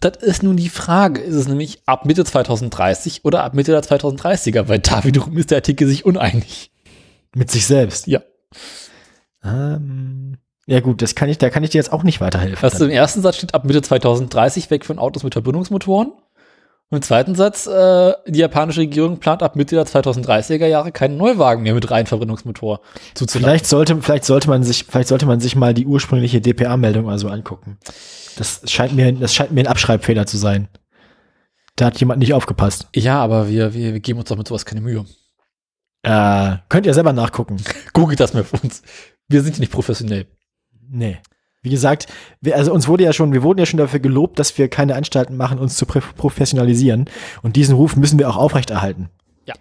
[0.00, 1.20] Das ist nun die Frage.
[1.20, 4.68] Ist es nämlich ab Mitte 2030 oder ab Mitte der 2030er?
[4.68, 6.72] Weil da wiederum ist der Artikel sich uneinig.
[7.34, 8.06] Mit sich selbst.
[8.06, 8.22] Ja.
[9.44, 12.58] Ähm, ja gut, das kann ich, da kann ich dir jetzt auch nicht weiterhelfen.
[12.62, 16.12] Also im ersten Satz steht ab Mitte 2030 weg von Autos mit Verbindungsmotoren.
[16.88, 21.16] Und im zweiten Satz, äh, die japanische Regierung plant ab Mitte der 2030er Jahre keinen
[21.16, 22.80] Neuwagen mehr mit rein Verbindungsmotor
[23.14, 23.48] zuzulassen.
[23.48, 27.28] Vielleicht sollte, vielleicht sollte man sich, vielleicht sollte man sich mal die ursprüngliche DPA-Meldung also
[27.28, 27.78] angucken.
[28.36, 30.68] Das scheint mir, das scheint mir ein Abschreibfehler zu sein.
[31.74, 32.88] Da hat jemand nicht aufgepasst.
[32.94, 35.04] Ja, aber wir, wir, wir geben uns doch mit sowas keine Mühe.
[36.02, 37.56] Äh, könnt ihr selber nachgucken.
[37.94, 38.82] Googelt das mal für uns.
[39.28, 40.26] Wir sind ja nicht professionell.
[40.88, 41.18] Nee.
[41.62, 42.06] Wie gesagt,
[42.40, 44.94] wir, also uns wurde ja schon, wir wurden ja schon dafür gelobt, dass wir keine
[44.94, 47.06] Anstalten machen, uns zu professionalisieren.
[47.42, 49.08] Und diesen Ruf müssen wir auch aufrechterhalten.
[49.46, 49.54] Ja.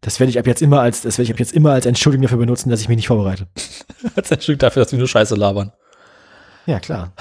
[0.00, 2.22] Das werde ich ab jetzt immer als, das werde ich ab jetzt immer als Entschuldigung
[2.22, 3.46] dafür benutzen, dass ich mich nicht vorbereite.
[4.30, 5.72] Ein Stück dafür, dass wir nur Scheiße labern.
[6.66, 7.12] Ja, klar.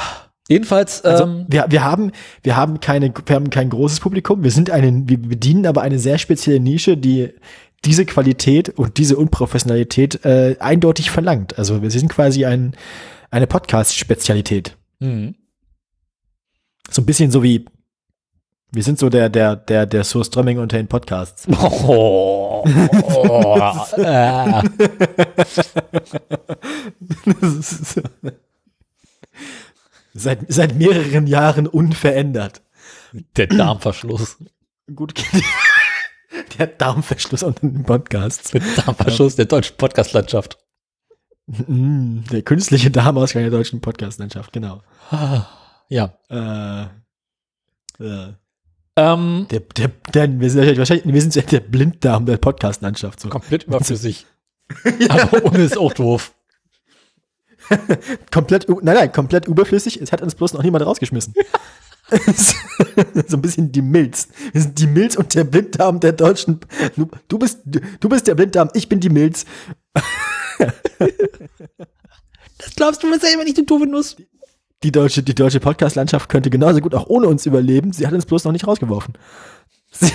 [0.50, 2.12] Jedenfalls, Also ähm, wir, wir haben,
[2.42, 4.44] wir haben keine, wir haben kein großes Publikum.
[4.44, 7.34] Wir sind eine, wir bedienen aber eine sehr spezielle Nische, die
[7.86, 11.58] diese Qualität und diese Unprofessionalität äh, eindeutig verlangt.
[11.58, 12.76] Also wir sind quasi ein,
[13.32, 14.78] eine Podcast-Spezialität.
[15.00, 15.36] mhm.
[16.92, 17.66] So ein bisschen so wie,
[18.72, 21.48] wir sind so der, der, der, der Source Strömming unter den Podcasts.
[21.48, 22.64] oh,
[23.04, 24.64] oh, äh.
[30.14, 32.64] seit, seit mehreren Jahren unverändert.
[33.38, 34.38] der Darmverschluss.
[34.96, 35.14] Gut,
[36.58, 38.54] der Darmverschluss unter den Podcasts.
[38.54, 40.58] Mit Darmverschluss der deutschen Podcastlandschaft.
[41.68, 44.84] Der künstliche Darmausgang der deutschen Podcast-Landschaft, genau.
[45.90, 46.14] Ja.
[46.30, 46.84] Äh,
[48.04, 48.34] äh,
[48.96, 53.20] Ähm, der, der, der, wir sind wahrscheinlich, wir sind so der Blinddarm der Podcast-Landschaft.
[53.20, 53.30] So.
[53.30, 54.28] komplett überflüssig.
[55.10, 56.34] Aber ohne ist auch doof.
[58.32, 60.00] komplett, nein, nein, komplett überflüssig.
[60.00, 61.34] Es hat uns bloß noch niemand rausgeschmissen.
[63.28, 64.28] so ein bisschen die Milz.
[64.52, 66.60] Wir sind die Milz und der Blinddarm der Deutschen.
[66.96, 69.46] Du, du bist, du bist der Blinddarm, ich bin die Milz.
[72.58, 74.18] Das glaubst du mir selber nicht, du doofe Nuss.
[74.84, 77.92] Die deutsche, die deutsche Podcast-Landschaft könnte genauso gut auch ohne uns überleben.
[77.92, 79.16] Sie hat uns bloß noch nicht rausgeworfen.
[79.92, 80.08] Sie,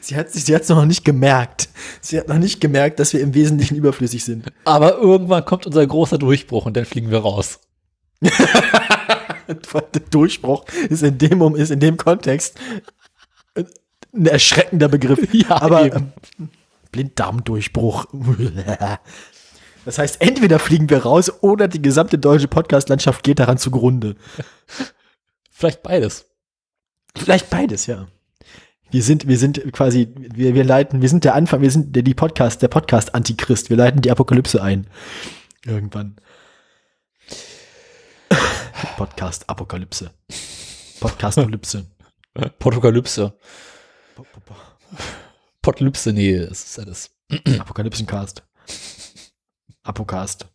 [0.00, 1.68] sie hat sich, sie hat es noch nicht gemerkt.
[2.00, 4.46] Sie hat noch nicht gemerkt, dass wir im Wesentlichen überflüssig sind.
[4.64, 7.60] Aber irgendwann kommt unser großer Durchbruch und dann fliegen wir raus.
[9.92, 12.58] Der Durchbruch ist in dem, ist in dem Kontext
[14.14, 15.32] ein erschreckender Begriff.
[15.34, 16.12] Ja, aber eben.
[16.38, 16.48] ähm,
[16.94, 18.06] Blinddarmdurchbruch.
[19.86, 24.16] Das heißt, entweder fliegen wir raus oder die gesamte deutsche Podcast-Landschaft geht daran zugrunde.
[25.50, 26.24] Vielleicht beides.
[27.14, 28.06] Vielleicht beides, ja.
[28.90, 32.02] Wir sind, wir sind quasi, wir, wir leiten, wir sind der Anfang, wir sind der,
[32.02, 33.68] die Podcast, der Podcast-Antichrist.
[33.68, 34.86] Wir leiten die Apokalypse ein.
[35.66, 36.16] Irgendwann.
[38.96, 40.12] Podcast-Apokalypse.
[40.98, 41.84] Podcastolypse.
[42.58, 43.34] Portugalypse.
[45.64, 47.10] Potlypse, nee, das ist alles.
[47.58, 48.42] Apokalypsencast.
[49.82, 50.46] Apocast.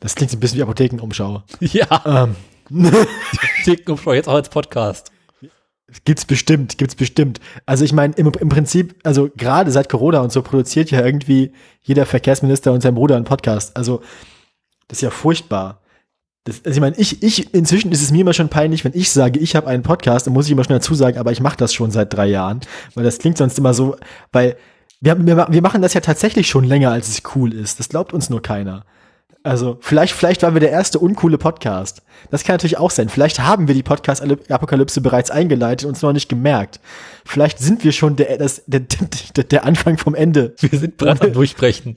[0.00, 1.44] Das klingt so ein bisschen wie Apothekenumschau.
[1.60, 2.36] Ja, Ähm,
[3.64, 5.12] Thekenumschau jetzt auch als Podcast.
[6.04, 7.38] gibt's bestimmt, gibt's bestimmt.
[7.64, 11.52] Also ich meine, im, im Prinzip, also gerade seit Corona und so produziert ja irgendwie
[11.82, 13.76] jeder Verkehrsminister und sein Bruder einen Podcast.
[13.76, 14.02] Also
[14.88, 15.80] das ist ja furchtbar.
[16.44, 19.12] Das, also ich meine, ich, ich, inzwischen ist es mir immer schon peinlich, wenn ich
[19.12, 21.56] sage, ich habe einen Podcast, dann muss ich immer schnell dazu sagen, aber ich mache
[21.56, 22.60] das schon seit drei Jahren.
[22.94, 23.96] Weil das klingt sonst immer so,
[24.32, 24.56] weil
[25.00, 27.78] wir, wir, wir machen das ja tatsächlich schon länger, als es cool ist.
[27.78, 28.84] Das glaubt uns nur keiner.
[29.44, 32.02] Also, vielleicht, vielleicht waren wir der erste uncoole Podcast.
[32.30, 33.08] Das kann natürlich auch sein.
[33.08, 36.78] Vielleicht haben wir die Podcast-Apokalypse bereits eingeleitet und uns noch nicht gemerkt.
[37.24, 38.82] Vielleicht sind wir schon der, das, der,
[39.36, 40.54] der, der Anfang vom Ende.
[40.60, 41.96] Wir sind bereit am Durchbrechen.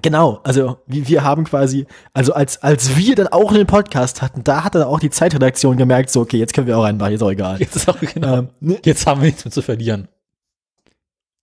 [0.00, 4.42] Genau, also wir, wir haben quasi, also als, als wir dann auch einen Podcast hatten,
[4.42, 7.22] da hat dann auch die Zeitredaktion gemerkt, so, okay, jetzt können wir auch reinmachen, ist
[7.22, 7.60] auch egal.
[7.60, 8.38] Jetzt ist auch genau.
[8.38, 8.78] Ähm, ne?
[8.84, 10.08] Jetzt haben wir nichts mehr zu verlieren.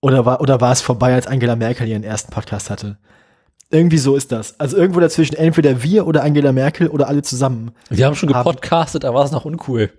[0.02, 2.98] Oder war, oder war es vorbei, als Angela Merkel ihren ersten Podcast hatte?
[3.70, 4.58] Irgendwie so ist das.
[4.58, 7.70] Also irgendwo dazwischen, entweder wir oder Angela Merkel oder alle zusammen.
[7.88, 9.92] Wir haben schon gepodcastet, da war es noch uncool.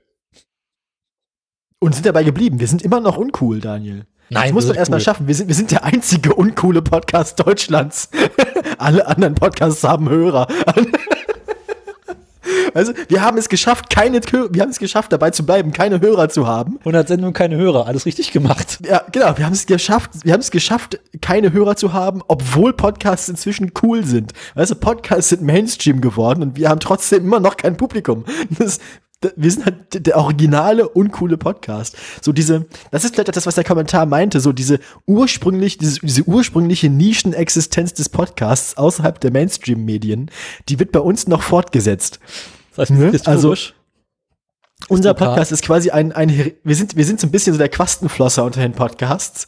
[1.80, 2.60] Und sind dabei geblieben.
[2.60, 4.06] Wir sind immer noch uncool, Daniel.
[4.34, 5.04] Nein, das muss man erstmal cool.
[5.04, 5.28] schaffen.
[5.28, 8.10] Wir sind, wir sind der einzige uncoole Podcast Deutschlands.
[8.78, 10.48] Alle anderen Podcasts haben Hörer.
[12.74, 16.30] Also, wir haben es geschafft, keine, wir haben es geschafft, dabei zu bleiben, keine Hörer
[16.30, 16.78] zu haben.
[16.80, 17.86] 100 Sendungen, keine Hörer.
[17.86, 18.80] Alles richtig gemacht.
[18.86, 22.74] Ja, genau, wir haben es geschafft, wir haben es geschafft, keine Hörer zu haben, obwohl
[22.74, 24.32] Podcasts inzwischen cool sind.
[24.56, 28.24] Weißt du, Podcasts sind Mainstream geworden und wir haben trotzdem immer noch kein Publikum.
[28.58, 28.84] Das, da-
[29.36, 31.96] wir sind halt der- originale, uncoole Podcast.
[32.22, 36.24] So diese, das ist vielleicht das, was der Kommentar meinte, so diese ursprünglich, diese, diese
[36.24, 40.32] ursprüngliche Nischenexistenz des Podcasts außerhalb der Mainstream-Medien,
[40.70, 42.20] die wird bei uns noch fortgesetzt.
[42.76, 43.12] Das heißt, Ne?
[43.12, 43.74] historisch.
[44.88, 45.14] Unser.
[45.14, 48.44] Podcast ist quasi ein, ein wir sind, wir sind so ein bisschen so der Quastenflosser
[48.44, 49.48] unter den Podcasts.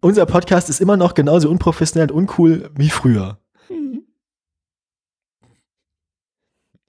[0.00, 3.38] Unser Podcast ist immer noch genauso unprofessionell und uncool wie früher.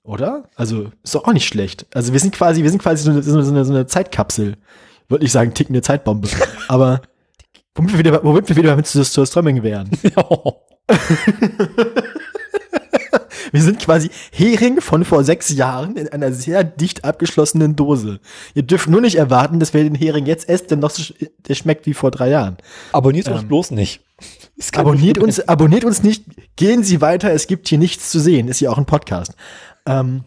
[0.09, 0.45] Oder?
[0.55, 1.85] Also, ist doch auch nicht schlecht.
[1.93, 4.57] Also, wir sind quasi, wir sind quasi so eine, so eine, so eine, Zeitkapsel.
[5.07, 6.27] Würde ich sagen, tickende Zeitbombe.
[6.67, 7.01] Aber,
[7.75, 9.91] womit wir wieder, womit wir wieder mit zur zur Strömming wären.
[13.51, 18.19] Wir sind quasi Hering von vor sechs Jahren in einer sehr dicht abgeschlossenen Dose.
[18.53, 21.29] Ihr dürft nur nicht erwarten, dass wir den Hering jetzt esst, denn noch so sch-
[21.47, 22.57] der schmeckt wie vor drei Jahren.
[22.91, 24.01] Abonniert uns Ähm, bloß nicht.
[24.75, 26.25] Abonniert uns, abonniert uns nicht,
[26.57, 29.33] gehen Sie weiter, es gibt hier nichts zu sehen, ist ja auch ein Podcast.
[29.89, 30.23] Ähm,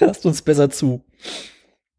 [0.00, 1.04] Lasst uns besser zu.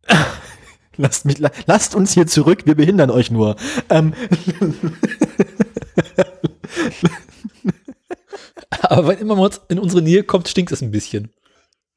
[0.98, 3.56] lasst, mich, la- lasst uns hier zurück, wir behindern euch nur.
[3.90, 4.14] Ähm,
[8.82, 11.32] Aber wenn immer uns in unsere Nähe kommt, stinkt es ein bisschen.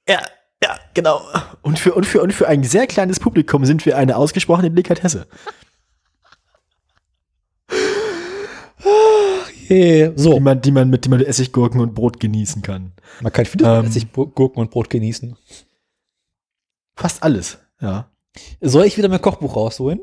[0.09, 0.21] ja,
[0.63, 1.23] ja, genau.
[1.63, 5.27] Und für, und, für, und für ein sehr kleines Publikum sind wir eine ausgesprochene Delikatesse.
[9.69, 10.41] Hey, Die so.
[10.41, 12.93] man, die man mit, die man mit Essiggurken und Brot genießen kann.
[13.21, 13.85] Man kann vieles Ähm.
[13.87, 15.37] ähm, sich Gurken und Brot genießen.
[16.97, 18.11] Fast alles, ja.
[18.61, 20.01] Soll ich wieder mein Kochbuch rausholen?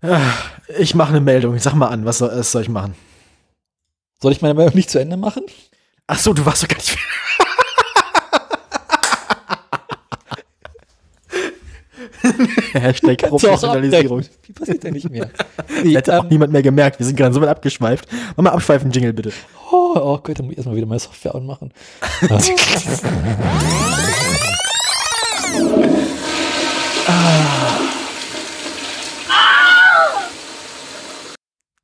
[0.00, 0.32] Ah,
[0.78, 1.58] Ich mache eine Meldung.
[1.58, 2.94] Sag mal an, was soll, was soll ich machen?
[4.20, 5.44] Soll ich meine Meldung nicht zu Ende machen?
[6.06, 6.96] Ach so, du warst doch gar nicht.
[12.72, 14.22] Hashtag Professionalisierung.
[14.46, 15.30] Wie passiert denn nicht mehr?
[15.82, 16.98] Hätte auch ähm, niemand mehr gemerkt.
[16.98, 18.08] Wir sind gerade so weit abgeschweift.
[18.36, 19.32] Mach mal abschweifen, Jingle bitte.
[19.70, 21.72] oh, oh Gott, dann muss ich erstmal wieder meine Software anmachen.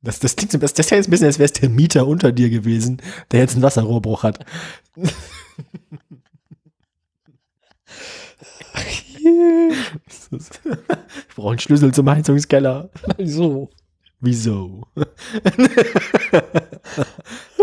[0.01, 2.07] Das, das klingt so, das, das ist jetzt ein bisschen, als wäre es der Mieter
[2.07, 3.01] unter dir gewesen,
[3.31, 4.45] der jetzt einen Wasserrohrbruch hat.
[10.31, 12.89] Ich brauche einen Schlüssel zum Heizungskeller.
[13.23, 13.69] So.
[14.21, 14.83] Wieso?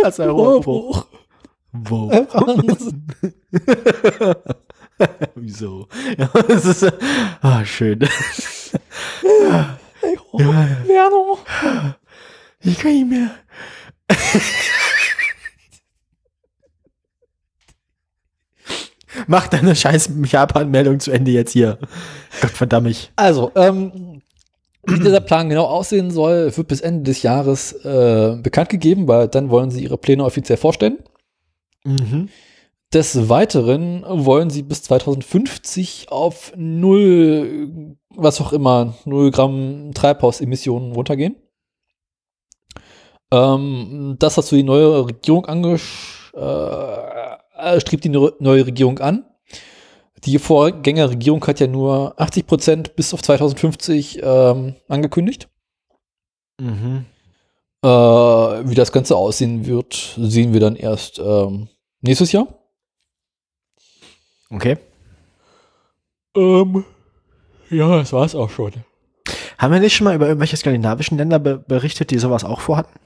[0.02, 1.06] Wasserrohrbruch.
[1.72, 2.10] Wo?
[5.34, 5.88] Wieso?
[6.16, 6.92] Ja, das ist,
[7.42, 8.00] ah, schön.
[10.00, 11.96] Hey, oh, Werner.
[12.60, 13.30] Ich kann nicht mehr.
[19.26, 21.78] Mach deine scheiß Japan-Meldung zu Ende jetzt hier.
[22.40, 23.10] Gott verdammt mich.
[23.16, 24.22] Also, ähm,
[24.86, 29.28] wie dieser Plan genau aussehen soll, wird bis Ende des Jahres äh, bekannt gegeben, weil
[29.28, 30.98] dann wollen sie ihre Pläne offiziell vorstellen.
[31.84, 32.28] Mhm.
[32.94, 41.36] Des Weiteren wollen sie bis 2050 auf null, was auch immer, null Gramm Treibhausemissionen runtergehen.
[43.32, 46.40] Ähm, das hat so die neue Regierung angesch äh,
[47.78, 49.24] strebt die neu- neue Regierung an.
[50.24, 55.48] Die Vorgängerregierung hat ja nur 80 Prozent bis auf 2050 ähm, angekündigt.
[56.60, 57.04] Mhm.
[57.82, 61.68] Äh, wie das Ganze aussehen wird, sehen wir dann erst ähm,
[62.00, 62.48] nächstes Jahr.
[64.50, 64.78] Okay.
[66.36, 66.84] Ähm,
[67.70, 68.72] ja, das war's auch schon.
[69.58, 72.98] Haben wir nicht schon mal über irgendwelche skandinavischen Länder be berichtet, die sowas auch vorhatten?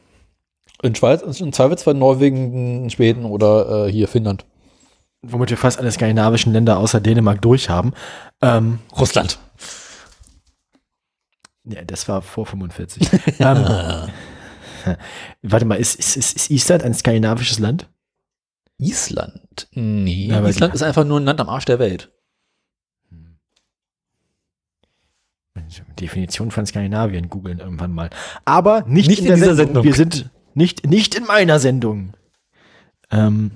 [0.83, 4.47] In Schweiz, in Zweifelsfall Norwegen, Schweden oder äh, hier Finnland.
[5.23, 7.93] Womit wir fast alle skandinavischen Länder außer Dänemark durchhaben.
[8.41, 9.39] Ähm, Russland.
[11.65, 13.09] ja, das war vor 45.
[13.39, 14.11] ähm,
[15.43, 17.91] warte mal, ist, ist, ist, Island ein skandinavisches Land?
[18.79, 19.69] Island?
[19.73, 22.11] Nee, Ja, Island ist einfach nur ein Land am Arsch der Welt.
[26.01, 28.09] Definition von Skandinavien googeln irgendwann mal.
[28.47, 29.67] Aber nicht, Nicht in, in dieser Sendung.
[29.67, 29.85] Sendung.
[29.85, 32.15] Wir sind nicht, nicht in meiner Sendung.
[33.11, 33.53] Ähm,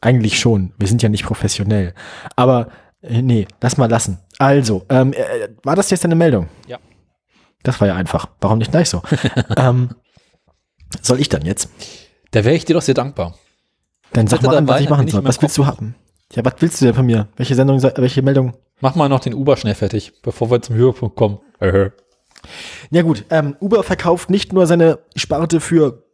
[0.00, 0.72] eigentlich schon.
[0.78, 1.94] Wir sind ja nicht professionell.
[2.36, 2.68] Aber
[3.02, 4.18] äh, nee, lass mal lassen.
[4.38, 6.48] Also, ähm, äh, war das jetzt eine Meldung?
[6.66, 6.78] Ja.
[7.62, 8.26] Das war ja einfach.
[8.40, 9.02] Warum nicht gleich so?
[9.56, 9.90] ähm,
[11.02, 11.70] soll ich dann jetzt?
[12.30, 13.34] Da wäre ich dir doch sehr dankbar.
[14.12, 15.24] Dann sag mal an, was ich machen soll.
[15.24, 15.94] Was willst du haben?
[16.32, 17.28] Ja, was willst du denn von mir?
[17.36, 18.54] Welche Sendung, welche Meldung?
[18.80, 21.38] Mach mal noch den Uber schnell fertig, bevor wir zum Höhepunkt kommen.
[22.90, 22.96] Äh.
[22.96, 26.04] Ja gut, ähm, Uber verkauft nicht nur seine Sparte für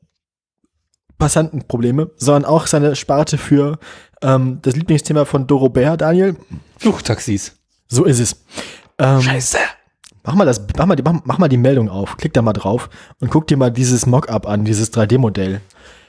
[1.18, 3.78] Passantenprobleme, sondern auch seine Sparte für
[4.22, 6.36] ähm, das Lieblingsthema von Dorobert, Daniel.
[6.78, 7.56] Flugtaxis.
[7.88, 8.44] So ist es.
[8.98, 9.58] Ähm, Scheiße.
[10.24, 12.52] Mach mal, das, mach, mal die, mach, mach mal die Meldung auf, klick da mal
[12.52, 12.90] drauf
[13.20, 15.60] und guck dir mal dieses Mockup an, dieses 3D-Modell.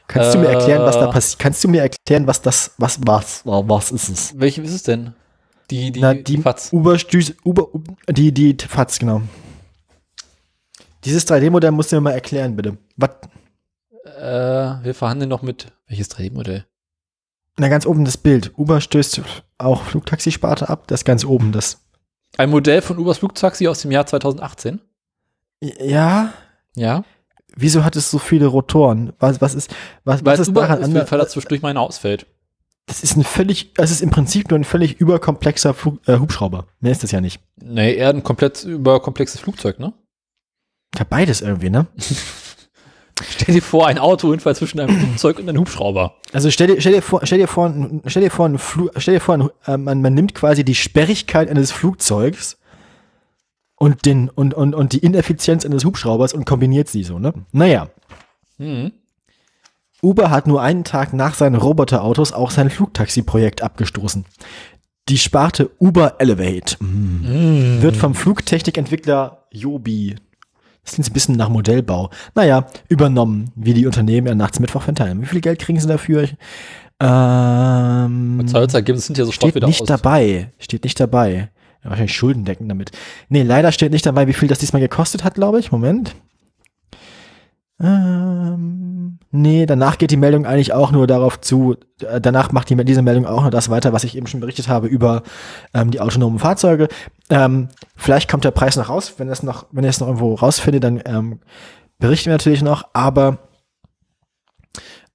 [0.07, 0.53] Kannst du mir Äh.
[0.56, 1.39] erklären, was da passiert?
[1.39, 4.34] Kannst du mir erklären, was das, was, was, was ist es?
[4.39, 5.14] Welche ist es denn?
[5.69, 6.73] Die, die, Na, die Fatz.
[6.73, 6.98] Uber,
[7.45, 7.68] Uber,
[8.10, 9.22] die, die FATS, genau.
[11.03, 12.78] Dieses 3D-Modell musst du mir mal erklären, bitte.
[12.98, 13.10] Was,
[14.18, 15.72] Äh, wir verhandeln noch mit.
[15.88, 16.65] Welches 3D-Modell?
[17.57, 18.52] Na, ganz oben das Bild.
[18.57, 19.22] Uber stößt
[19.57, 20.88] auch Flugtaxisparte ab.
[20.88, 21.82] Das ganz oben, das.
[22.38, 24.80] Ein Modell von Ubers Flugtaxi aus dem Jahr 2018.
[25.61, 26.34] Ja.
[26.76, 27.03] Ja.
[27.56, 29.11] Wieso hat es so viele Rotoren?
[29.19, 29.76] Was, was ist,
[30.06, 31.10] was, Weil was ist Uber daran anders?
[31.10, 32.26] Fall, dass zwischendurch meine ausfällt.
[32.86, 36.68] Das ist ein völlig, das ist im Prinzip nur ein völlig überkomplexer Flug, äh, Hubschrauber.
[36.80, 37.41] Mehr ist das ja nicht.
[37.61, 39.94] Nee, eher ein komplett überkomplexes Flugzeug, ne?
[40.97, 41.88] Ja, beides irgendwie, ne?
[43.30, 46.15] Stell dir vor, ein Autounfall zwischen einem Flugzeug und einem Hubschrauber.
[46.34, 47.72] Also stell dir, stell dir vor, stell dir vor,
[48.07, 50.76] stell dir vor, ein Flu, stell dir vor, ein, äh, man, man nimmt quasi die
[50.76, 52.57] Sperrigkeit eines Flugzeugs
[53.76, 57.34] und den, und, und, und die Ineffizienz eines Hubschraubers und kombiniert sie so, ne?
[57.51, 57.89] Naja.
[58.57, 58.91] Hm.
[60.01, 64.26] Uber hat nur einen Tag nach seinen Roboterautos auch sein Flugtaxi-Projekt abgestoßen.
[65.09, 70.15] Die Sparte Uber Elevate mm, wird vom Flugtechnikentwickler Joby,
[70.84, 75.22] das klingt ein bisschen nach Modellbau, naja, übernommen, wie die Unternehmen ja nachts Mittwoch verteilen.
[75.22, 76.28] Wie viel Geld kriegen sie dafür?
[76.99, 79.88] Ähm, Zahlungsergebnisse sind ja sofort steht wieder nicht aus.
[79.88, 80.52] dabei.
[80.60, 81.49] Steht nicht dabei.
[81.84, 82.91] Ja, wahrscheinlich Schulden decken damit.
[83.30, 85.72] Nee, leider steht nicht dabei, wie viel das diesmal gekostet hat, glaube ich.
[85.72, 86.16] Moment.
[87.82, 92.76] Ähm, nee, danach geht die Meldung eigentlich auch nur darauf zu, äh, danach macht die,
[92.86, 95.24] diese Meldung auch nur das weiter, was ich eben schon berichtet habe über
[95.74, 96.90] ähm, die autonomen Fahrzeuge.
[97.30, 100.80] Ähm, vielleicht kommt der Preis noch raus, wenn es noch, wenn es noch irgendwo rausfinde,
[100.80, 101.40] dann ähm,
[101.98, 103.40] berichten wir natürlich noch, aber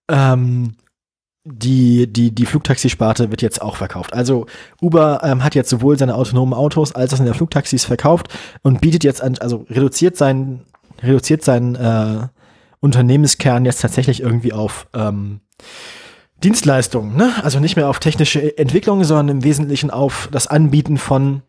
[0.08, 0.76] ähm,
[1.44, 4.12] die, die, die Flugtaxisparte wird jetzt auch verkauft.
[4.12, 4.46] Also
[4.82, 8.28] Uber ähm, hat jetzt sowohl seine autonomen Autos als auch seine Flugtaxis verkauft
[8.62, 10.64] und bietet jetzt an, also reduziert seinen,
[11.00, 12.26] reduziert seinen äh,
[12.80, 15.40] Unternehmenskern jetzt tatsächlich irgendwie auf ähm,
[16.42, 17.32] Dienstleistungen, ne?
[17.42, 21.42] Also nicht mehr auf technische Entwicklung, sondern im Wesentlichen auf das Anbieten von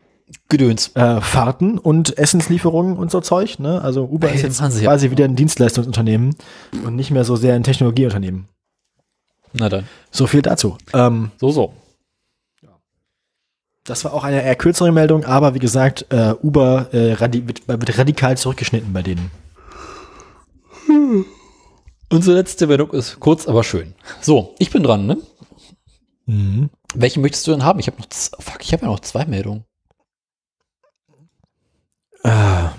[0.49, 0.91] Gedöns.
[0.95, 3.59] äh, Fahrten und Essenslieferungen und so Zeug.
[3.59, 3.81] Ne?
[3.81, 5.11] Also Uber Ey, ist jetzt ja quasi auch.
[5.11, 6.35] wieder ein Dienstleistungsunternehmen
[6.85, 8.47] und nicht mehr so sehr ein Technologieunternehmen.
[9.53, 9.85] Na dann.
[10.11, 10.77] So viel dazu.
[10.93, 11.73] Ähm, So, so.
[13.85, 17.67] das war auch eine eher kürzere Meldung, aber wie gesagt, äh, Uber äh, radi wird,
[17.67, 19.31] wird radikal zurückgeschnitten bei denen.
[22.09, 23.93] Unsere letzte Meldung ist kurz, aber schön.
[24.21, 25.17] So, ich bin dran, ne?
[26.25, 26.69] Mhm.
[26.93, 27.79] Welche möchtest du denn haben?
[27.79, 28.07] Ich habe noch,
[28.39, 29.65] fuck, ich habe ja noch zwei Meldungen.
[32.23, 32.69] Äh,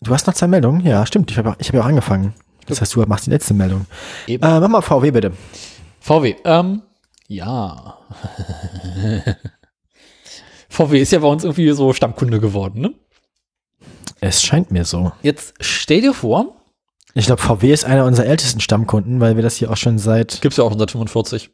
[0.00, 0.84] du hast noch zwei Meldungen?
[0.86, 1.30] Ja, stimmt.
[1.30, 2.34] Ich habe ich hab ja auch angefangen.
[2.66, 3.86] Das heißt, du machst die letzte Meldung.
[4.26, 5.32] Äh, mach mal VW bitte.
[6.00, 6.82] VW, ähm,
[7.28, 7.98] ja.
[10.68, 12.94] VW ist ja bei uns irgendwie so Stammkunde geworden, ne?
[14.20, 15.12] Es scheint mir so.
[15.22, 16.56] Jetzt stell dir vor,
[17.14, 20.40] Ich glaube, VW ist einer unserer ältesten Stammkunden, weil wir das hier auch schon seit.
[20.40, 21.50] gibt's ja auch schon seit 45.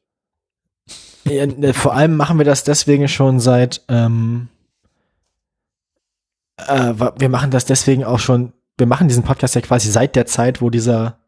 [1.25, 3.83] Ja, ne, vor allem machen wir das deswegen schon seit.
[3.89, 4.49] Ähm,
[6.57, 8.53] äh, wir machen das deswegen auch schon.
[8.79, 11.19] Wir machen diesen Podcast ja quasi seit der Zeit, wo dieser.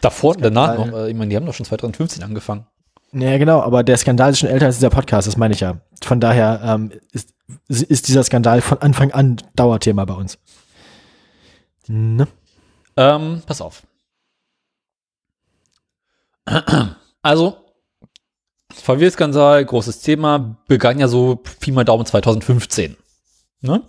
[0.00, 2.66] Davor und danach noch, äh, ich meine, die haben doch schon 2015 angefangen.
[3.12, 5.80] Ja, genau, aber der Skandal ist schon älter als dieser Podcast, das meine ich ja.
[6.02, 7.34] Von daher ähm, ist,
[7.68, 10.38] ist dieser Skandal von Anfang an Dauerthema bei uns.
[11.92, 12.28] Ne?
[12.96, 13.82] Ähm, pass auf.
[17.22, 17.58] Also,
[18.72, 22.96] VW-Skandal, großes Thema, begann ja so Pi mal Daumen 2015.
[23.60, 23.82] Ne?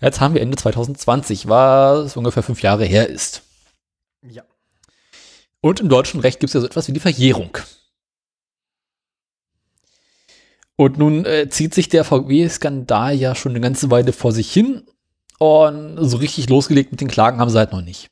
[0.00, 3.42] Jetzt haben wir Ende 2020, was ungefähr fünf Jahre her ist.
[4.22, 4.42] Ja.
[5.60, 7.58] Und im deutschen Recht gibt es ja so etwas wie die Verjährung.
[10.76, 14.86] Und nun äh, zieht sich der VW-Skandal ja schon eine ganze Weile vor sich hin.
[15.38, 18.10] Und so richtig losgelegt mit den Klagen haben sie halt noch nicht.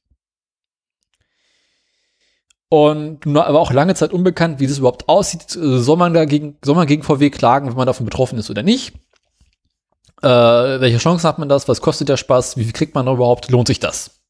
[2.68, 5.56] Und aber auch lange Zeit unbekannt, wie das überhaupt aussieht.
[5.56, 8.62] Äh, Soll man dagegen, soll man gegen VW klagen, wenn man davon betroffen ist oder
[8.62, 8.94] nicht?
[10.22, 10.28] Äh,
[10.80, 11.68] welche Chancen hat man das?
[11.68, 12.56] Was kostet der Spaß?
[12.56, 13.50] Wie kriegt man da überhaupt?
[13.50, 14.22] Lohnt sich das?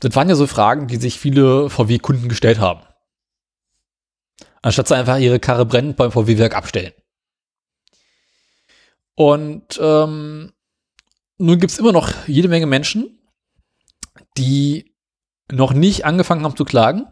[0.00, 2.82] Das waren ja so Fragen, die sich viele VW-Kunden gestellt haben.
[4.60, 6.92] Anstatt sie einfach ihre Karre brennend beim VW-Werk abstellen.
[9.14, 10.52] Und ähm,
[11.38, 13.18] nun gibt's immer noch jede Menge Menschen,
[14.36, 14.94] die
[15.50, 17.06] noch nicht angefangen haben zu klagen.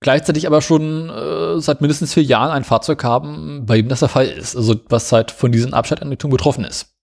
[0.00, 4.08] Gleichzeitig aber schon äh, seit mindestens vier Jahren ein Fahrzeug haben, bei dem das der
[4.08, 4.54] Fall ist.
[4.54, 6.94] Also was halt von diesen Abschalteinrichtungen betroffen ist.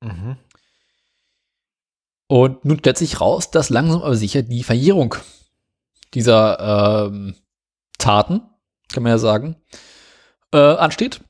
[0.00, 0.36] Mhm.
[2.28, 5.14] Und nun stellt sich raus, dass langsam aber sicher die Verjährung
[6.14, 7.34] dieser ähm,
[7.98, 8.42] Taten,
[8.92, 9.56] kann man ja sagen,
[10.52, 11.20] äh, ansteht.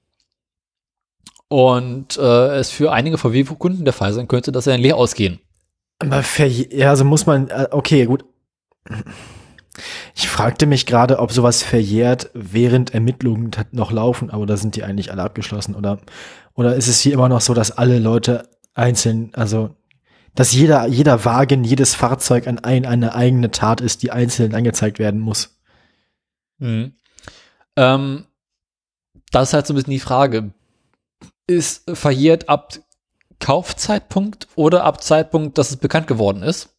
[1.49, 5.41] Und äh, es für einige VW-Kunden der Fall sein könnte, dass sie dann leer ausgehen.
[5.99, 8.25] Aber ja, also muss man, äh, okay, gut.
[10.15, 14.83] Ich fragte mich gerade, ob sowas verjährt, während Ermittlungen noch laufen, aber da sind die
[14.83, 15.99] eigentlich alle abgeschlossen, oder?
[16.55, 19.77] Oder ist es hier immer noch so, dass alle Leute einzeln, also,
[20.35, 24.99] dass jeder, jeder Wagen, jedes Fahrzeug an ein, eine eigene Tat ist, die einzeln angezeigt
[24.99, 25.59] werden muss?
[26.59, 26.95] Mhm.
[27.77, 28.25] Ähm,
[29.31, 30.53] das ist halt so ein bisschen die Frage.
[31.47, 32.75] Ist verjährt ab
[33.39, 36.71] Kaufzeitpunkt oder ab Zeitpunkt, dass es bekannt geworden ist?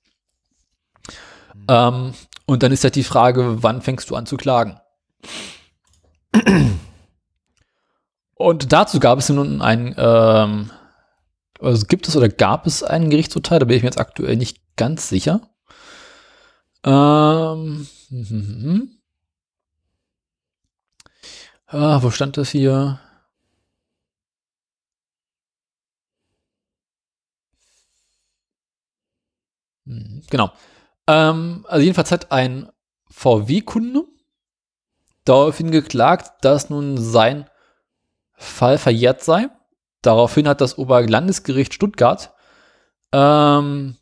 [1.69, 2.13] Ähm,
[2.45, 4.79] und dann ist halt die Frage, wann fängst du an zu klagen?
[8.35, 10.71] Und dazu gab es nun ein, ähm,
[11.59, 14.61] also gibt es oder gab es einen Gerichtsurteil, da bin ich mir jetzt aktuell nicht
[14.75, 15.41] ganz sicher.
[16.83, 18.91] Ähm, mhm.
[21.65, 22.99] Ah, wo stand das hier?
[30.29, 30.51] Genau.
[31.07, 32.69] Ähm, also jedenfalls hat ein
[33.09, 34.03] VW-Kunde
[35.25, 37.49] daraufhin geklagt, dass nun sein
[38.33, 39.49] Fall verjährt sei.
[40.01, 42.33] Daraufhin hat das Oberlandesgericht Stuttgart
[43.11, 43.97] ähm,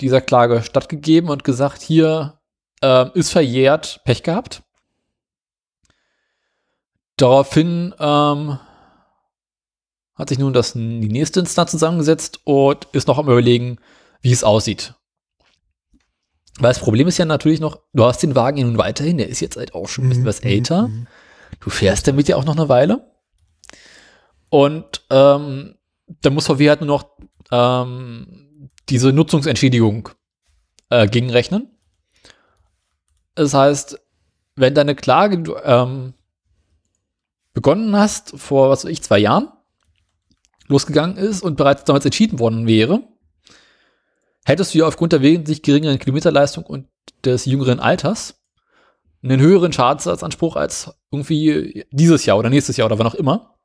[0.00, 2.40] dieser Klage stattgegeben und gesagt, hier
[2.82, 4.62] ähm, ist verjährt, Pech gehabt.
[7.16, 8.58] Daraufhin ähm,
[10.14, 13.78] hat sich nun das, die nächste Instanz zusammengesetzt und ist noch am überlegen,
[14.20, 14.94] wie es aussieht.
[16.58, 19.28] Weil das Problem ist ja natürlich noch, du hast den Wagen ja nun weiterhin, der
[19.28, 20.88] ist jetzt halt auch schon ein bisschen was älter.
[21.60, 23.12] Du fährst damit ja auch noch eine Weile.
[24.48, 25.74] Und ähm,
[26.06, 27.10] da muss VW halt nur noch
[27.50, 30.08] ähm, diese Nutzungsentschädigung
[30.90, 31.68] äh, gegenrechnen.
[33.34, 34.00] Das heißt,
[34.54, 36.14] wenn deine Klage du, ähm,
[37.52, 39.48] begonnen hast, vor, was weiß ich, zwei Jahren,
[40.68, 43.02] losgegangen ist und bereits damals entschieden worden wäre,
[44.46, 46.88] hättest du ja aufgrund der wesentlich geringeren Kilometerleistung und
[47.24, 48.40] des jüngeren Alters
[49.22, 53.58] einen höheren Schadensersatzanspruch als irgendwie dieses Jahr oder nächstes Jahr oder wann auch immer,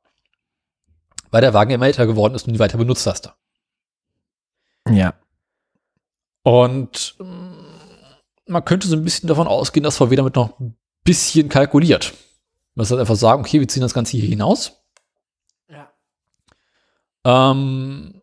[1.30, 3.32] weil der Wagen immer älter geworden ist und nie weiter benutzt hast.
[4.88, 5.14] Ja.
[6.42, 11.48] Und mm, man könnte so ein bisschen davon ausgehen, dass VW damit noch ein bisschen
[11.48, 12.12] kalkuliert.
[12.74, 14.82] Man muss halt einfach sagen, okay, wir ziehen das Ganze hier hinaus.
[15.68, 15.92] Ja.
[17.24, 18.21] Ähm,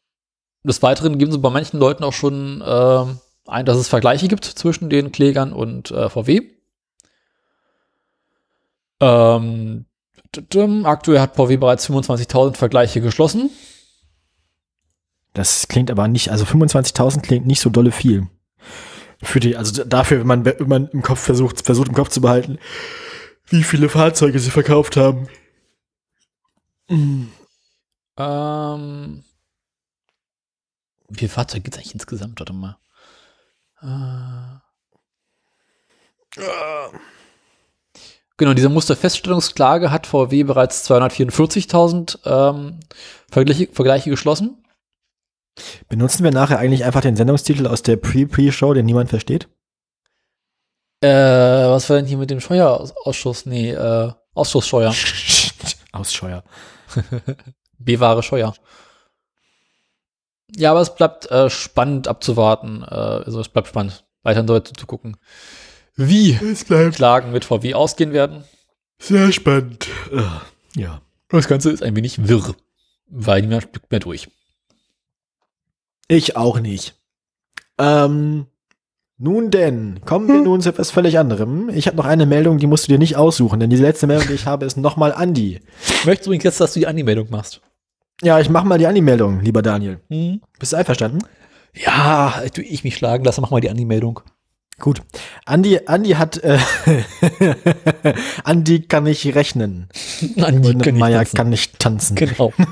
[0.69, 4.45] des Weiteren geben sie bei manchen Leuten auch schon ähm, ein, dass es Vergleiche gibt
[4.45, 6.41] zwischen den Klägern und äh, VW.
[9.01, 9.85] Ähm,
[10.83, 13.49] aktuell hat VW bereits 25.000 Vergleiche geschlossen.
[15.33, 18.27] Das klingt aber nicht, also 25.000 klingt nicht so dolle viel.
[19.21, 22.21] Für die, also dafür, wenn man, wenn man im Kopf versucht, versucht im Kopf zu
[22.21, 22.57] behalten,
[23.47, 25.27] wie viele Fahrzeuge sie verkauft haben.
[28.17, 29.23] Ähm,
[31.09, 32.39] wie viele Fahrzeuge gibt es eigentlich insgesamt?
[32.39, 32.77] Warte mal.
[33.81, 34.59] Äh,
[38.37, 42.79] genau, diese Musterfeststellungsklage hat VW bereits 244.000 ähm,
[43.31, 44.63] Vergleiche, Vergleiche geschlossen.
[45.87, 49.49] Benutzen wir nachher eigentlich einfach den Sendungstitel aus der Pre-Pre-Show, den niemand versteht?
[51.01, 53.45] Äh, was war denn hier mit dem Steuerausschuss?
[53.45, 54.93] Nee, äh, Ausschusssteuer.
[55.91, 56.43] Ausscheuer.
[57.77, 58.53] B-Ware Scheuer.
[60.55, 62.83] Ja, aber es bleibt äh, spannend abzuwarten.
[62.83, 65.17] Äh, also es bleibt spannend, weiter Leute zu gucken,
[65.95, 68.43] wie Es bleibt Klagen mit VW ausgehen werden.
[69.01, 69.87] sehr spannend.
[70.75, 71.01] Ja.
[71.29, 72.55] Das Ganze ist ein wenig wirr,
[73.07, 74.29] weil niemand blickt mehr durch.
[76.07, 76.95] Ich auch nicht.
[77.77, 78.47] Ähm,
[79.17, 81.69] nun denn, kommen wir nun zu etwas völlig anderem.
[81.69, 84.27] Ich habe noch eine Meldung, die musst du dir nicht aussuchen, denn die letzte Meldung,
[84.27, 85.59] die ich habe, ist nochmal Andi.
[86.05, 87.61] Möchtest du übrigens jetzt, dass du die Anmeldung machst?
[88.21, 89.99] Ja, ich mach mal die Andi-Meldung, lieber Daniel.
[90.09, 90.41] Hm?
[90.59, 91.19] Bist du einverstanden?
[91.73, 94.19] Ja, tu ich mich schlagen lasse, mach mal die Anmeldung.
[94.79, 95.01] Gut.
[95.45, 96.57] Andi, Andi hat, äh,
[98.43, 99.87] Andi kann nicht rechnen.
[100.41, 101.35] An die Und kann ich Meier tanzen.
[101.37, 102.15] kann nicht tanzen.
[102.15, 102.53] Genau.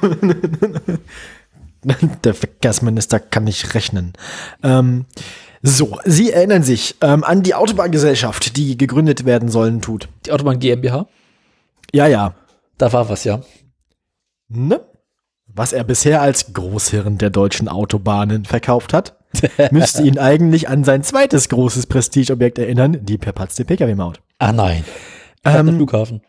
[2.24, 4.14] Der Verkehrsminister kann nicht rechnen.
[4.64, 5.06] Ähm,
[5.62, 10.10] so, Sie erinnern sich ähm, an die Autobahngesellschaft, die gegründet werden sollen tut.
[10.26, 11.08] Die Autobahn GmbH,
[11.94, 12.34] Ja, ja.
[12.78, 13.42] da war was, ja.
[14.50, 14.82] Ne?
[15.58, 19.18] Was er bisher als Großhirn der deutschen Autobahnen verkauft hat,
[19.72, 24.22] müsste ihn eigentlich an sein zweites großes Prestigeobjekt erinnern, die verpatzte Pkw-Maut.
[24.38, 24.84] Ah nein.
[25.44, 26.22] Ähm, Flughafen.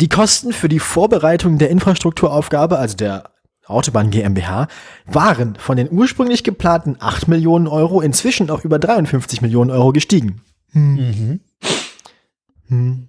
[0.00, 3.30] Die Kosten für die Vorbereitung der Infrastrukturaufgabe, also der
[3.66, 4.68] Autobahn GmbH,
[5.04, 10.42] waren von den ursprünglich geplanten 8 Millionen Euro inzwischen auf über 53 Millionen Euro gestiegen.
[10.70, 11.40] Mhm.
[12.68, 13.08] Hm.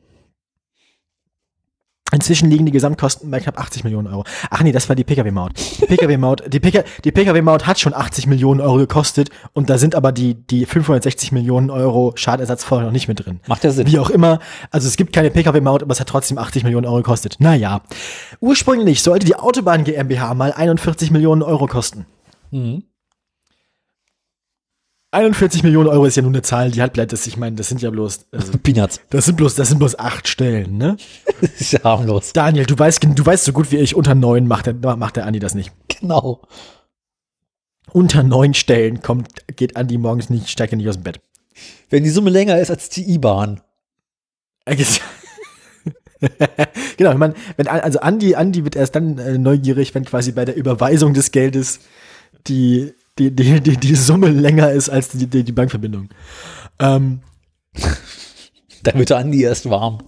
[2.11, 4.25] Inzwischen liegen die Gesamtkosten bei knapp 80 Millionen Euro.
[4.49, 5.53] Ach nee, das war die Pkw-Maut.
[5.79, 9.95] Die Pkw-Maut, die PK, die Pkw-Maut hat schon 80 Millionen Euro gekostet und da sind
[9.95, 13.39] aber die, die 560 Millionen Euro Schadenersatz vorher noch nicht mit drin.
[13.47, 13.87] Macht ja Sinn.
[13.87, 14.39] Wie auch immer,
[14.71, 17.37] also es gibt keine Pkw-Maut, aber es hat trotzdem 80 Millionen Euro gekostet.
[17.39, 17.81] Naja.
[18.39, 22.05] Ursprünglich sollte die Autobahn GmbH mal 41 Millionen Euro kosten.
[22.51, 22.83] Mhm.
[25.11, 27.67] 41 Millionen Euro ist ja nur eine Zahl, die hat bleibt das, ich meine, das
[27.67, 29.01] sind ja bloß, also, Peanuts.
[29.09, 30.97] das sind bloß, das sind bloß acht Stellen, ne?
[31.41, 32.33] Das ist ja harmlos.
[32.33, 35.25] Daniel, du weißt, du weißt so gut wie ich, unter neun macht der, macht der
[35.25, 35.73] Andi das nicht.
[35.87, 36.41] Genau.
[37.91, 41.19] Unter neun Stellen kommt, geht Andi morgens nicht, steigt er nicht aus dem Bett.
[41.89, 43.59] Wenn die Summe länger ist als die IBAN.
[46.97, 50.45] genau, ich meine, wenn, also Andi, Andi wird erst dann äh, neugierig, wenn quasi bei
[50.45, 51.79] der Überweisung des Geldes
[52.47, 52.93] die,
[53.29, 56.09] die, die, die, die Summe länger ist als die, die, die Bankverbindung.
[56.79, 57.19] Ähm,
[58.83, 59.99] Da wird Andi erst warm.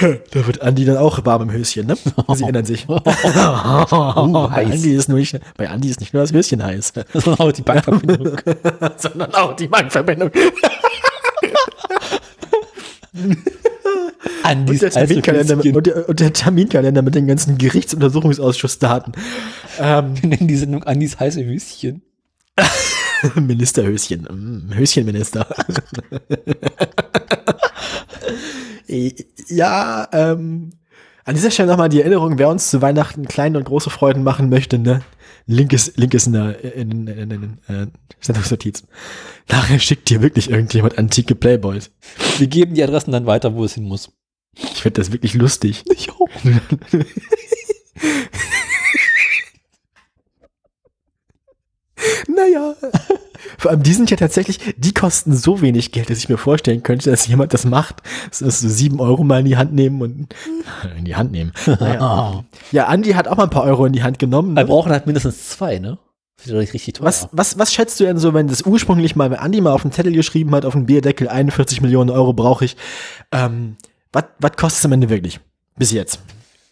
[0.00, 1.96] da wird Andi dann auch warm im Höschen, ne?
[2.34, 2.86] Sie erinnern sich.
[2.88, 4.64] Uh, bei.
[4.64, 7.62] Andi ist nur nicht, bei Andi ist nicht nur das Höschen heiß, war auch die
[7.62, 8.36] Bankverbindung.
[8.96, 10.30] sondern auch die Bankverbindung.
[14.44, 15.76] Andis Und der, Terminkalender, Höschen.
[15.76, 19.14] und, der, und der Terminkalender mit den ganzen Gerichtsuntersuchungsausschussdaten.
[19.80, 22.02] Ähm, Wir nennen die Sendung Andis heiße Höschen.
[23.34, 24.22] Ministerhöschen.
[24.22, 25.46] Mm, Höschenminister.
[29.48, 30.70] ja, ähm,
[31.24, 34.50] an dieser Stelle nochmal die Erinnerung, wer uns zu Weihnachten kleine und große Freuden machen
[34.50, 35.00] möchte, ne?
[35.46, 38.88] Link ist, Link ist in der in, in, in, in, in, Sendungsnotizen.
[39.50, 41.90] Nachher schickt dir wirklich irgendjemand antike Playboys.
[42.38, 44.10] Wir geben die Adressen dann weiter, wo es hin muss.
[44.56, 45.84] Ich finde das wirklich lustig.
[45.92, 46.28] Ich auch.
[52.28, 52.74] Naja.
[53.58, 56.82] Vor allem, die sind ja tatsächlich, die kosten so wenig Geld, dass ich mir vorstellen
[56.82, 58.02] könnte, dass jemand das macht.
[58.28, 60.34] Das ist so sieben Euro mal in die Hand nehmen und
[60.98, 61.52] in die Hand nehmen.
[61.66, 62.44] Naja.
[62.72, 64.54] Ja, Andi hat auch mal ein paar Euro in die Hand genommen.
[64.56, 64.68] Wir Ne?
[64.68, 65.98] brauchen halt mindestens zwei, ne?
[66.46, 67.06] Richtig, richtig teuer.
[67.06, 69.82] Was, was, was schätzt du denn so, wenn das ursprünglich mal, wenn Andi mal auf
[69.82, 72.76] den Zettel geschrieben hat, auf den Bierdeckel, 41 Millionen Euro brauche ich,
[73.32, 73.76] ähm,
[74.14, 75.40] was, was kostet es am Ende wirklich?
[75.76, 76.20] Bis jetzt.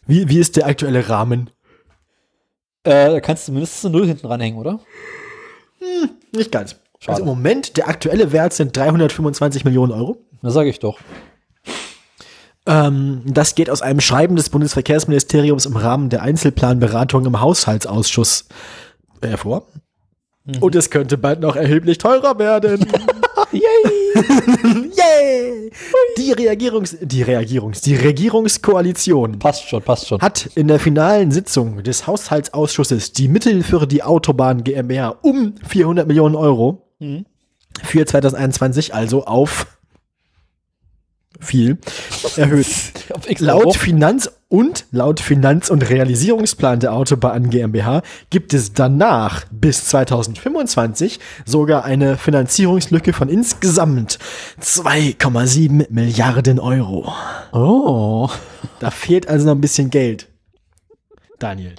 [0.07, 1.51] Wie, wie ist der aktuelle Rahmen?
[2.85, 4.81] Äh, da kannst du mindestens eine Null hinten ranhängen, oder?
[6.35, 6.77] Nicht ganz.
[6.99, 7.17] Schade.
[7.17, 10.19] Also im Moment, der aktuelle Wert sind 325 Millionen Euro.
[10.41, 10.99] Das sage ich doch.
[12.67, 18.47] Ähm, das geht aus einem Schreiben des Bundesverkehrsministeriums im Rahmen der Einzelplanberatung im Haushaltsausschuss
[19.21, 19.67] hervor.
[20.61, 22.87] Und es könnte bald noch erheblich teurer werden.
[23.53, 23.63] Yay!
[24.97, 25.71] Yay!
[26.17, 30.21] Die Reagierungs, die Reagierungs, die Regierungskoalition passt schon, passt schon.
[30.21, 36.07] hat in der finalen Sitzung des Haushaltsausschusses die Mittel für die Autobahn GmbH um 400
[36.07, 36.83] Millionen Euro
[37.83, 39.67] für 2021 also auf
[41.41, 41.79] viel
[42.37, 42.67] erhöht.
[43.39, 43.77] Laut.
[43.77, 51.85] Finanz- und laut Finanz- und Realisierungsplan der Autobahn GmbH gibt es danach bis 2025 sogar
[51.85, 54.19] eine Finanzierungslücke von insgesamt
[54.61, 57.11] 2,7 Milliarden Euro.
[57.53, 58.29] Oh.
[58.79, 60.29] Da fehlt also noch ein bisschen Geld.
[61.39, 61.75] Daniel.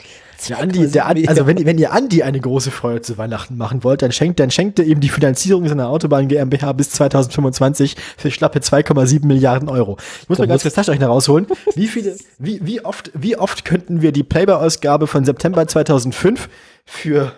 [0.49, 3.83] Der Andi, der Andi, also wenn, wenn ihr Andi eine große Freude zu Weihnachten machen
[3.83, 8.31] wollt, dann schenkt, dann schenkt er ihm die Finanzierung seiner Autobahn GmbH bis 2025 für
[8.31, 9.97] schlappe 2,7 Milliarden Euro.
[10.21, 11.47] Ich muss mal ganz kurz Taschenrechner rausholen.
[11.75, 16.49] Wie viele, wie, wie oft, wie oft könnten wir die Playboy-Ausgabe von September 2005
[16.85, 17.31] für,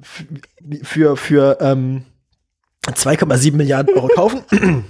[0.00, 0.24] für,
[0.82, 2.04] für, für ähm,
[2.86, 4.42] 2,7 Milliarden Euro kaufen?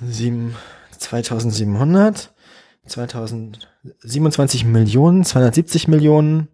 [0.00, 0.54] 7,
[0.98, 2.30] 2700,
[2.88, 6.48] 2027 Millionen, 270 Millionen.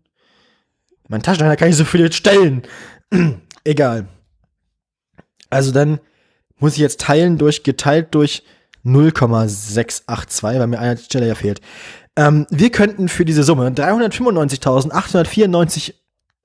[1.09, 2.62] Mein Taschenrechner kann nicht so viele stellen.
[3.65, 4.09] Egal.
[5.51, 6.01] Also dann
[6.59, 8.43] muss ich jetzt teilen durch, geteilt durch
[8.85, 11.62] 0,682, weil mir eine Stelle ja fehlt.
[12.16, 15.94] Ähm, wir könnten für diese Summe 395.894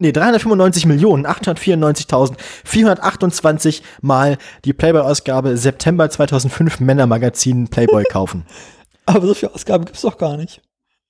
[0.02, 8.45] Nee, 395 Millionen 894.428 mal die Playboy-Ausgabe September 2005 Männermagazin Playboy kaufen.
[9.15, 10.61] Aber so viele Ausgaben gibt's doch gar nicht.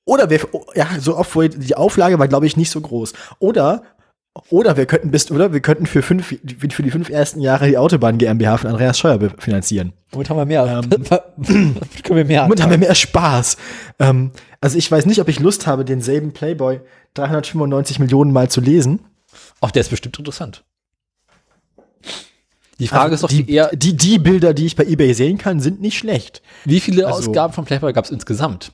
[0.05, 0.39] Oder wir,
[0.73, 3.13] ja, so oft, die Auflage war, glaube ich, nicht so groß.
[3.39, 3.83] Oder,
[4.49, 7.77] oder wir könnten bis, oder wir könnten für fünf, für die fünf ersten Jahre die
[7.77, 9.93] Autobahn GmbH von Andreas Scheuer finanzieren.
[10.11, 10.65] Womit haben wir mehr?
[10.65, 10.89] Ähm,
[11.37, 13.57] Womit können wir mehr Und haben wir mehr Spaß.
[13.99, 14.31] Ähm,
[14.61, 16.79] also ich weiß nicht, ob ich Lust habe, denselben Playboy
[17.13, 19.01] 395 Millionen Mal zu lesen.
[19.59, 20.63] Auch der ist bestimmt interessant.
[22.79, 25.37] Die Frage Also ist doch die, eher, die, die Bilder, die ich bei eBay sehen
[25.37, 26.41] kann, sind nicht schlecht.
[26.65, 28.71] wie viele also- Ausgaben von Playboy gab's insgesamt?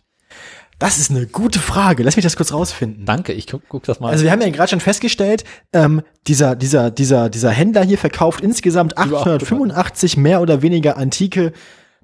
[0.77, 2.03] Das ist eine gute Frage.
[2.03, 3.05] Lass mich das kurz rausfinden.
[3.05, 4.11] Danke, ich guck, guck das mal.
[4.11, 8.41] Also wir haben ja gerade schon festgestellt, ähm, dieser, dieser, dieser, dieser Händler hier verkauft
[8.41, 11.53] insgesamt 885 mehr oder weniger antike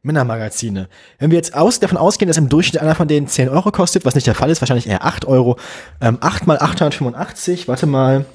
[0.04, 0.88] Männermagazine.
[1.20, 4.06] Wenn wir jetzt aus, davon ausgehen, dass im Durchschnitt einer von denen 10 Euro kostet,
[4.06, 5.60] was nicht der Fall ist, wahrscheinlich eher 8 Euro,
[6.00, 8.26] ähm, 8 mal 885, warte mal,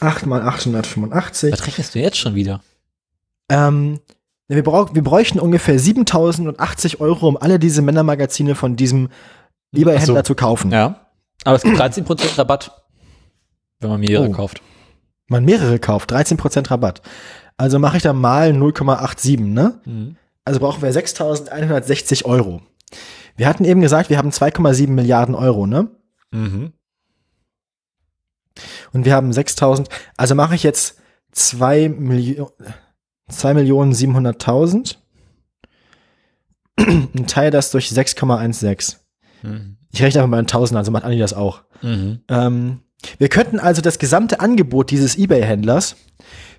[0.00, 2.60] 8 mal 885, Was rechnest du jetzt schon wieder?
[3.50, 4.00] ähm,
[4.48, 9.08] wir, brauch, wir bräuchten ungefähr 7080 Euro, um alle diese Männermagazine von diesem
[9.74, 10.34] eBay-Händler Ach so.
[10.34, 10.70] zu kaufen.
[10.72, 11.06] Ja.
[11.44, 12.70] Aber es gibt 13% Rabatt,
[13.80, 14.32] wenn man mehrere Oh.
[14.32, 14.62] kauft.
[15.28, 17.02] man mehrere kauft, 13% Rabatt.
[17.56, 19.80] Also mache ich da mal 0,87, ne?
[19.84, 20.16] Mhm.
[20.44, 22.62] Also brauchen wir 6.160 Euro.
[23.36, 25.88] Wir hatten eben gesagt, wir haben 2,7 Milliarden Euro, ne?
[26.30, 26.72] Mhm.
[28.92, 30.98] Und wir haben 6.000, also mache ich jetzt
[31.32, 32.50] 2 Millionen,
[33.28, 34.96] 2 Millionen 700.000
[36.78, 38.96] und teile das durch 6,16.
[39.42, 39.76] Mhm.
[39.92, 41.62] Ich rechne einfach mal in Tausend, also macht Andi das auch.
[41.82, 42.20] Mhm.
[42.28, 42.80] Ähm,
[43.18, 45.96] wir könnten also das gesamte Angebot dieses eBay-Händlers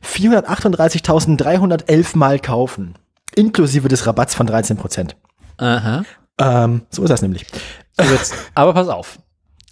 [0.04, 2.96] 438.311 Mal kaufen.
[3.36, 5.16] Inklusive des Rabatts von 13 Prozent.
[5.58, 6.04] Aha.
[6.40, 7.46] Ähm, so ist das nämlich.
[8.00, 8.06] So
[8.54, 9.20] aber pass auf.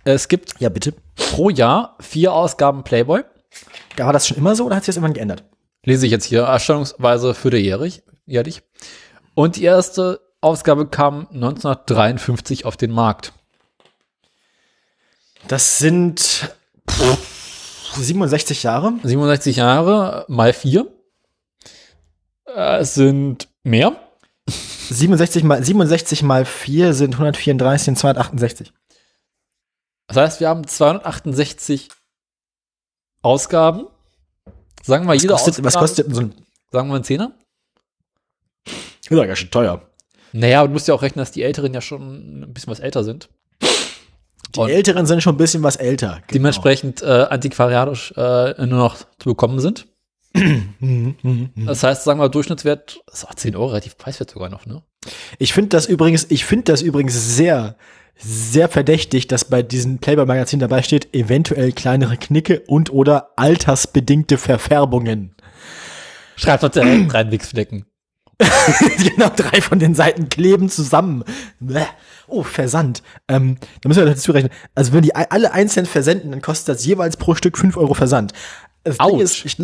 [0.04, 0.94] Es gibt Ja, bitte.
[1.16, 3.24] Pro Jahr vier Ausgaben Playboy.
[3.98, 5.44] War das schon immer so oder hat sich das irgendwann geändert?
[5.84, 8.64] Lese ich jetzt hier erstattungsweise vierteljährig, jährlich.
[9.34, 13.34] Und die erste Ausgabe kam 1953 auf den Markt.
[15.48, 16.50] Das sind
[16.90, 18.94] pff, 67 Jahre.
[19.04, 20.88] 67 Jahre mal vier.
[22.46, 23.96] Es sind mehr.
[24.48, 28.72] 67 mal, 67 mal 4 sind 134 und 268.
[30.08, 31.90] Das heißt, wir haben 268
[33.22, 33.88] Ausgaben.
[34.84, 36.34] Sagen wir jede Kostet, Ausgabe, was kostet denn so ein.
[36.72, 37.32] sagen wir einen Zehner?
[38.66, 39.82] Ist doch ganz schön teuer.
[40.32, 42.80] Naja, aber du musst ja auch rechnen, dass die Älteren ja schon ein bisschen was
[42.80, 43.30] älter sind.
[44.56, 46.16] Die Und- Älteren sind schon ein bisschen was älter.
[46.16, 46.34] Genau.
[46.34, 49.88] Dementsprechend äh, antiquariatisch äh, nur noch zu bekommen sind.
[51.56, 54.84] Das heißt, sagen wir, Durchschnittswert ist auch 10 Euro relativ preiswert sogar noch, ne?
[55.40, 57.78] Ich finde das übrigens, ich finde das übrigens sehr,
[58.18, 65.36] sehr verdächtig, dass bei diesem Playboy-Magazin dabei steht, eventuell kleinere Knicke und oder altersbedingte Verfärbungen.
[66.36, 67.86] Schreibt doch direkt rein, Wichsflecken.
[68.98, 71.24] genau, drei von den Seiten kleben zusammen.
[71.60, 71.86] Bäh.
[72.28, 73.04] Oh, Versand.
[73.28, 74.52] Ähm, da müssen wir dazu rechnen.
[74.74, 78.34] Also wenn die alle einzeln versenden, dann kostet das jeweils pro Stück 5 Euro Versand.
[78.84, 79.58] Das Ding ist, ich,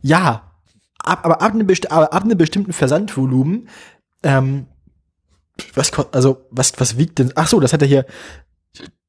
[0.00, 0.52] ja,
[0.98, 3.68] ab, aber ab einem, ab einem bestimmten Versandvolumen,
[4.22, 4.66] ähm,
[5.74, 8.06] was, also, was, was wiegt denn, ach so, das hat er hier,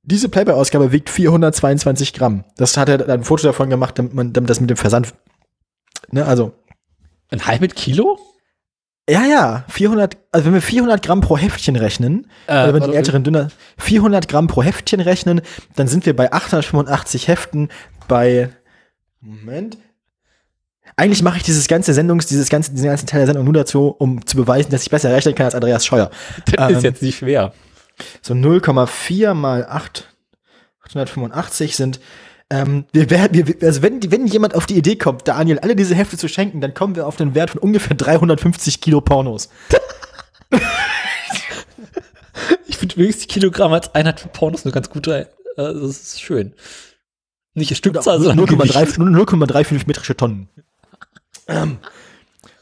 [0.04, 2.44] diese Playboy-Ausgabe wiegt 422 Gramm.
[2.58, 5.14] Das hat er dann ein Foto davon gemacht, damit man, damit das mit dem Versand,
[6.12, 6.54] ne, also,
[7.32, 8.20] Ein halbes Kilo?
[9.10, 12.96] ja, ja, 400, also wenn wir 400 Gramm pro Heftchen rechnen, Äh, also wenn die
[12.96, 15.42] älteren dünner 400 Gramm pro Heftchen rechnen,
[15.76, 17.70] dann sind wir bei 885 Heften
[18.08, 18.50] bei,
[19.22, 19.78] Moment.
[20.98, 23.88] Eigentlich mache ich dieses ganze Sendungs, dieses ganze, diesen ganzen Teil der Sendung nur dazu,
[23.98, 26.10] um zu beweisen, dass ich besser rechnen kann als Andreas Scheuer.
[26.56, 27.54] Das Ähm, ist jetzt nicht schwer.
[28.22, 30.08] So 0,4 mal 8,
[30.84, 32.00] 885 sind,
[32.50, 35.76] ähm, wir, werden- wir, also wenn, die- wenn jemand auf die Idee kommt, Daniel, alle
[35.76, 39.50] diese Hefte zu schenken, dann kommen wir auf den Wert von ungefähr 350 Kilo Pornos.
[42.68, 46.54] Ich finde wenigstens Kilogramm als Einheit für Pornos eine ganz gute, äh, das ist schön.
[47.54, 50.50] Nicht Stückzahl, sondern 0,3 0,35 metrische Tonnen.
[51.48, 51.80] Ähm,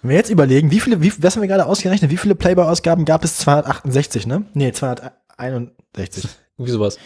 [0.02, 3.06] wenn wir jetzt überlegen, wie viele, wie, was haben wir gerade ausgerechnet, wie viele Playboy-Ausgaben
[3.06, 3.38] gab es?
[3.38, 4.46] 268, ne?
[4.54, 6.28] Nee, 261.
[6.58, 6.98] Irgendwie sowas.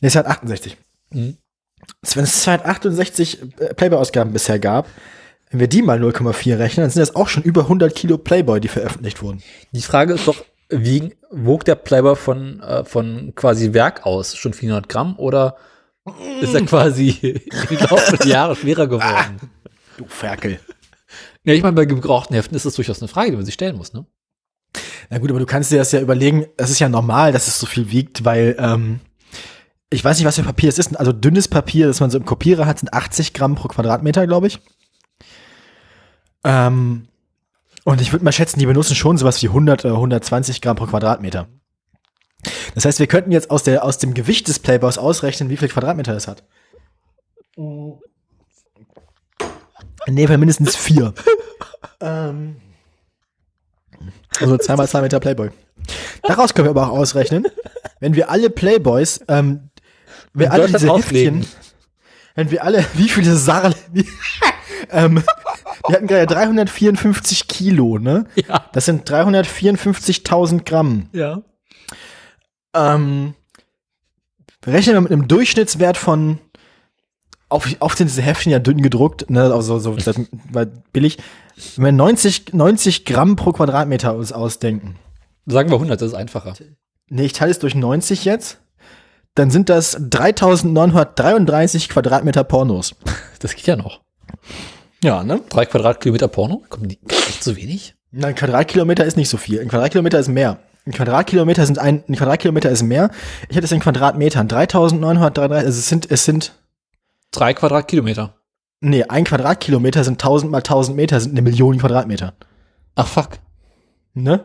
[0.00, 0.76] Nee, 268.
[1.10, 1.36] Mhm.
[2.14, 4.86] Wenn es 268 äh, Playboy-Ausgaben bisher gab,
[5.50, 8.60] wenn wir die mal 0,4 rechnen, dann sind das auch schon über 100 Kilo Playboy,
[8.60, 9.42] die veröffentlicht wurden.
[9.72, 14.36] Die Frage ist doch, wie wog der Playboy von, äh, von quasi Werk aus?
[14.36, 15.56] Schon 400 Gramm oder
[16.40, 17.10] ist er quasi
[17.70, 19.40] im Laufe der Jahre schwerer geworden?
[19.96, 20.60] Du Ferkel.
[21.44, 23.76] Ja, ich meine, bei gebrauchten Heften ist das durchaus eine Frage, die man sich stellen
[23.76, 24.06] muss, ne?
[25.08, 27.58] Na gut, aber du kannst dir das ja überlegen, es ist ja normal, dass es
[27.58, 29.00] so viel wiegt, weil ähm,
[29.90, 30.96] ich weiß nicht, was für Papier es ist.
[30.96, 34.46] Also dünnes Papier, das man so im Kopierer hat, sind 80 Gramm pro Quadratmeter, glaube
[34.46, 34.60] ich.
[36.44, 37.08] Ähm,
[37.84, 40.86] und ich würde mal schätzen, die benutzen schon sowas wie 100 oder 120 Gramm pro
[40.86, 41.48] Quadratmeter.
[42.74, 45.68] Das heißt, wir könnten jetzt aus, der, aus dem Gewicht des Playboys ausrechnen, wie viel
[45.68, 46.44] Quadratmeter es hat.
[50.06, 51.14] In dem Fall mindestens vier.
[52.00, 52.56] ähm,
[54.40, 55.50] also zweimal zwei Meter Playboy.
[56.22, 57.46] Daraus können wir aber auch ausrechnen,
[58.00, 59.70] wenn wir alle Playboys, ähm,
[60.32, 60.94] wir In alle diese.
[60.94, 61.46] Heftchen,
[62.34, 64.06] wenn wir alle, wie viele Sarl, wie,
[64.90, 65.22] ähm,
[65.86, 68.26] wir hatten gerade 354 Kilo, ne?
[68.34, 68.66] Ja.
[68.72, 71.08] Das sind 354.000 Gramm.
[71.12, 71.42] Ja.
[72.74, 73.34] Ähm,
[74.64, 76.38] rechnen wir mit einem Durchschnittswert von
[77.50, 80.18] auf, auf sind diese Heftchen ja dünn gedruckt, ne, also so das
[80.50, 81.18] war billig.
[81.76, 84.96] Wenn wir 90, 90 Gramm pro Quadratmeter uns ausdenken.
[85.46, 86.54] Sagen wir 100, das ist einfacher.
[87.08, 88.58] Nee, ich teile es durch 90 jetzt.
[89.34, 92.94] Dann sind das 3933 Quadratmeter Pornos.
[93.40, 94.02] Das geht ja noch.
[95.02, 95.40] Ja, ne?
[95.48, 96.62] Drei Quadratkilometer Porno?
[96.68, 97.94] Kommen die echt so wenig?
[98.10, 99.60] Na, Ein Quadratkilometer ist nicht so viel.
[99.60, 100.58] Ein Quadratkilometer ist mehr.
[100.84, 103.10] Ein Quadratkilometer sind ein, ein Quadratkilometer ist mehr.
[103.48, 104.46] Ich hätte es in Quadratmetern.
[104.46, 106.52] 3933, also es sind, es sind,
[107.32, 108.34] Drei Quadratkilometer.
[108.80, 112.34] nee, ein Quadratkilometer sind 1000 mal 1000 Meter, sind eine Million Quadratmeter.
[112.96, 113.38] Ach fuck.
[114.14, 114.44] Ne?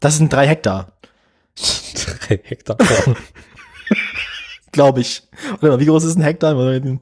[0.00, 0.92] Das sind drei Hektar,
[2.26, 2.76] Drei Hektar
[4.72, 5.22] glaube ich.
[5.62, 6.54] Oder wie groß ist ein Hektar?
[6.56, 7.00] Ein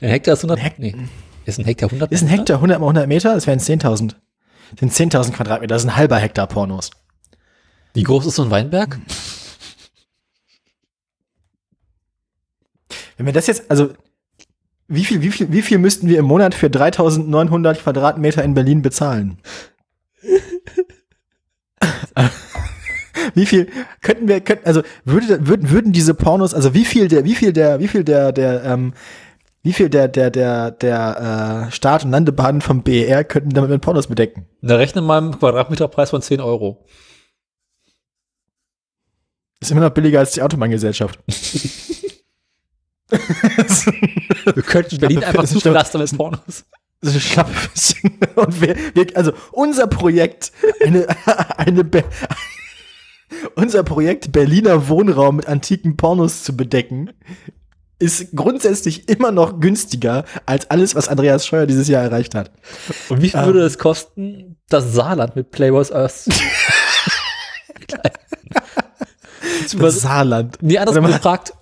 [0.00, 0.58] Hektar ist 100.
[0.58, 0.94] Ein Hek- nee.
[1.44, 2.12] Ist ein Hektar 100?
[2.12, 3.34] Ist ein Hektar 100 mal 100 Meter?
[3.34, 4.14] Das wären 10.000.
[4.78, 6.90] Das sind 10.000 Quadratmeter, das ist ein halber Hektar Pornos.
[7.94, 9.00] Wie groß ist so ein Weinberg?
[13.18, 13.90] Wenn wir das jetzt, also,
[14.86, 18.80] wie viel, wie viel, wie viel müssten wir im Monat für 3.900 Quadratmeter in Berlin
[18.80, 19.38] bezahlen?
[23.34, 23.68] wie viel
[24.02, 27.52] könnten wir, könnten, also, würde, würden, würden diese Pornos, also wie viel der, wie viel
[27.52, 28.94] der, wie viel der, der, ähm,
[29.64, 33.80] wie viel der, der, der, der, äh, Start- und Landebahnen vom BER könnten damit mit
[33.80, 34.46] Pornos bedecken?
[34.60, 36.84] Na, rechne mal einen Quadratmeterpreis von 10 Euro.
[39.60, 41.18] Ist immer noch billiger als die Autobahngesellschaft.
[44.54, 46.64] Wir könnten Berlin einfach zupflastern mit Pornos.
[47.00, 48.18] Das ist ein Schlappfisschen.
[48.34, 50.52] Und wir, wir, also unser Projekt,
[50.84, 51.06] eine,
[51.56, 52.04] eine Be
[53.54, 57.10] unser Projekt Berliner Wohnraum mit antiken Pornos zu bedecken,
[57.98, 62.50] ist grundsätzlich immer noch günstiger als alles, was Andreas Scheuer dieses Jahr erreicht hat.
[63.08, 63.46] Und wie viel Ähm.
[63.46, 66.28] würde es kosten, das Saarland mit Playboys Earth?
[69.70, 70.56] Das Saarland.
[70.62, 71.52] nee, anders gefragt,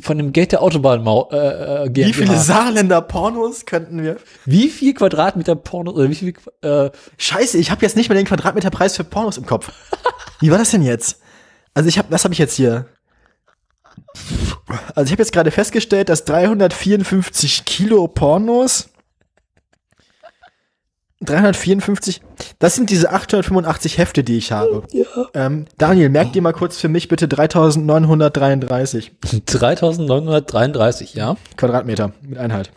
[0.00, 4.16] von dem Geld der Autobahn äh, äh, Wie viele Saarländer Pornos könnten wir?
[4.44, 8.26] Wie viel Quadratmeter Pornos oder wie viel äh Scheiße, ich habe jetzt nicht mehr den
[8.26, 9.72] Quadratmeterpreis für Pornos im Kopf.
[10.40, 11.20] wie war das denn jetzt?
[11.74, 12.86] Also ich habe, was habe ich jetzt hier?
[14.94, 18.88] Also ich habe jetzt gerade festgestellt, dass 354 Kilo Pornos
[21.24, 22.20] 354,
[22.58, 24.82] das sind diese 885 Hefte, die ich habe.
[24.92, 25.04] Ja.
[25.34, 29.12] Ähm, Daniel, merk dir mal kurz für mich bitte 3933.
[29.46, 31.36] 3933, ja.
[31.56, 32.70] Quadratmeter mit Einheit.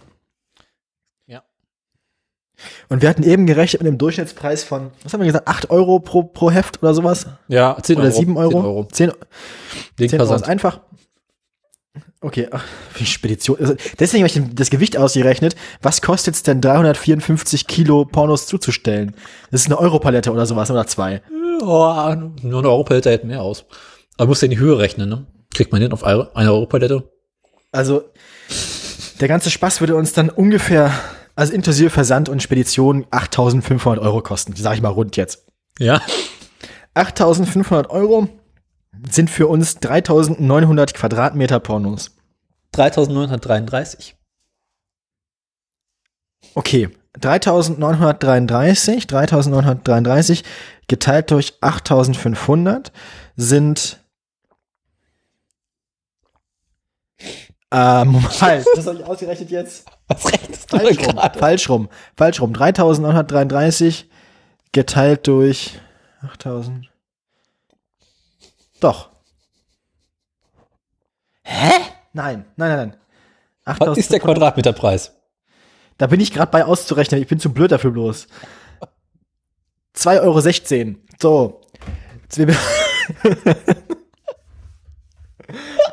[1.25, 1.43] Ja.
[2.89, 5.99] Und wir hatten eben gerechnet mit einem Durchschnittspreis von, was haben wir gesagt, 8 Euro
[5.99, 7.27] pro, pro Heft oder sowas?
[7.47, 8.17] Ja, 10 oder Euro.
[8.17, 8.87] 7 Euro.
[8.91, 9.17] 10 Euro.
[9.97, 10.81] 10, 10 Euro ist einfach.
[12.19, 12.63] Okay, ach,
[12.95, 13.59] wie Spedition.
[13.59, 15.55] Also deswegen habe ich das Gewicht ausgerechnet.
[15.83, 19.15] Was kostet es denn 354 Kilo Pornos zuzustellen?
[19.51, 21.21] Das ist eine Europalette oder sowas oder zwei.
[21.61, 23.65] Ja, nur eine Europalette hält mehr aus.
[24.17, 25.27] Aber musst ja in die Höhe rechnen, ne?
[25.53, 27.11] Kriegt man den auf eine Europalette?
[27.71, 28.03] Also,
[29.19, 30.91] der ganze Spaß würde uns dann ungefähr,
[31.35, 34.55] also inklusive Versand und Spedition, 8500 Euro kosten.
[34.55, 35.45] Sag ich mal rund jetzt.
[35.77, 36.01] Ja.
[36.95, 38.27] 8500 Euro
[39.09, 42.15] sind für uns 3900 Quadratmeter Pornos.
[42.71, 44.15] 3933.
[46.53, 50.43] Okay, 3933, 3933
[50.87, 52.91] geteilt durch 8500
[53.35, 53.99] sind
[57.71, 59.85] ähm, halt, das habe ich ausgerechnet jetzt.
[60.07, 62.53] Was rechnest du falsch rum, falsch rum, falsch rum.
[62.53, 64.09] 3933
[64.71, 65.79] geteilt durch
[66.21, 66.89] 8000
[68.79, 69.09] doch.
[71.43, 71.71] Hä?
[72.13, 72.97] Nein, nein, nein, nein.
[73.79, 75.13] Was ist der Quadratmeterpreis?
[75.97, 77.21] Da bin ich gerade bei auszurechnen.
[77.21, 78.27] Ich bin zu blöd dafür bloß.
[79.95, 80.41] 2,16 Euro.
[81.19, 81.61] So.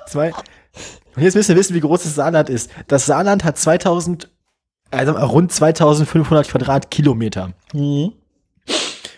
[0.06, 0.32] Zwei.
[1.16, 2.70] Und jetzt müssen wir wissen, wie groß das Saarland ist.
[2.88, 4.30] Das Saarland hat 2000,
[4.90, 7.52] also rund 2500 Quadratkilometer.
[7.72, 8.12] Mhm.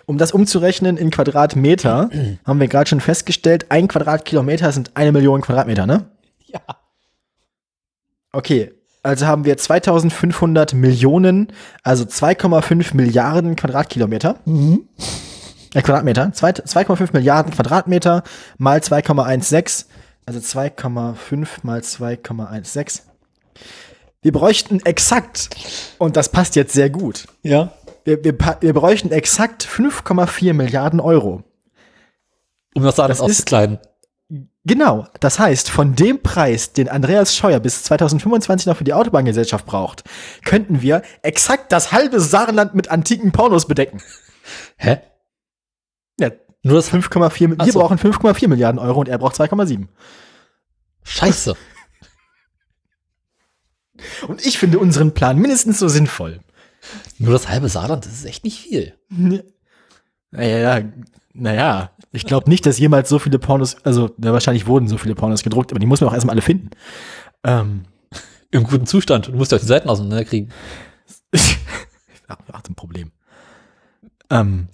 [0.07, 2.09] Um das umzurechnen in Quadratmeter,
[2.45, 6.07] haben wir gerade schon festgestellt, ein Quadratkilometer sind eine Million Quadratmeter, ne?
[6.47, 6.61] Ja.
[8.31, 8.73] Okay,
[9.03, 11.53] also haben wir 2500 Millionen,
[11.83, 14.37] also 2,5 Milliarden Quadratkilometer.
[14.45, 14.89] Mhm.
[15.75, 16.31] Äh, Quadratmeter.
[16.35, 18.23] 2,5 Milliarden Quadratmeter
[18.59, 19.87] mal 2,16,
[20.25, 23.03] also 2,5 mal 2,16.
[24.23, 25.51] Wir bräuchten exakt,
[25.99, 27.27] und das passt jetzt sehr gut.
[27.43, 27.73] Ja
[28.07, 31.43] wir, wir, wir bräuchten exakt 5,4 Milliarden Euro.
[32.75, 33.79] Um das alles auszukleiden.
[34.65, 35.07] Genau.
[35.21, 40.05] Das heißt, von dem Preis, den Andreas Scheuer bis 2025 noch für die Autobahngesellschaft braucht,
[40.45, 44.01] könnten wir exakt das halbe Saarland mit antiken Pornos bedecken.
[44.77, 44.99] Hä?
[46.19, 46.31] Ja,
[46.63, 47.81] nur das 5,4, wir so.
[47.81, 49.89] brauchen 5,4 Milliarden Euro und er braucht 2,7.
[51.03, 51.57] Scheiße.
[54.29, 56.41] Und ich finde unseren Plan mindestens so sinnvoll.
[57.19, 58.95] Nur das halbe Saarland, das ist echt nicht viel.
[60.31, 60.83] Naja,
[61.33, 65.15] naja, ich glaube nicht, dass jemals so viele Pornos, also ja, wahrscheinlich wurden so viele
[65.15, 66.71] Pornos gedruckt, aber die muss man auch erstmal alle finden.
[67.45, 67.83] Ähm,
[68.51, 69.29] Im guten Zustand.
[69.29, 70.51] Du musst ja die Seiten auseinanderkriegen.
[72.29, 73.13] Ach, ach, ein Problem.
[74.31, 74.67] Ähm,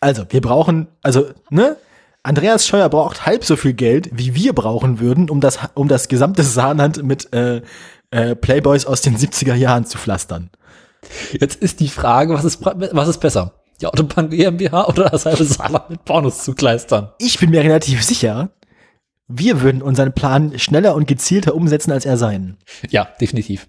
[0.00, 1.78] also, wir brauchen, also, ne?
[2.22, 6.08] Andreas Scheuer braucht halb so viel Geld, wie wir brauchen würden, um das, um das
[6.08, 7.62] gesamte Saarland mit äh,
[8.10, 10.50] äh, Playboys aus den 70er Jahren zu pflastern.
[11.32, 13.60] Jetzt ist die Frage, was ist, was ist besser?
[13.80, 17.12] Die Autobahn GmbH oder das halbe Saarland mit Pornos zu kleistern?
[17.18, 18.50] Ich bin mir relativ sicher,
[19.26, 22.58] wir würden unseren Plan schneller und gezielter umsetzen als er seinen.
[22.90, 23.68] Ja, definitiv.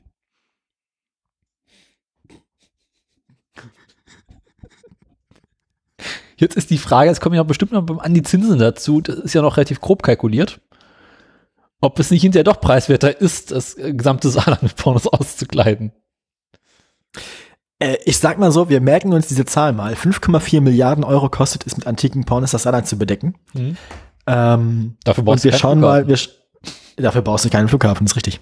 [6.37, 9.33] Jetzt ist die Frage, jetzt kommen ja bestimmt noch an die Zinsen dazu, das ist
[9.33, 10.59] ja noch relativ grob kalkuliert,
[11.79, 15.93] ob es nicht hinterher doch preiswerter ist, das gesamte Saarland mit Pornos auszukleiden.
[17.79, 19.93] Äh, ich sag mal so, wir merken uns diese Zahl mal.
[19.93, 23.35] 5,4 Milliarden Euro kostet es mit antiken Pornos das Saarland zu bedecken.
[23.53, 23.77] Mhm.
[24.27, 26.07] Ähm, dafür brauchst und wir schauen Flughafen.
[26.07, 26.17] mal, wir,
[26.97, 28.39] dafür brauchst du keinen Flughafen, ist richtig.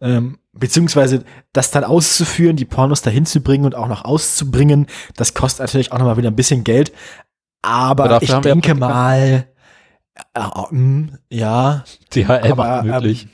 [0.00, 4.86] Ähm, beziehungsweise das dann auszuführen, die Pornos dahin zu bringen und auch noch auszubringen,
[5.16, 6.92] das kostet natürlich auch nochmal wieder ein bisschen Geld.
[7.62, 9.46] Aber ich denke mal,
[10.34, 11.84] äh, äh, ja.
[12.14, 13.28] DHL aber, möglich.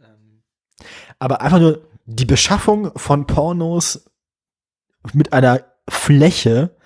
[0.00, 0.42] Ähm,
[1.18, 4.10] aber einfach nur die Beschaffung von Pornos
[5.12, 6.76] mit einer Fläche.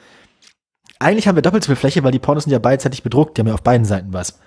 [0.98, 3.36] Eigentlich haben wir doppelt so viel Fläche, weil die Pornos sind ja beidseitig bedruckt.
[3.36, 4.38] Die haben ja auf beiden Seiten was.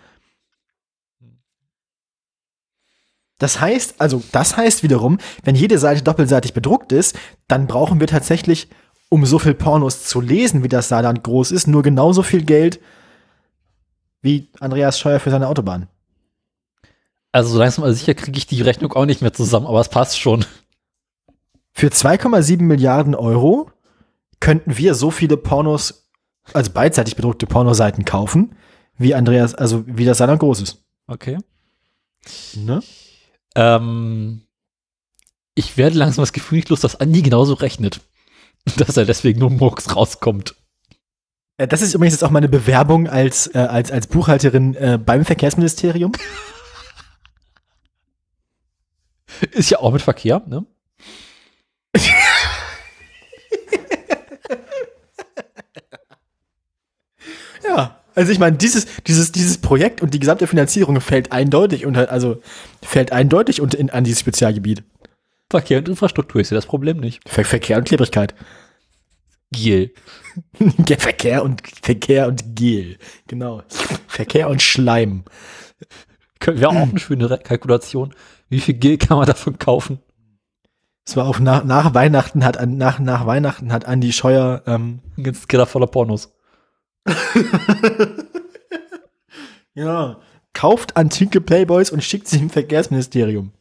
[3.39, 7.17] Das heißt, also das heißt wiederum, wenn jede Seite doppelseitig bedruckt ist,
[7.47, 8.69] dann brauchen wir tatsächlich,
[9.09, 12.79] um so viel Pornos zu lesen, wie das Saarland groß ist, nur genauso viel Geld
[14.21, 15.87] wie Andreas Scheuer für seine Autobahn.
[17.31, 19.89] Also so langsam aber sicher kriege ich die Rechnung auch nicht mehr zusammen, aber es
[19.89, 20.45] passt schon.
[21.77, 23.69] Für 2,7 Milliarden Euro
[24.39, 26.09] könnten wir so viele Pornos,
[26.51, 28.55] also beidseitig bedruckte Pornoseiten kaufen,
[28.97, 30.83] wie Andreas, also wie das Saarland groß ist.
[31.05, 31.37] Okay.
[32.55, 32.81] Ne?
[33.53, 34.41] Ähm,
[35.53, 38.01] ich werde langsam das Gefühl nicht los, dass Andi genauso rechnet.
[38.77, 40.55] Dass er deswegen nur Murks rauskommt.
[41.57, 45.25] Äh, Das ist übrigens jetzt auch meine Bewerbung als, äh, als, als Buchhalterin äh, beim
[45.25, 46.11] Verkehrsministerium.
[49.51, 50.65] Ist ja auch mit Verkehr, ne?
[57.67, 58.01] Ja.
[58.15, 62.41] Also ich meine, dieses, dieses, dieses Projekt und die gesamte Finanzierung fällt eindeutig unter, also
[62.81, 64.83] fällt eindeutig unter in, an dieses Spezialgebiet.
[65.51, 67.21] Verkehr und Infrastruktur ist ja das Problem nicht.
[67.29, 68.33] Ver Verkehr und Klebrigkeit.
[69.51, 69.93] Giel.
[70.59, 72.97] Ja, Verkehr und Verkehr und Gel.
[73.27, 73.61] Genau.
[74.07, 75.23] Verkehr und Schleim.
[76.43, 78.13] Wäre auch eine schöne Kalkulation.
[78.49, 79.99] Wie viel Gel kann man davon kaufen?
[81.07, 85.23] Es war auf nach, nach Weihnachten hat nach, nach Weihnachten hat Andi Scheuer ähm, Ein
[85.23, 86.33] ganzes Keller voller Pornos.
[89.73, 90.19] ja,
[90.51, 93.53] kauft antike Playboys und schickt sie im Verkehrsministerium.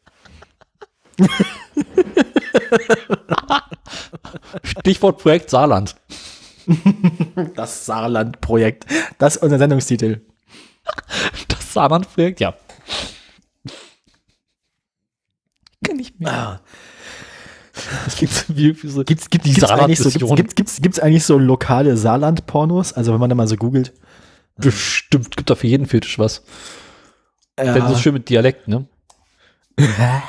[4.65, 5.95] Stichwort Projekt Saarland.
[7.55, 8.87] Das Saarland-Projekt.
[9.19, 10.21] Das ist unser Sendungstitel.
[11.47, 12.55] Das Saarland-Projekt, ja.
[15.85, 16.33] Kenn ich mehr.
[16.33, 16.61] Ah.
[18.05, 20.37] Das wie, so Gibt's, gibt, gibt's, eigentlich so, Saarland-Mission.
[20.37, 22.93] gibt's, gibt's, gibt's eigentlich so lokale Saarland-Pornos?
[22.93, 23.93] Also wenn man da mal so googelt.
[24.57, 26.43] bestimmt, gibt da für jeden Fetisch was.
[27.57, 28.87] Äh, Denn so schön mit Dialekt, ne?
[29.79, 30.23] ja.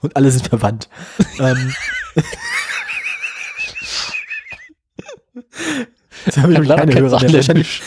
[0.00, 0.88] und alle sind verwandt.
[1.38, 1.74] ähm,
[6.24, 7.32] Jetzt habe ich Leider keine kein Hörer mehr.
[7.34, 7.82] Wahrscheinlich,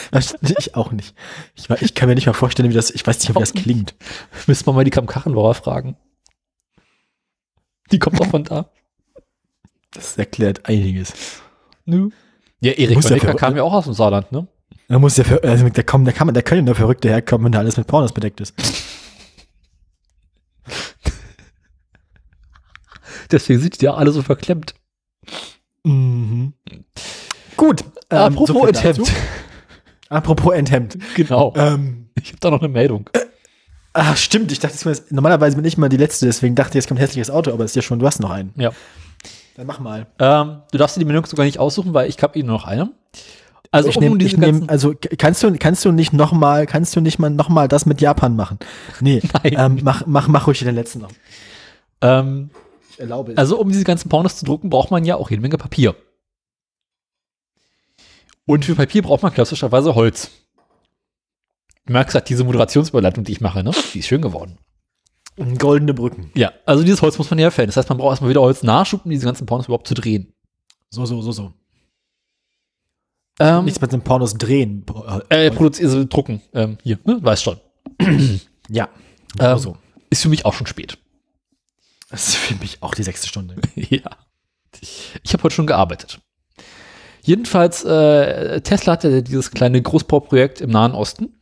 [0.57, 1.13] ich auch nicht.
[1.55, 3.95] Ich, ich kann mir nicht mal vorstellen, wie das, ich weiß nicht, wie das klingt.
[4.47, 5.97] Müssen wir mal die Kam-Kachenbauer fragen.
[7.91, 8.69] Die kommt auch von da.
[9.91, 11.13] Das erklärt einiges.
[11.85, 12.09] Nö.
[12.61, 14.47] Ja, Erik Muss ja Honecker ver- kam ja auch aus dem Saarland, ne?
[14.87, 17.09] Da muss der, ver- also da kommen, da kann man, da können ja nur Verrückte
[17.09, 18.53] herkommen, wenn da alles mit Pornos bedeckt ist.
[23.31, 24.75] Deswegen sind die ja alle so verklemmt.
[25.83, 26.53] Mhm.
[27.57, 27.83] Gut.
[28.09, 29.03] ähm, Apropos so dazu.
[30.09, 30.97] Apropos Enthemmt.
[31.15, 31.53] Genau.
[31.55, 33.09] Ähm, Ich habe da noch eine Meldung.
[33.93, 34.51] Ach, stimmt.
[34.51, 34.77] Ich dachte,
[35.09, 37.63] normalerweise bin ich mal die Letzte, deswegen dachte ich, jetzt kommt ein hässliches Auto, aber
[37.63, 38.53] es ist ja schon, du hast noch einen.
[38.55, 38.71] Ja.
[39.55, 40.07] Dann mach mal.
[40.19, 42.65] Ähm, du darfst dir die Meldung sogar nicht aussuchen, weil ich habe eh nur noch
[42.65, 42.91] eine.
[43.71, 47.01] Also ich nehm, ich nehm, also kannst du, kannst du nicht noch mal, kannst du
[47.01, 48.57] nicht mal noch mal das mit Japan machen?
[48.99, 51.11] Nee, ähm, mach, mach, mach ruhig den letzten noch.
[52.01, 52.49] ähm,
[52.91, 53.37] Ich erlaube es.
[53.37, 55.95] Also um diese ganzen Pornos zu drucken, braucht man ja auch jede Menge Papier.
[58.45, 60.31] Und für Papier braucht man klassischerweise Holz.
[61.89, 63.71] Du merkst halt diese Moderationsüberleitung, die ich mache, ne?
[63.95, 64.59] Die ist schön geworden.
[65.57, 66.29] Goldene Brücken.
[66.35, 67.65] Ja, also dieses Holz muss man ja herstellen.
[67.65, 70.31] Das heißt, man braucht erstmal wieder Holznachschub, um diese ganzen Pornos überhaupt zu drehen.
[70.91, 71.51] So, so, so, so.
[73.39, 74.85] Ähm, Nichts mit den Pornos drehen.
[75.29, 76.43] äh, produzieren, also drucken.
[76.53, 77.17] Ähm, hier, ne?
[77.23, 77.59] Weißt schon.
[78.69, 78.87] ja.
[79.39, 79.75] Ähm, so.
[80.11, 80.99] Ist für mich auch schon spät.
[82.11, 83.55] Das ist für mich auch die sechste Stunde.
[83.75, 84.11] ja.
[85.23, 86.21] Ich habe heute schon gearbeitet.
[87.23, 91.33] Jedenfalls, äh, Tesla hatte dieses kleine Großbauprojekt im Nahen Osten.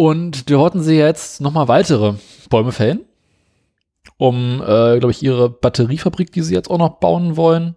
[0.00, 2.14] Und da wollten sie jetzt nochmal weitere
[2.48, 3.04] Bäume fällen,
[4.16, 7.76] um, äh, glaube ich, ihre Batteriefabrik, die sie jetzt auch noch bauen wollen,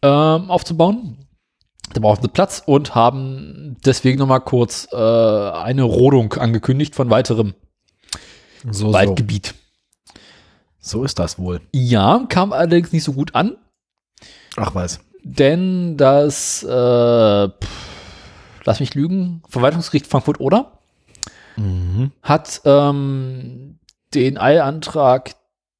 [0.00, 1.18] ähm, aufzubauen.
[1.92, 7.52] Da brauchen sie Platz und haben deswegen nochmal kurz äh, eine Rodung angekündigt von weiterem
[8.64, 8.92] So, so.
[8.94, 9.54] Waldgebiet.
[10.78, 11.60] so ist das wohl.
[11.74, 13.58] Ja, kam allerdings nicht so gut an.
[14.56, 15.00] Ach was.
[15.22, 17.68] Denn das, äh, pff,
[18.64, 20.72] lass mich lügen, Verwaltungsgericht Frankfurt-Oder
[21.56, 22.12] Mhm.
[22.22, 23.78] hat ähm,
[24.14, 25.34] den Eilantrag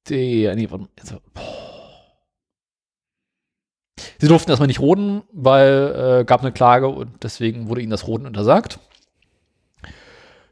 [0.09, 1.13] der, nee, warte, jetzt.
[4.19, 8.07] Sie durften erstmal nicht roden, weil äh, gab eine Klage und deswegen wurde ihnen das
[8.07, 8.79] Roden untersagt.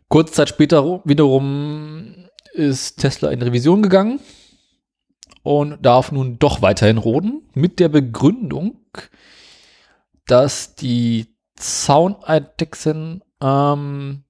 [0.07, 4.19] Kurze Zeit später ru- wiederum ist Tesla in Revision gegangen
[5.41, 8.79] und darf nun doch weiterhin roden mit der Begründung,
[10.27, 14.24] dass die Zauneidechsen, ähm,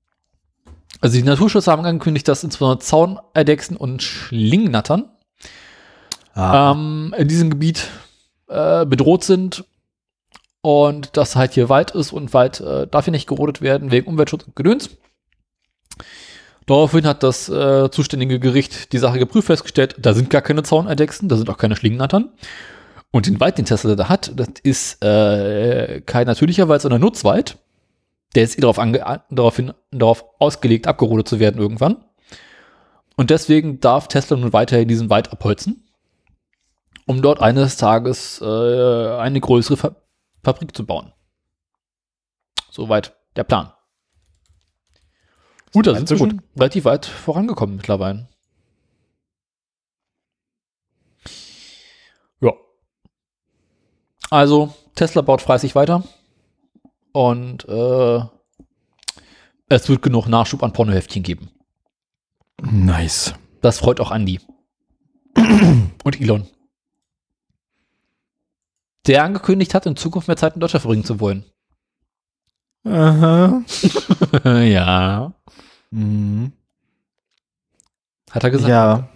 [1.02, 5.10] also die Naturschützer haben angekündigt, dass insbesondere Zauneidechsen und Schlingnattern
[6.36, 7.88] Ah, ähm, in diesem Gebiet
[8.50, 9.64] äh, bedroht sind
[10.62, 14.08] und dass halt hier Wald ist und Wald äh, darf hier nicht gerodet werden wegen
[14.08, 14.90] Umweltschutz und Gedöns.
[16.66, 21.30] Daraufhin hat das äh, zuständige Gericht die Sache geprüft, festgestellt, da sind gar keine Zauneidechsen,
[21.30, 22.30] da sind auch keine Schlingennattern.
[23.12, 27.60] Und den Wald, den Tesla da hat, das ist äh, kein natürlicher Wald, sondern Nutzwald.
[28.36, 32.03] Der ist eh darauf, ange darauf, hin, darauf ausgelegt, abgerodet zu werden irgendwann.
[33.16, 35.88] Und deswegen darf Tesla nun weiterhin diesen Wald abholzen,
[37.06, 39.95] um dort eines Tages äh, eine größere Fa
[40.44, 41.12] Fabrik zu bauen.
[42.70, 43.72] Soweit der Plan.
[45.74, 48.30] Gut, da sind wir schon relativ weit vorangekommen mittlerweile.
[52.41, 52.52] Ja.
[54.30, 56.03] Also, Tesla baut fleißig weiter.
[57.16, 58.20] Und äh,
[59.70, 61.50] es wird genug Nachschub an Pornoheftchen geben.
[62.62, 63.36] Nice.
[63.62, 64.42] Das freut auch Andy.
[66.04, 66.46] Und Elon.
[69.08, 71.46] Der angekündigt hat, in Zukunft mehr Zeit in Deutschland verbringen zu wollen.
[72.84, 73.64] Aha.
[74.44, 75.34] ja.
[75.92, 76.52] Mhm.
[78.30, 78.70] Hat er gesagt.
[78.70, 79.08] Ja.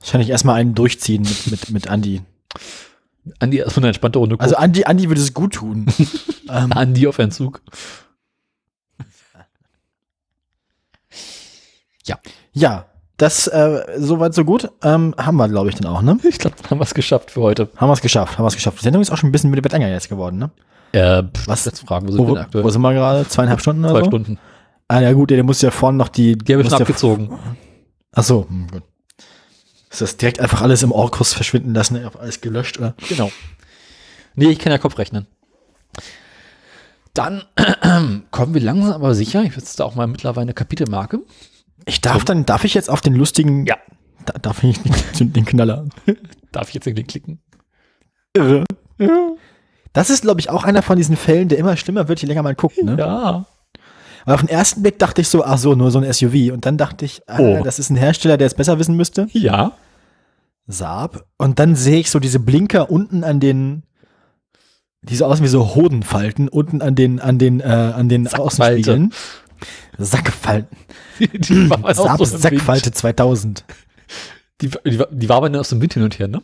[0.00, 2.22] Wahrscheinlich erstmal einen durchziehen mit, mit, mit Andi.
[3.40, 5.86] Andi erstmal eine entspannte Runde Also Andi, Andi würde es gut tun.
[6.48, 7.60] ähm, Andi auf Entzug.
[12.52, 12.86] ja,
[13.18, 14.70] das äh, soweit so gut.
[14.82, 16.18] Ähm, haben wir, glaube ich, dann auch, ne?
[16.28, 17.68] Ich glaube, haben wir es geschafft für heute.
[17.76, 18.78] Haben wir es geschafft, haben wir es geschafft.
[18.78, 20.50] Die Sendung ist auch schon ein bisschen mit mit länger jetzt geworden, ne?
[20.92, 21.64] Äh, pff, Was?
[21.66, 22.64] Jetzt fragen, wo sind Wo, wir aktuell?
[22.64, 23.28] wo sind wir gerade?
[23.28, 24.06] Zweieinhalb Stunden oder Zwei so?
[24.06, 24.38] Stunden.
[24.88, 26.36] Ah, ja gut, der muss ja vorne noch die.
[26.38, 27.38] Die habe ich schon ja- abgezogen.
[28.12, 28.82] Ach so, hm, gut.
[29.96, 32.92] Ist das direkt einfach alles im Orkus verschwinden lassen, einfach alles gelöscht, oder?
[33.08, 33.32] Genau.
[34.34, 35.26] Nee, ich kann ja Kopf rechnen.
[37.14, 37.44] Dann
[38.30, 39.42] kommen wir langsam aber sicher.
[39.44, 41.20] Ich jetzt da auch mal mittlerweile eine Kapitelmarke.
[41.86, 43.64] Ich darf dann, darf ich jetzt auf den lustigen.
[43.64, 43.78] Ja.
[44.26, 45.86] Da, darf ich nicht den Knaller.
[46.52, 47.38] Darf ich jetzt irgendwie klicken?
[48.34, 48.64] Irre.
[49.94, 52.42] Das ist, glaube ich, auch einer von diesen Fällen, der immer schlimmer wird, je länger
[52.42, 52.96] man guckt, ne?
[52.98, 53.46] Ja.
[54.26, 56.52] Weil auf den ersten Blick dachte ich so, ach so, nur so ein SUV.
[56.52, 57.62] Und dann dachte ich, ah, Oh.
[57.64, 59.28] das ist ein Hersteller, der es besser wissen müsste.
[59.32, 59.72] Ja.
[60.66, 61.26] Saab.
[61.38, 63.84] Und dann sehe ich so diese Blinker unten an den,
[65.02, 68.26] die so aussehen wie so Hodenfalten, unten an den, an den, äh, an den.
[68.28, 69.12] Außenspiegeln.
[69.98, 70.76] Sackfalten.
[71.18, 72.24] Die war Saab so.
[72.26, 73.64] Sackfalte 2000.
[74.60, 76.42] Die, die, war- die war aber nur aus dem Wind hin und her, ne?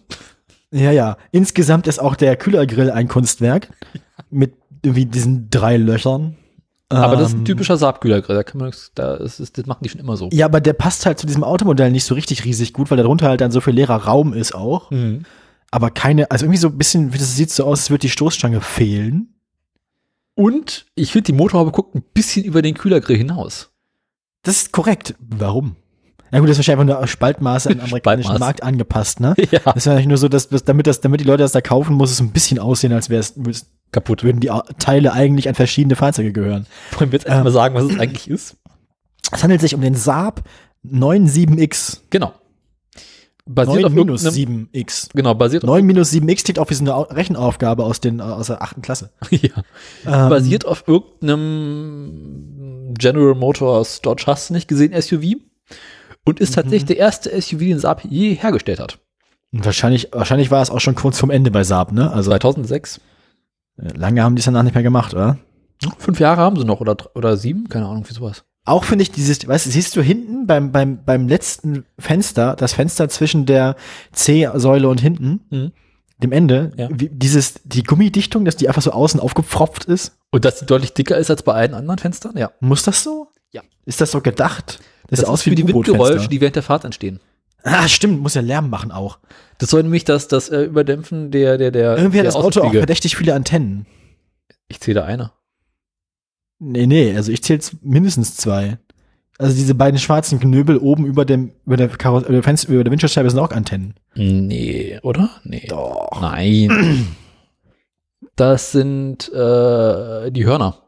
[0.70, 1.18] Ja, ja.
[1.32, 3.68] Insgesamt ist auch der Kühlergrill ein Kunstwerk.
[4.30, 6.36] Mit irgendwie diesen drei Löchern.
[6.96, 8.36] Aber das ist ein Ähm, typischer Saabkühlergrill.
[8.36, 10.28] Da kann man, da ist, ist, das machen die schon immer so.
[10.32, 13.28] Ja, aber der passt halt zu diesem Automodell nicht so richtig riesig gut, weil darunter
[13.28, 14.90] halt dann so viel leerer Raum ist auch.
[14.90, 15.24] Mhm.
[15.70, 18.10] Aber keine, also irgendwie so ein bisschen, wie das sieht so aus, als würde die
[18.10, 19.34] Stoßstange fehlen.
[20.34, 23.70] Und ich finde, die Motorhaube guckt ein bisschen über den Kühlergrill hinaus.
[24.42, 25.14] Das ist korrekt.
[25.20, 25.76] Warum?
[26.32, 28.46] Ja gut, das ist wahrscheinlich einfach nur Spaltmaße an den amerikanischen Spaltmaß.
[28.48, 29.34] Markt angepasst, ne?
[29.50, 29.60] Ja.
[29.64, 31.94] Das ist ja nur so, dass, dass damit, das, damit die Leute das da kaufen,
[31.94, 33.34] muss es ein bisschen aussehen, als wäre es,
[33.92, 34.24] Kaputt.
[34.24, 36.66] würden die Teile eigentlich an verschiedene Fahrzeuge gehören.
[36.98, 38.56] Wollen wir jetzt erstmal sagen, was es eigentlich ist?
[39.30, 40.42] Es handelt sich um den Saab
[40.86, 42.00] 97X.
[42.10, 42.32] Genau.
[43.44, 45.08] Basiert 9 auf minus irgendeinem, 7X.
[45.14, 48.20] genau, basiert auf, 9 minus 7X klingt auch wie so eine Au- Rechenaufgabe aus, den,
[48.20, 49.10] aus der achten Klasse.
[49.30, 49.50] ja,
[50.06, 55.40] Ähm, basiert auf irgendeinem General Motors Dodge hast du nicht gesehen SUV
[56.24, 58.98] und ist tatsächlich der erste SUV, den Saab je hergestellt hat.
[59.52, 62.10] Wahrscheinlich, wahrscheinlich war es auch schon kurz vorm Ende bei Saab, ne?
[62.10, 63.00] Also 2006.
[63.78, 65.38] äh, lange haben die es danach nicht mehr gemacht, oder?
[65.98, 68.44] Fünf Jahre haben sie noch oder, oder sieben, keine Ahnung, wie sowas.
[68.64, 72.72] Auch finde ich dieses, weißt du, siehst du hinten beim, beim, beim letzten Fenster, das
[72.74, 73.74] Fenster zwischen der
[74.12, 75.72] C-Säule und hinten, Mhm.
[76.22, 76.88] dem Ende, Ja.
[76.92, 80.16] wie, dieses, die Gummidichtung, dass die einfach so außen aufgepfropft ist.
[80.30, 82.52] Und dass die deutlich dicker ist als bei allen anderen Fenstern, ja.
[82.60, 83.28] Muss das so?
[83.50, 83.62] Ja.
[83.84, 84.78] Ist das so gedacht?
[85.12, 87.20] Das, sieht ist für die Windgeräusche, die während der Fahrt entstehen.
[87.64, 89.18] Ah, stimmt, muss ja Lärm machen auch.
[89.58, 91.96] Das soll nämlich das, das äh, Überdämpfen der, der, der.
[91.96, 93.86] Irgendwie hat der das Auto auch verdächtig viele Antennen.
[94.68, 95.32] Ich zähle eine.
[96.58, 98.78] Nee, nee, also ich zähle mindestens zwei.
[99.38, 102.84] Also diese beiden schwarzen Knöbel oben über dem, über der Karos über, der Fenster, über
[102.84, 103.94] der Windschutzscheibe sind auch Antennen.
[104.14, 105.30] Nee, oder?
[105.44, 105.66] Nee.
[105.68, 106.20] Doch.
[106.20, 107.16] Nein.
[108.36, 110.78] Das sind äh, die Hörner.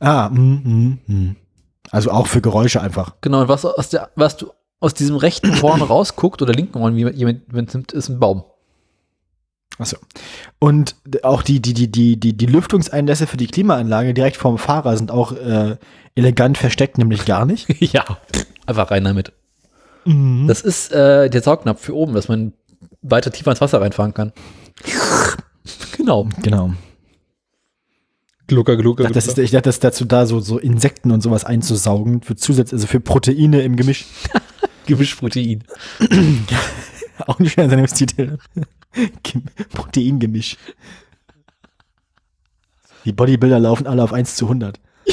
[0.00, 1.36] Ah, mm, mm, mm.
[1.90, 3.14] Also auch für Geräusche einfach.
[3.20, 4.50] Genau, und was aus der, was du
[4.80, 8.44] aus diesem rechten Horn rausguckt oder linken Horn, wie jemand nimmt, ist ein Baum.
[9.78, 9.96] Achso.
[10.58, 14.96] Und auch die, die, die, die, die, die Lüftungseinlässe für die Klimaanlage direkt vorm Fahrer
[14.96, 15.76] sind auch äh,
[16.14, 17.68] elegant versteckt, nämlich gar nicht.
[17.92, 18.04] ja.
[18.66, 19.32] Einfach rein damit.
[20.04, 20.46] Mhm.
[20.46, 22.52] Das ist äh, der Saugnapf für oben, dass man
[23.00, 24.32] weiter tiefer ins Wasser reinfahren kann.
[25.96, 26.28] genau.
[26.42, 26.72] Genau.
[28.52, 31.10] Glucker, glucker, Ich dachte, das ist, ich dachte, das ist dazu da, so, so Insekten
[31.10, 34.04] und sowas einzusaugen, für Zusatz, also für Proteine im Gemisch.
[34.86, 35.64] Gemischprotein.
[37.26, 38.36] Auch nicht schwer Sendungstitel.
[39.22, 40.58] Gem- Proteingemisch.
[43.06, 44.78] Die Bodybuilder laufen alle auf 1 zu 100.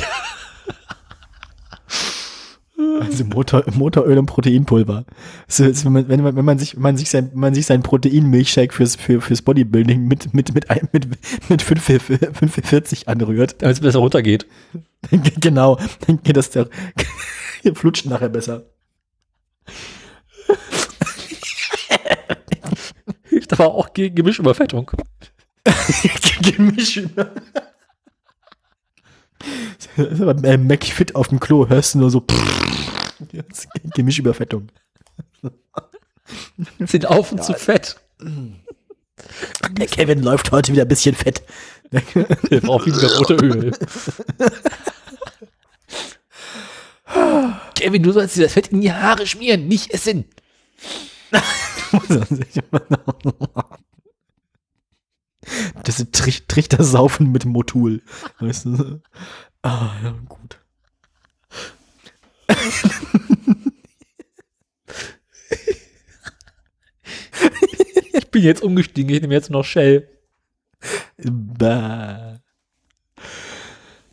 [3.02, 5.04] Also Motor, Motoröl und Proteinpulver.
[5.50, 7.54] So, ist, wenn, man, wenn, man, wenn man sich, wenn man sich sein, wenn man
[7.54, 11.08] sich sein Proteinmilchshake fürs, für, fürs Bodybuilding mit, mit, mit, mit,
[11.50, 14.48] mit 45 anrührt, Damit es besser runtergeht.
[15.42, 15.78] genau,
[16.08, 16.70] dann geht das der,
[17.74, 18.64] flutscht nachher besser.
[23.24, 24.92] Hilft aber auch gegen Gemischüberfettung.
[26.42, 27.02] Gemisch.
[30.44, 32.26] Äh, McFit auf dem Klo, hörst du nur so
[33.96, 34.70] Gemischüberfettung.
[36.80, 38.00] Sind auf und zu fett.
[39.72, 41.44] Der Kevin läuft heute wieder ein bisschen fett.
[41.92, 43.72] Der braucht wieder rote Öl.
[47.76, 50.26] Kevin, du sollst dir das Fett in die Haare schmieren, nicht essen.
[55.84, 58.02] Das ist Trich Trichtersaufen mit Motul.
[58.40, 59.02] Weißt du?
[59.62, 60.60] Ah, ja, gut.
[68.14, 70.08] Ich bin jetzt umgestiegen, ich nehme jetzt noch Shell.
[71.18, 72.40] Bah.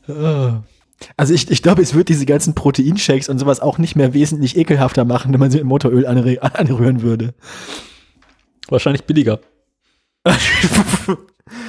[0.09, 0.63] Ah.
[1.17, 4.57] Also ich, ich glaube, es wird diese ganzen Proteinshakes und sowas auch nicht mehr wesentlich
[4.57, 7.35] ekelhafter machen, wenn man sie mit Motoröl anrü anrühren würde.
[8.69, 9.41] Wahrscheinlich billiger.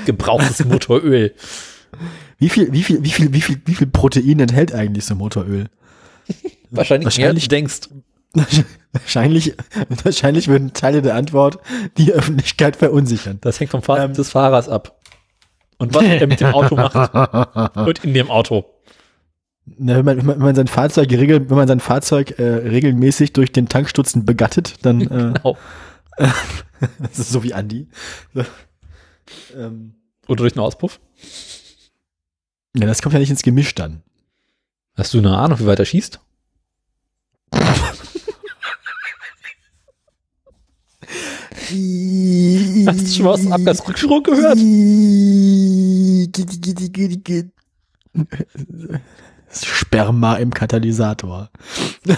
[0.06, 1.36] Gebrauchtes Motoröl.
[2.38, 5.70] Wie viel, wie viel, wie viel, wie viel, wie viel Protein enthält eigentlich so Motoröl?
[6.72, 7.80] Wahrscheinlich, mehr, Wahrscheinlich- du denkst.
[8.92, 9.56] wahrscheinlich,
[10.04, 11.60] wahrscheinlich würden Teile der Antwort
[11.98, 13.38] die Öffentlichkeit verunsichern.
[13.42, 14.14] Das hängt vom Fahrrad Ähm.
[14.14, 15.00] des Fahrers ab.
[15.78, 17.76] Und was er mit dem Auto macht.
[17.78, 18.66] Und in dem Auto.
[19.66, 23.52] Na, wenn, man, wenn man- sein Fahrzeug regel, wenn man sein Fahrzeug äh, regelmäßig durch
[23.52, 25.58] den Tankstutzen begattet, dann äh, Genau.
[26.18, 27.88] das ist so wie Andi.
[28.34, 28.44] So.
[29.58, 29.94] Ähm,
[30.28, 31.00] Oder durch einen Auspuff.
[32.76, 34.02] Ja, das kommt ja nicht ins Gemisch dann.
[34.96, 36.20] Hast du eine Ahnung, wie weit er schießt?
[42.88, 44.58] Hast du schon mal aus dem Abgasrückschwung gehört?
[49.50, 51.50] Sperma im Katalysator.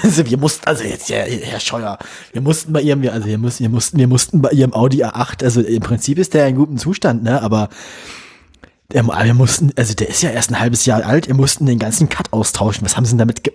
[0.04, 1.98] Also wir mussten, also jetzt, ja, Herr Scheuer,
[2.32, 5.44] wir mussten bei ihrem, also wir mussten, wir mussten, wir mussten bei ihrem Audi A8,
[5.44, 7.70] also im Prinzip ist der in gutem Zustand, ne, aber
[8.92, 11.80] der, wir mussten, also der ist ja erst ein halbes Jahr alt, wir mussten den
[11.80, 12.84] ganzen Cut austauschen.
[12.86, 13.54] Was haben sie denn damit ge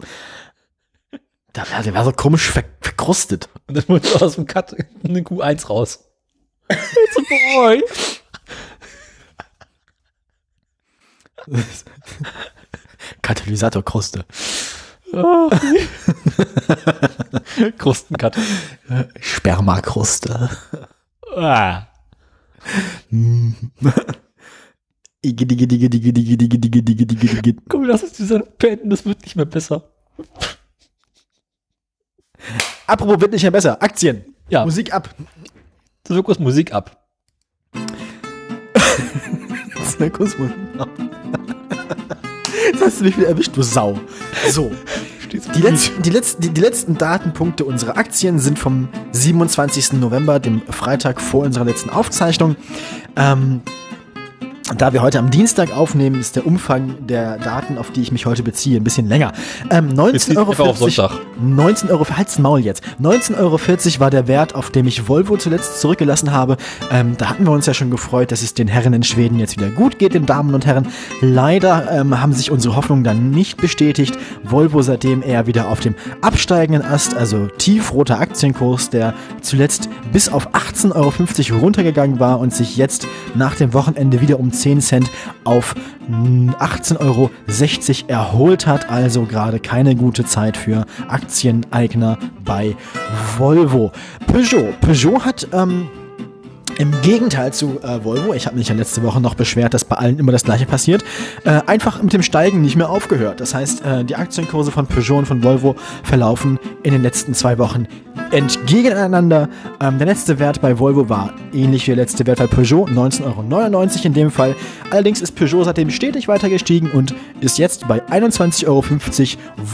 [1.54, 3.48] der, war- der war so komisch ver verkrustet.
[3.68, 4.74] Und dann musst du aus dem Cut
[5.04, 6.00] eine Q1 raus.
[13.22, 14.24] Katalysatorkruste.
[17.78, 18.36] Krustencut.
[19.20, 20.50] Spermakruste.
[21.36, 21.86] Ah.
[27.68, 29.88] Komm, lass uns dieser beenden, das wird nicht mehr besser.
[32.86, 33.82] Apropos wird nicht mehr besser.
[33.82, 34.24] Aktien.
[34.48, 35.14] Ja, Musik ab.
[36.24, 37.04] kurz Musik ab.
[39.98, 40.88] Zirkusmusik ab.
[42.72, 43.98] Jetzt hast du mich wieder erwischt, du Sau.
[44.50, 44.70] So.
[45.32, 49.94] Die letzten, die, letzten, die, die letzten Datenpunkte unserer Aktien sind vom 27.
[49.94, 52.54] November, dem Freitag vor unserer letzten Aufzeichnung.
[53.16, 53.62] Ähm,
[54.78, 58.24] da wir heute am Dienstag aufnehmen, ist der Umfang der Daten, auf die ich mich
[58.24, 59.32] heute beziehe, ein bisschen länger.
[59.70, 60.50] Ähm, 19,40 Bezieht Euro.
[60.52, 61.10] einfach auf Sonntag.
[61.38, 62.82] 19 Euro, halt's Maul jetzt.
[63.02, 66.56] 19,40 Euro war der Wert, auf dem ich Volvo zuletzt zurückgelassen habe.
[66.90, 69.58] Ähm, da hatten wir uns ja schon gefreut, dass es den Herren in Schweden jetzt
[69.58, 70.88] wieder gut geht, den Damen und Herren.
[71.20, 74.16] Leider ähm, haben sich unsere Hoffnungen dann nicht bestätigt.
[74.44, 79.12] Volvo seitdem eher wieder auf dem absteigenden Ast, also tiefroter Aktienkurs, der
[79.42, 84.52] zuletzt bis auf 18,50 Euro runtergegangen war und sich jetzt nach dem Wochenende wieder um
[84.52, 85.10] 10 Cent
[85.44, 85.74] auf
[86.08, 87.30] mm, 18,60 Euro
[88.08, 88.90] erholt hat.
[88.90, 92.76] Also gerade keine gute Zeit für Aktieneigner bei
[93.36, 93.92] Volvo.
[94.26, 94.72] Peugeot.
[94.80, 95.88] Peugeot hat ähm,
[96.78, 99.96] im Gegenteil zu äh, Volvo, ich habe mich ja letzte Woche noch beschwert, dass bei
[99.96, 101.04] allen immer das gleiche passiert,
[101.44, 103.40] äh, einfach mit dem Steigen nicht mehr aufgehört.
[103.40, 107.58] Das heißt, äh, die Aktienkurse von Peugeot und von Volvo verlaufen in den letzten zwei
[107.58, 107.86] Wochen
[108.30, 109.48] entgegeneinander.
[109.80, 113.24] Ähm, der letzte Wert bei Volvo war ähnlich wie der letzte Wert bei Peugeot, 19,99
[113.24, 114.56] Euro in dem Fall.
[114.90, 118.84] Allerdings ist Peugeot seitdem stetig weiter gestiegen und ist jetzt bei 21,50 Euro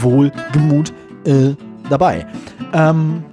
[0.01, 0.93] wohlgemut
[1.25, 1.55] äh,
[1.89, 2.27] dabei.
[2.73, 3.23] Ähm,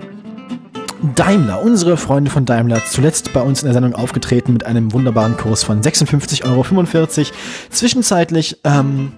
[1.14, 5.36] Daimler, unsere Freunde von Daimler, zuletzt bei uns in der Sendung aufgetreten mit einem wunderbaren
[5.36, 7.30] Kurs von 56,45 Euro.
[7.70, 9.12] Zwischenzeitlich ähm,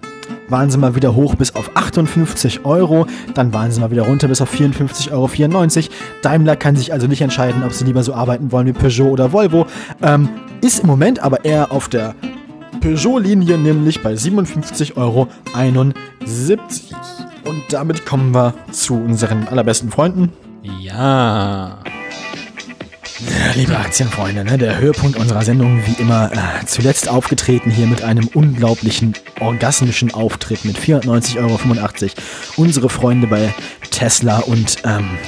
[0.49, 4.29] waren sie mal wieder hoch bis auf 58 Euro, dann waren sie mal wieder runter
[4.29, 5.95] bis auf 54,94 Euro.
[6.23, 9.33] Daimler kann sich also nicht entscheiden, ob sie lieber so arbeiten wollen wie Peugeot oder
[9.33, 9.67] Volvo.
[10.03, 10.29] Ähm,
[10.61, 12.15] ist im Moment aber eher auf der
[12.83, 15.29] Peugeot-Linie, nämlich bei 57,71 Euro.
[17.45, 20.31] Und damit kommen wir zu unseren allerbesten Freunden.
[20.63, 21.79] Ja.
[23.55, 28.29] Liebe Aktienfreunde, ne, der Höhepunkt unserer Sendung wie immer äh, zuletzt aufgetreten hier mit einem
[28.29, 32.13] unglaublichen orgasmischen Auftritt mit 490,85 Euro.
[32.57, 33.55] Unsere Freunde bei
[33.91, 35.19] Tesla und ähm,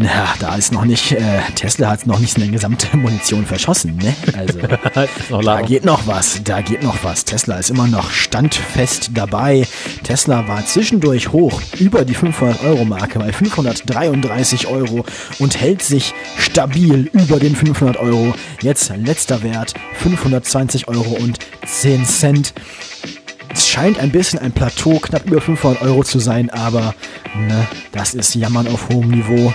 [0.00, 4.14] na, da ist noch nicht, äh, Tesla hat noch nicht seine gesamte Munition verschossen, ne?
[4.36, 4.60] Also,
[5.42, 7.24] da geht noch was, da geht noch was.
[7.24, 9.66] Tesla ist immer noch standfest dabei.
[10.04, 15.04] Tesla war zwischendurch hoch über die 500-Euro-Marke bei 533 Euro
[15.40, 18.34] und hält sich stabil über den 500 Euro.
[18.60, 22.54] Jetzt letzter Wert 520 Euro und 10 Cent.
[23.52, 26.94] Es scheint ein bisschen ein Plateau, knapp über 500 Euro zu sein, aber
[27.36, 29.52] ne, das ist Jammern auf hohem Niveau.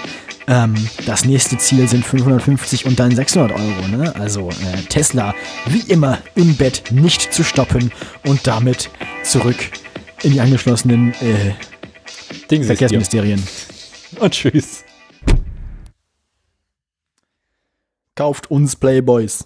[0.47, 0.75] Ähm,
[1.05, 3.87] das nächste Ziel sind 550 und dann 600 Euro.
[3.87, 4.15] Ne?
[4.15, 5.33] Also äh, Tesla
[5.67, 7.91] wie immer im Bett nicht zu stoppen
[8.25, 8.89] und damit
[9.23, 9.57] zurück
[10.23, 13.41] in die angeschlossenen äh, Verkehrsministerien.
[14.19, 14.83] Und tschüss.
[18.15, 19.43] Kauft uns Playboys.